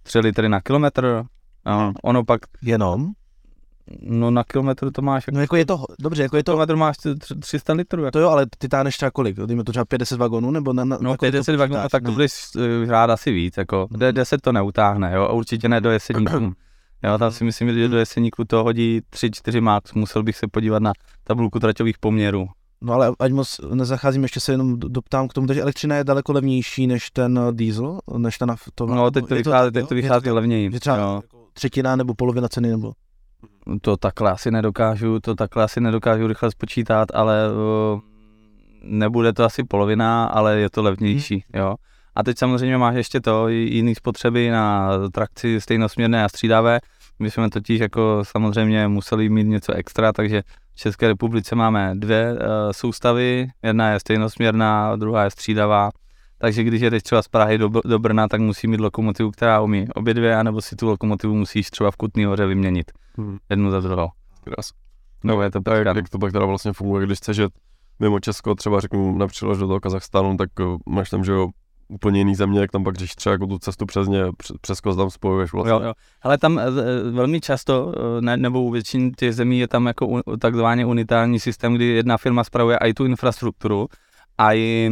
3 0.02 0.18
litry 0.18 0.48
na 0.48 0.60
kilometr, 0.60 1.24
no, 1.66 1.92
ono 2.02 2.24
pak... 2.24 2.40
Jenom? 2.62 3.12
No 4.00 4.30
na 4.30 4.44
kilometr 4.44 4.90
to 4.92 5.02
máš. 5.02 5.26
Jako, 5.26 5.34
no 5.34 5.40
jako 5.40 5.56
je 5.56 5.66
to, 5.66 5.84
dobře, 5.98 6.22
jako 6.22 6.36
je 6.36 6.44
to... 6.44 6.52
Kilometr 6.52 6.76
máš 6.76 6.96
300 7.40 7.72
litrů. 7.72 8.04
Jako. 8.04 8.10
To 8.10 8.18
jo, 8.18 8.28
ale 8.28 8.46
ty 8.58 8.68
táhneš 8.68 8.96
třeba 8.96 9.10
kolik? 9.10 9.36
Dejme 9.36 9.64
to 9.64 9.72
třeba 9.72 9.84
50 9.84 10.18
vagonů, 10.18 10.50
nebo 10.50 10.72
na... 10.72 10.84
na 10.84 10.98
no 11.00 11.16
50 11.16 11.56
vagonů, 11.56 11.80
tak 11.90 12.02
to 12.04 12.12
budeš 12.12 12.32
hrát 12.86 13.10
asi 13.10 13.32
víc, 13.32 13.56
jako 13.56 13.88
hmm. 13.90 14.12
10 14.12 14.40
to 14.40 14.52
neutáhne, 14.52 15.12
jo, 15.14 15.22
a 15.22 15.32
určitě 15.32 15.68
ne 15.68 15.80
do 15.80 15.90
jeseníků. 15.90 16.52
Jo, 17.04 17.18
tam 17.18 17.32
si 17.32 17.44
myslím, 17.44 17.74
že 17.74 17.88
do 17.88 17.98
jeseníku 17.98 18.44
to 18.44 18.64
hodí 18.64 19.00
3-4 19.12 19.60
max, 19.60 19.92
musel 19.92 20.22
bych 20.22 20.36
se 20.36 20.48
podívat 20.48 20.82
na 20.82 20.92
tabulku 21.24 21.60
traťových 21.60 21.98
poměrů. 21.98 22.46
No 22.80 22.92
ale 22.92 23.12
ať 23.18 23.32
moc 23.32 23.60
nezacházím, 23.74 24.22
ještě 24.22 24.40
se 24.40 24.52
jenom 24.52 24.78
doptám 24.78 25.28
k 25.28 25.32
tomu, 25.32 25.52
že 25.52 25.62
elektřina 25.62 25.96
je 25.96 26.04
daleko 26.04 26.32
levnější 26.32 26.86
než 26.86 27.10
ten 27.10 27.40
diesel, 27.50 28.00
než 28.16 28.38
ta 28.38 28.46
nafta. 28.46 28.84
No 28.86 29.10
teď 29.10 29.26
to 29.26 29.34
vychází, 29.34 29.72
teď 29.72 29.88
to 29.88 29.94
vychází 29.94 30.30
levněji. 30.30 30.70
Je 30.72 30.80
třeba 30.80 30.96
jo. 30.96 31.22
třetina 31.52 31.96
nebo 31.96 32.14
polovina 32.14 32.48
ceny 32.48 32.68
nebo? 32.68 32.92
To 33.80 33.96
takhle 33.96 34.30
asi 34.30 34.50
nedokážu, 34.50 35.20
to 35.20 35.34
takhle 35.34 35.64
asi 35.64 35.80
nedokážu 35.80 36.26
rychle 36.26 36.50
spočítat, 36.50 37.08
ale 37.14 37.38
uh, 37.52 38.00
nebude 38.82 39.32
to 39.32 39.44
asi 39.44 39.64
polovina, 39.64 40.24
ale 40.24 40.60
je 40.60 40.70
to 40.70 40.82
levnější, 40.82 41.34
hmm. 41.34 41.62
jo. 41.62 41.74
A 42.14 42.22
teď 42.22 42.38
samozřejmě 42.38 42.78
máš 42.78 42.94
ještě 42.94 43.20
to, 43.20 43.48
jiný 43.48 43.94
spotřeby 43.94 44.50
na 44.50 44.90
trakci 45.08 45.60
stejnosměrné 45.60 46.24
a 46.24 46.28
střídavé, 46.28 46.80
my 47.18 47.30
jsme 47.30 47.50
totiž 47.50 47.80
jako 47.80 48.22
samozřejmě 48.22 48.88
museli 48.88 49.28
mít 49.28 49.44
něco 49.44 49.72
extra, 49.72 50.12
takže 50.12 50.42
v 50.74 50.78
České 50.78 51.08
republice 51.08 51.54
máme 51.54 51.92
dvě 51.94 52.32
uh, 52.32 52.38
soustavy, 52.70 53.48
jedna 53.62 53.90
je 53.90 54.00
stejnosměrná, 54.00 54.96
druhá 54.96 55.24
je 55.24 55.30
střídavá. 55.30 55.90
Takže 56.38 56.64
když 56.64 56.80
jedeš 56.80 57.02
třeba 57.02 57.22
z 57.22 57.28
Prahy 57.28 57.58
do, 57.58 57.70
do 57.84 57.98
Brna, 57.98 58.28
tak 58.28 58.40
musí 58.40 58.66
mít 58.66 58.80
lokomotivu, 58.80 59.30
která 59.30 59.60
umí 59.60 59.86
obě 59.94 60.14
dvě, 60.14 60.36
anebo 60.36 60.62
si 60.62 60.76
tu 60.76 60.86
lokomotivu 60.86 61.34
musíš 61.34 61.70
třeba 61.70 61.90
v 61.90 61.96
Kutný 61.96 62.24
hoře 62.24 62.46
vyměnit. 62.46 62.92
Hmm. 63.16 63.38
Jednu 63.50 63.70
za 63.70 63.80
druhou. 63.80 64.08
Krás. 64.44 64.70
No, 65.24 65.42
je 65.42 65.50
to 65.50 65.60
tak, 65.60 65.96
jak 65.96 66.08
to 66.08 66.18
pak 66.18 66.32
teda 66.32 66.46
vlastně 66.46 66.72
funguje, 66.72 67.06
když 67.06 67.18
chceš 67.18 67.36
jet 67.36 67.52
mimo 68.00 68.20
Česko, 68.20 68.54
třeba 68.54 68.80
řeknu 68.80 69.18
například 69.18 69.58
do 69.58 69.66
toho 69.66 69.80
Kazachstánu, 69.80 70.36
tak 70.36 70.48
uh, 70.60 70.76
máš 70.88 71.10
tam, 71.10 71.24
že 71.24 71.32
jo, 71.32 71.48
úplně 71.88 72.20
jiný 72.20 72.34
země, 72.34 72.60
jak 72.60 72.70
tam 72.70 72.84
pak 72.84 72.96
když 72.96 73.14
třeba 73.14 73.32
jako 73.32 73.46
tu 73.46 73.58
cestu 73.58 73.86
přes 73.86 74.08
ně, 74.08 74.24
přes 74.60 74.80
koz 74.80 74.96
tam 74.96 75.10
spojuješ 75.10 75.52
vlastně. 75.52 75.72
Jo, 75.72 75.80
jo. 75.84 75.92
Ale 76.22 76.38
tam 76.38 76.58
e, 76.58 76.70
velmi 77.10 77.40
často, 77.40 77.92
eh, 77.96 78.20
ne, 78.20 78.36
nebo 78.36 78.62
u 78.62 78.70
většiny 78.70 79.10
těch 79.10 79.34
zemí 79.34 79.58
je 79.58 79.68
tam 79.68 79.86
jako 79.86 80.22
takzvaný 80.40 80.84
unitární 80.84 81.40
systém, 81.40 81.74
kdy 81.74 81.84
jedna 81.84 82.16
firma 82.16 82.44
spravuje 82.44 82.78
i 82.78 82.94
tu 82.94 83.04
infrastrukturu 83.04 83.88
a 84.38 84.52
i 84.52 84.90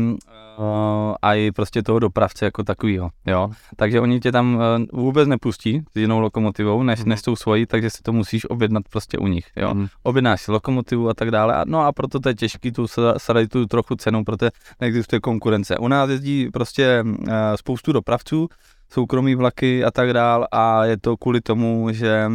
a 1.23 1.35
i 1.35 1.53
prostě 1.53 1.83
toho 1.83 1.99
dopravce 1.99 2.45
jako 2.45 2.65
takového, 2.65 3.11
jo. 3.27 3.51
Takže 3.77 4.01
oni 4.01 4.21
tě 4.21 4.33
tam 4.33 4.61
e, 4.61 4.87
vůbec 4.93 5.29
nepustí 5.29 5.83
s 5.93 5.97
jinou 5.97 6.21
lokomotivou, 6.21 6.83
než, 6.83 7.01
mm. 7.01 7.09
než 7.09 7.23
tou 7.23 7.37
svojí, 7.37 7.67
takže 7.67 7.91
si 7.91 8.03
to 8.03 8.13
musíš 8.13 8.51
objednat 8.51 8.83
prostě 8.91 9.19
u 9.19 9.27
nich, 9.27 9.47
jo. 9.57 9.75
Mm. 9.75 9.87
Objednáš 10.03 10.43
si 10.43 10.53
lokomotivu 10.53 11.09
a 11.09 11.15
tak 11.15 11.31
dále, 11.31 11.55
a, 11.55 11.65
no 11.67 11.81
a 11.81 11.93
proto 11.93 12.21
to 12.21 12.29
je 12.29 12.35
těžký 12.35 12.73
tu 12.73 12.87
sadit 13.17 13.51
tu 13.51 13.67
trochu 13.67 13.95
cenu, 13.95 14.25
protože 14.25 14.51
neexistuje 14.81 15.21
konkurence. 15.21 15.79
U 15.79 15.89
nás 15.89 16.11
jezdí 16.11 16.51
prostě 16.51 17.05
e, 17.29 17.57
spoustu 17.57 17.93
dopravců, 17.93 18.49
soukromí 18.91 19.35
vlaky 19.35 19.85
a 19.85 19.91
tak 19.91 20.13
dál 20.13 20.47
a 20.53 20.85
je 20.85 20.97
to 20.97 21.17
kvůli 21.17 21.41
tomu, 21.41 21.89
že 21.91 22.31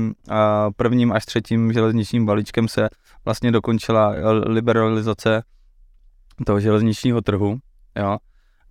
prvním 0.77 1.11
až 1.11 1.25
třetím 1.25 1.73
železničním 1.73 2.25
balíčkem 2.25 2.67
se 2.67 2.89
vlastně 3.25 3.51
dokončila 3.51 4.13
liberalizace 4.45 5.43
toho 6.45 6.59
železničního 6.59 7.21
trhu 7.21 7.59
jo. 7.97 8.17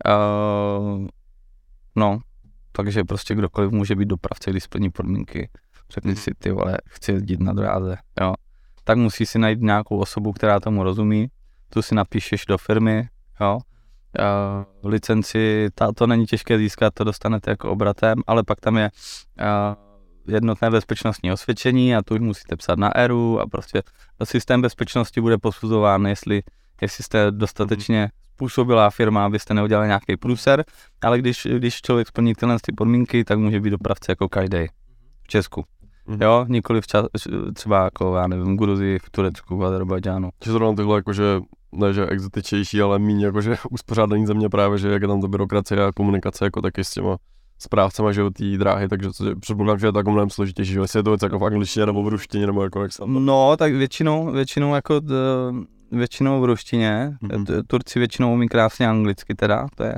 Uh, 0.06 1.06
no, 1.96 2.20
takže 2.72 3.04
prostě 3.04 3.34
kdokoliv 3.34 3.70
může 3.70 3.96
být 3.96 4.08
dopravce, 4.08 4.50
když 4.50 4.64
splní 4.64 4.90
podmínky. 4.90 5.48
Řekni 5.90 6.10
hmm. 6.10 6.20
si, 6.20 6.30
ty 6.38 6.50
vole, 6.50 6.78
chci 6.86 7.12
jezdit 7.12 7.40
na 7.40 7.52
dráze, 7.52 7.96
jo. 8.20 8.34
Tak 8.84 8.98
musí 8.98 9.26
si 9.26 9.38
najít 9.38 9.60
nějakou 9.60 9.98
osobu, 9.98 10.32
která 10.32 10.60
tomu 10.60 10.82
rozumí, 10.82 11.28
tu 11.68 11.82
si 11.82 11.94
napíšeš 11.94 12.46
do 12.46 12.58
firmy, 12.58 13.08
jo. 13.40 13.58
Uh, 14.18 14.90
licenci, 14.90 15.68
ta, 15.74 15.92
to 15.92 16.06
není 16.06 16.26
těžké 16.26 16.58
získat, 16.58 16.94
to 16.94 17.04
dostanete 17.04 17.50
jako 17.50 17.70
obratem, 17.70 18.18
ale 18.26 18.42
pak 18.42 18.60
tam 18.60 18.76
je 18.76 18.90
uh, 18.90 20.34
jednotné 20.34 20.70
bezpečnostní 20.70 21.32
osvědčení 21.32 21.96
a 21.96 22.02
tu 22.02 22.14
už 22.14 22.20
musíte 22.20 22.56
psát 22.56 22.78
na 22.78 22.96
ERU 22.96 23.40
a 23.40 23.46
prostě 23.46 23.82
systém 24.24 24.62
bezpečnosti 24.62 25.20
bude 25.20 25.38
posuzován, 25.38 26.06
jestli, 26.06 26.42
jestli 26.82 27.04
jste 27.04 27.30
dostatečně 27.30 28.10
způsobila 28.36 28.90
firma, 28.90 29.24
abyste 29.24 29.54
neudělali 29.54 29.86
nějaký 29.86 30.16
průser, 30.16 30.64
ale 31.02 31.18
když, 31.18 31.48
když 31.56 31.80
člověk 31.80 32.08
splní 32.08 32.34
tyhle 32.34 32.56
ty 32.62 32.72
podmínky, 32.72 33.24
tak 33.24 33.38
může 33.38 33.60
být 33.60 33.70
dopravce 33.70 34.12
jako 34.12 34.28
každý 34.28 34.66
v 35.22 35.28
Česku. 35.28 35.64
Mm-hmm. 36.08 36.22
Jo, 36.22 36.44
nikoli 36.48 36.80
v 36.80 36.86
čas, 36.86 37.06
třeba 37.54 37.84
jako, 37.84 38.16
já 38.16 38.26
nevím, 38.26 38.56
Gruzii, 38.56 38.98
v 38.98 39.10
Turecku, 39.10 39.56
v 39.56 39.64
Azerbajdžánu. 39.64 40.30
Čiže 40.40 40.52
zrovna 40.52 40.76
tohle 40.76 40.98
jakože, 40.98 41.40
ne 41.72 41.92
že 41.92 42.06
exotičnější, 42.06 42.80
ale 42.80 42.98
méně 42.98 43.26
jakože 43.26 43.56
uspořádání 43.70 44.26
země 44.26 44.48
právě, 44.48 44.78
že 44.78 44.88
jak 44.88 45.02
je 45.02 45.08
tam 45.08 45.20
to 45.20 45.28
byrokracie 45.28 45.84
a 45.84 45.92
komunikace 45.92 46.44
jako 46.44 46.62
taky 46.62 46.84
s 46.84 46.90
těma 46.90 47.16
správcema, 47.58 48.12
že 48.12 48.22
té 48.30 48.58
dráhy, 48.58 48.88
takže 48.88 49.08
předpokládám, 49.40 49.78
že 49.78 49.86
je 49.86 49.92
to 49.92 49.98
jako 49.98 50.10
mnohem 50.10 50.30
složitější, 50.30 50.72
že 50.72 50.80
jestli 50.80 50.98
je 50.98 51.02
to 51.02 51.10
věc 51.10 51.22
jako 51.22 51.38
v 51.38 51.44
angličtině 51.44 51.86
nebo 51.86 52.02
v 52.02 52.08
ruštině, 52.08 52.46
nebo 52.46 52.62
jako 52.62 52.82
jak 52.82 52.92
se 52.92 53.02
No, 53.06 53.56
tak 53.56 53.72
většinou, 53.72 54.32
většinou 54.32 54.74
jako 54.74 55.00
většinou 55.92 56.40
v 56.40 56.44
ruštině, 56.44 57.16
mm-hmm. 57.22 57.62
Turci 57.66 57.98
většinou 57.98 58.32
umí 58.32 58.48
krásně 58.48 58.88
anglicky 58.88 59.34
teda, 59.34 59.66
to 59.74 59.84
je, 59.84 59.94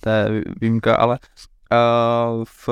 to 0.00 0.10
je 0.10 0.42
výjimka, 0.60 0.96
ale 0.96 1.18
uh, 1.72 2.44
v, 2.44 2.68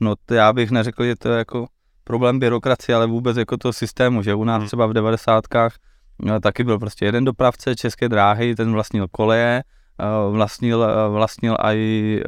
no 0.00 0.14
to 0.26 0.34
já 0.34 0.52
bych 0.52 0.70
neřekl, 0.70 1.04
že 1.04 1.16
to 1.16 1.28
je 1.28 1.38
jako 1.38 1.66
problém 2.04 2.38
byrokracie, 2.38 2.96
ale 2.96 3.06
vůbec 3.06 3.36
jako 3.36 3.56
toho 3.56 3.72
systému, 3.72 4.22
že 4.22 4.34
u 4.34 4.44
nás 4.44 4.60
mm. 4.60 4.66
třeba 4.66 4.86
v 4.86 4.92
devadesátkách 4.92 5.74
no, 6.22 6.40
taky 6.40 6.64
byl 6.64 6.78
prostě 6.78 7.04
jeden 7.04 7.24
dopravce 7.24 7.76
České 7.76 8.08
dráhy, 8.08 8.54
ten 8.54 8.72
vlastnil 8.72 9.06
koleje, 9.10 9.62
uh, 10.28 10.34
vlastnil, 10.36 10.86
vlastnil 11.10 11.56
i 11.62 12.22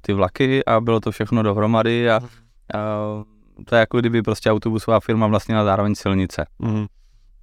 ty 0.00 0.12
vlaky 0.12 0.64
a 0.64 0.80
bylo 0.80 1.00
to 1.00 1.10
všechno 1.10 1.42
dohromady 1.42 2.10
a 2.10 2.20
uh, 2.20 3.22
to 3.64 3.74
je 3.74 3.80
jako 3.80 4.00
kdyby 4.00 4.22
prostě 4.22 4.50
autobusová 4.50 5.00
firma 5.00 5.26
vlastnila 5.26 5.64
zároveň 5.64 5.94
silnice. 5.94 6.46
Mm. 6.58 6.86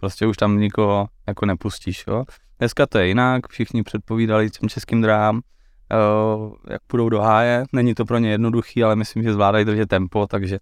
Prostě 0.04 0.28
už 0.28 0.38
tam 0.38 0.60
nikoho 0.60 1.08
jako 1.28 1.46
nepustíš, 1.46 2.04
jo. 2.08 2.24
Dneska 2.60 2.86
to 2.86 2.98
je 2.98 3.08
jinak, 3.08 3.48
všichni 3.48 3.84
předpovídali 3.84 4.50
těm 4.50 4.70
českým 4.70 5.02
dráhám, 5.02 5.36
uh, 5.36 6.54
jak 6.70 6.82
půjdou 6.88 7.10
do 7.10 7.22
háje. 7.22 7.64
Není 7.74 7.94
to 7.96 8.06
pro 8.06 8.18
ně 8.18 8.32
jednoduchý, 8.32 8.84
ale 8.84 8.96
myslím, 8.96 9.24
že 9.24 9.34
zvládají 9.34 9.66
držet 9.66 9.90
tempo, 9.90 10.28
takže 10.28 10.58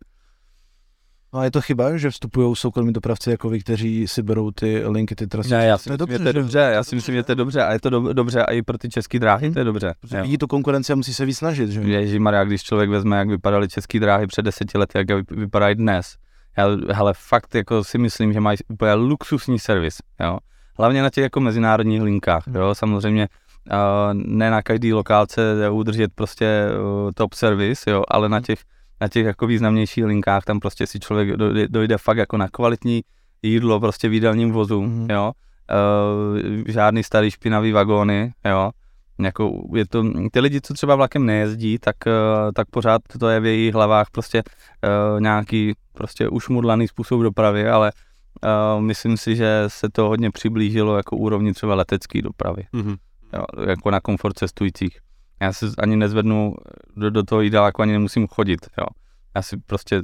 No 1.34 1.39
a 1.39 1.44
je 1.44 1.52
to 1.52 1.62
chyba, 1.62 1.98
že 1.98 2.10
vstupují 2.10 2.56
soukromí 2.56 2.94
dopravci 2.94 3.30
jako 3.30 3.50
vy, 3.50 3.60
kteří 3.60 4.08
si 4.08 4.24
berou 4.24 4.52
ty 4.52 4.88
linky, 4.88 5.16
ty 5.16 5.28
trasy? 5.28 5.50
Ne, 5.50 5.66
já 5.66 5.78
si 5.78 5.89
myslím, 5.89 6.08
že 6.12 6.20
to 6.20 6.28
je 6.28 6.34
dobře, 6.34 6.60
já 6.60 6.84
si 6.84 6.96
myslím, 6.96 7.16
že 7.16 7.24
to 7.24 7.32
je 7.32 7.36
dobře 7.36 7.64
a 7.64 7.74
je 7.74 7.80
to 7.80 7.89
do, 7.89 8.14
dobře 8.14 8.46
a 8.46 8.52
i 8.52 8.62
pro 8.62 8.78
ty 8.78 8.89
české 8.89 9.20
dráhy 9.20 9.46
hmm. 9.46 9.54
to 9.54 9.60
je 9.60 9.66
dobře. 9.66 9.94
Protože 10.02 10.22
vidí 10.22 10.38
tu 10.38 10.48
konkurenci 10.48 10.94
a 10.94 10.96
musí 10.96 11.14
se 11.14 11.26
víc 11.26 11.38
snažit, 11.38 11.70
že? 11.70 11.82
Ježí 11.82 12.20
Maria, 12.20 12.44
když 12.44 12.64
člověk 12.64 12.89
vezme, 12.89 13.18
jak 13.18 13.30
vypadaly 13.30 13.68
české 13.68 14.00
dráhy 14.00 14.28
před 14.28 14.42
deseti 14.42 14.78
lety, 14.78 14.98
jak 14.98 15.32
vypadají 15.32 15.76
dnes, 15.76 16.16
já, 16.58 16.68
hele, 16.89 17.14
fakt 17.18 17.56
jako 17.56 17.84
si 17.84 17.97
myslím, 17.97 18.34
že 18.34 18.39
mají 18.39 18.58
úplně 18.68 18.93
luxusní 18.93 19.60
servis, 19.60 19.97
jo. 20.20 20.38
Hlavně 20.78 21.02
na 21.02 21.10
těch 21.10 21.22
jako 21.22 21.39
mezinárodních 21.39 22.02
linkách, 22.02 22.43
jo. 22.54 22.76
Samozřejmě 22.76 23.28
ne 24.14 24.52
na 24.52 24.62
každý 24.62 24.93
lokálce 24.93 25.70
udržet 25.70 26.12
prostě 26.16 26.66
uh, 26.80 27.12
top 27.16 27.34
service, 27.34 27.91
jo, 27.91 28.04
ale 28.08 28.30
na 28.30 28.41
těch, 28.41 28.60
na 29.02 29.08
těch 29.08 29.26
jako 29.26 29.47
významnějších 29.47 30.06
linkách 30.06 30.43
tam 30.43 30.60
prostě 30.60 30.88
si 30.88 30.99
člověk 30.99 31.30
dojde, 31.30 31.68
dojde 31.68 31.97
fakt 31.97 32.18
jako 32.18 32.38
na 32.38 32.47
kvalitní 32.47 33.02
jídlo 33.41 33.80
prostě 33.80 34.10
v 34.10 34.14
jídelním 34.14 34.52
vozu, 34.52 34.82
mm. 34.82 35.08
jo, 35.10 35.32
uh, 35.72 36.64
žádný 36.68 37.04
starý 37.04 37.32
špinavý 37.32 37.72
vagóny, 37.72 38.34
jo, 38.45 38.72
jako 39.26 39.63
je 39.76 39.88
to, 39.88 40.03
ty 40.32 40.39
lidi, 40.39 40.61
co 40.61 40.74
třeba 40.74 40.95
vlakem 40.95 41.26
nejezdí, 41.26 41.78
tak, 41.80 41.95
uh, 42.05 42.51
tak 42.55 42.69
pořád 42.69 43.01
to 43.19 43.30
je 43.30 43.39
v 43.39 43.45
jejich 43.45 43.74
hlavách 43.74 44.09
prostě 44.11 44.43
uh, 44.43 45.22
nějaký 45.22 45.74
prostě 45.93 46.30
ušmudlaný 46.30 46.88
způsob 46.88 47.22
dopravy, 47.22 47.69
ale 47.69 47.91
uh, 48.76 48.82
myslím 48.82 49.17
si, 49.17 49.36
že 49.36 49.63
se 49.67 49.89
to 49.89 50.07
hodně 50.07 50.32
přiblížilo 50.32 50.97
jako 50.97 51.17
úrovni 51.17 51.53
třeba 51.53 51.76
letecké 51.76 52.22
dopravy, 52.22 52.67
mm-hmm. 52.74 52.97
jo, 53.34 53.43
jako 53.69 53.91
na 53.91 53.99
komfort 53.99 54.38
cestujících. 54.38 54.99
Já 55.41 55.53
se 55.53 55.65
ani 55.78 55.95
nezvednu 55.95 56.55
do, 56.95 57.09
do 57.09 57.24
toho 57.24 57.41
jídelníku, 57.41 57.82
ani 57.82 57.91
nemusím 57.91 58.28
chodit, 58.28 58.59
jo. 58.78 58.86
Já 59.36 59.41
si 59.41 59.57
prostě, 59.57 60.01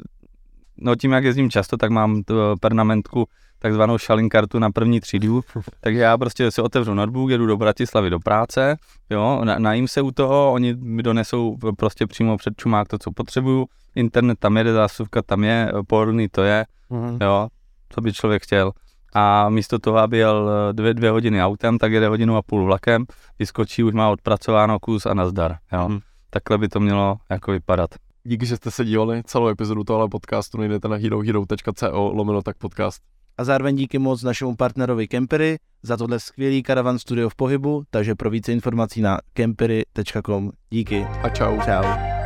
no 0.77 0.95
tím, 0.95 1.11
jak 1.11 1.23
jezdím 1.23 1.49
často, 1.49 1.77
tak 1.77 1.91
mám 1.91 2.23
to 2.23 2.55
pernamentku 2.61 3.27
takzvanou 3.67 3.97
šalinkartu 3.97 4.59
na 4.59 4.71
první 4.71 4.99
třídu, 4.99 5.41
takže 5.81 5.99
já 5.99 6.17
prostě 6.17 6.51
si 6.51 6.61
otevřu 6.61 6.93
notebook, 6.93 7.29
jedu 7.29 7.45
do 7.45 7.57
Bratislavy 7.57 8.09
do 8.09 8.19
práce, 8.19 8.77
jo, 9.09 9.41
na, 9.43 9.59
najím 9.59 9.87
se 9.87 10.01
u 10.01 10.11
toho, 10.11 10.53
oni 10.53 10.75
mi 10.75 11.03
donesou 11.03 11.57
prostě 11.77 12.07
přímo 12.07 12.37
před 12.37 12.53
čumák 12.57 12.87
to, 12.87 12.97
co 12.97 13.11
potřebuju, 13.11 13.65
internet 13.95 14.39
tam 14.39 14.57
jede, 14.57 14.73
zásuvka 14.73 15.21
tam 15.21 15.43
je, 15.43 15.71
pohodlný 15.87 16.27
to 16.29 16.43
je, 16.43 16.65
mm-hmm. 16.91 17.17
jo, 17.21 17.47
co 17.89 18.01
by 18.01 18.13
člověk 18.13 18.43
chtěl. 18.43 18.71
A 19.13 19.49
místo 19.49 19.79
toho, 19.79 19.97
aby 19.97 20.17
jel 20.17 20.49
dvě, 20.71 20.93
dvě 20.93 21.11
hodiny 21.11 21.43
autem, 21.43 21.77
tak 21.77 21.91
jede 21.91 22.07
hodinu 22.07 22.37
a 22.37 22.41
půl 22.41 22.65
vlakem, 22.65 23.05
vyskočí, 23.39 23.83
už 23.83 23.93
má 23.93 24.09
odpracováno 24.09 24.79
kus 24.79 25.05
a 25.05 25.13
nazdar, 25.13 25.57
jo. 25.73 25.89
Mm. 25.89 25.99
Takhle 26.29 26.57
by 26.57 26.67
to 26.67 26.79
mělo 26.79 27.17
jako 27.29 27.51
vypadat. 27.51 27.89
Díky, 28.23 28.45
že 28.45 28.57
jste 28.57 28.71
se 28.71 28.85
dívali 28.85 29.21
celou 29.25 29.47
epizodu 29.47 29.83
tohle 29.83 30.07
podcastu, 30.09 30.57
najdete 30.57 30.87
na 30.87 30.95
herohero.co 30.95 32.11
lomeno 32.13 32.41
tak 32.41 32.57
podcast 32.57 33.01
a 33.37 33.43
zároveň 33.43 33.75
díky 33.75 33.99
moc 33.99 34.23
našemu 34.23 34.55
partnerovi 34.55 35.07
Kempery 35.07 35.57
za 35.83 35.97
tohle 35.97 36.19
skvělý 36.19 36.63
karavan 36.63 36.99
studio 36.99 37.29
v 37.29 37.35
pohybu, 37.35 37.83
takže 37.89 38.15
pro 38.15 38.29
více 38.29 38.53
informací 38.53 39.01
na 39.01 39.19
kempery.com. 39.33 40.51
Díky. 40.69 41.03
A 41.23 41.29
čau. 41.29 41.61
Čau. 41.61 42.16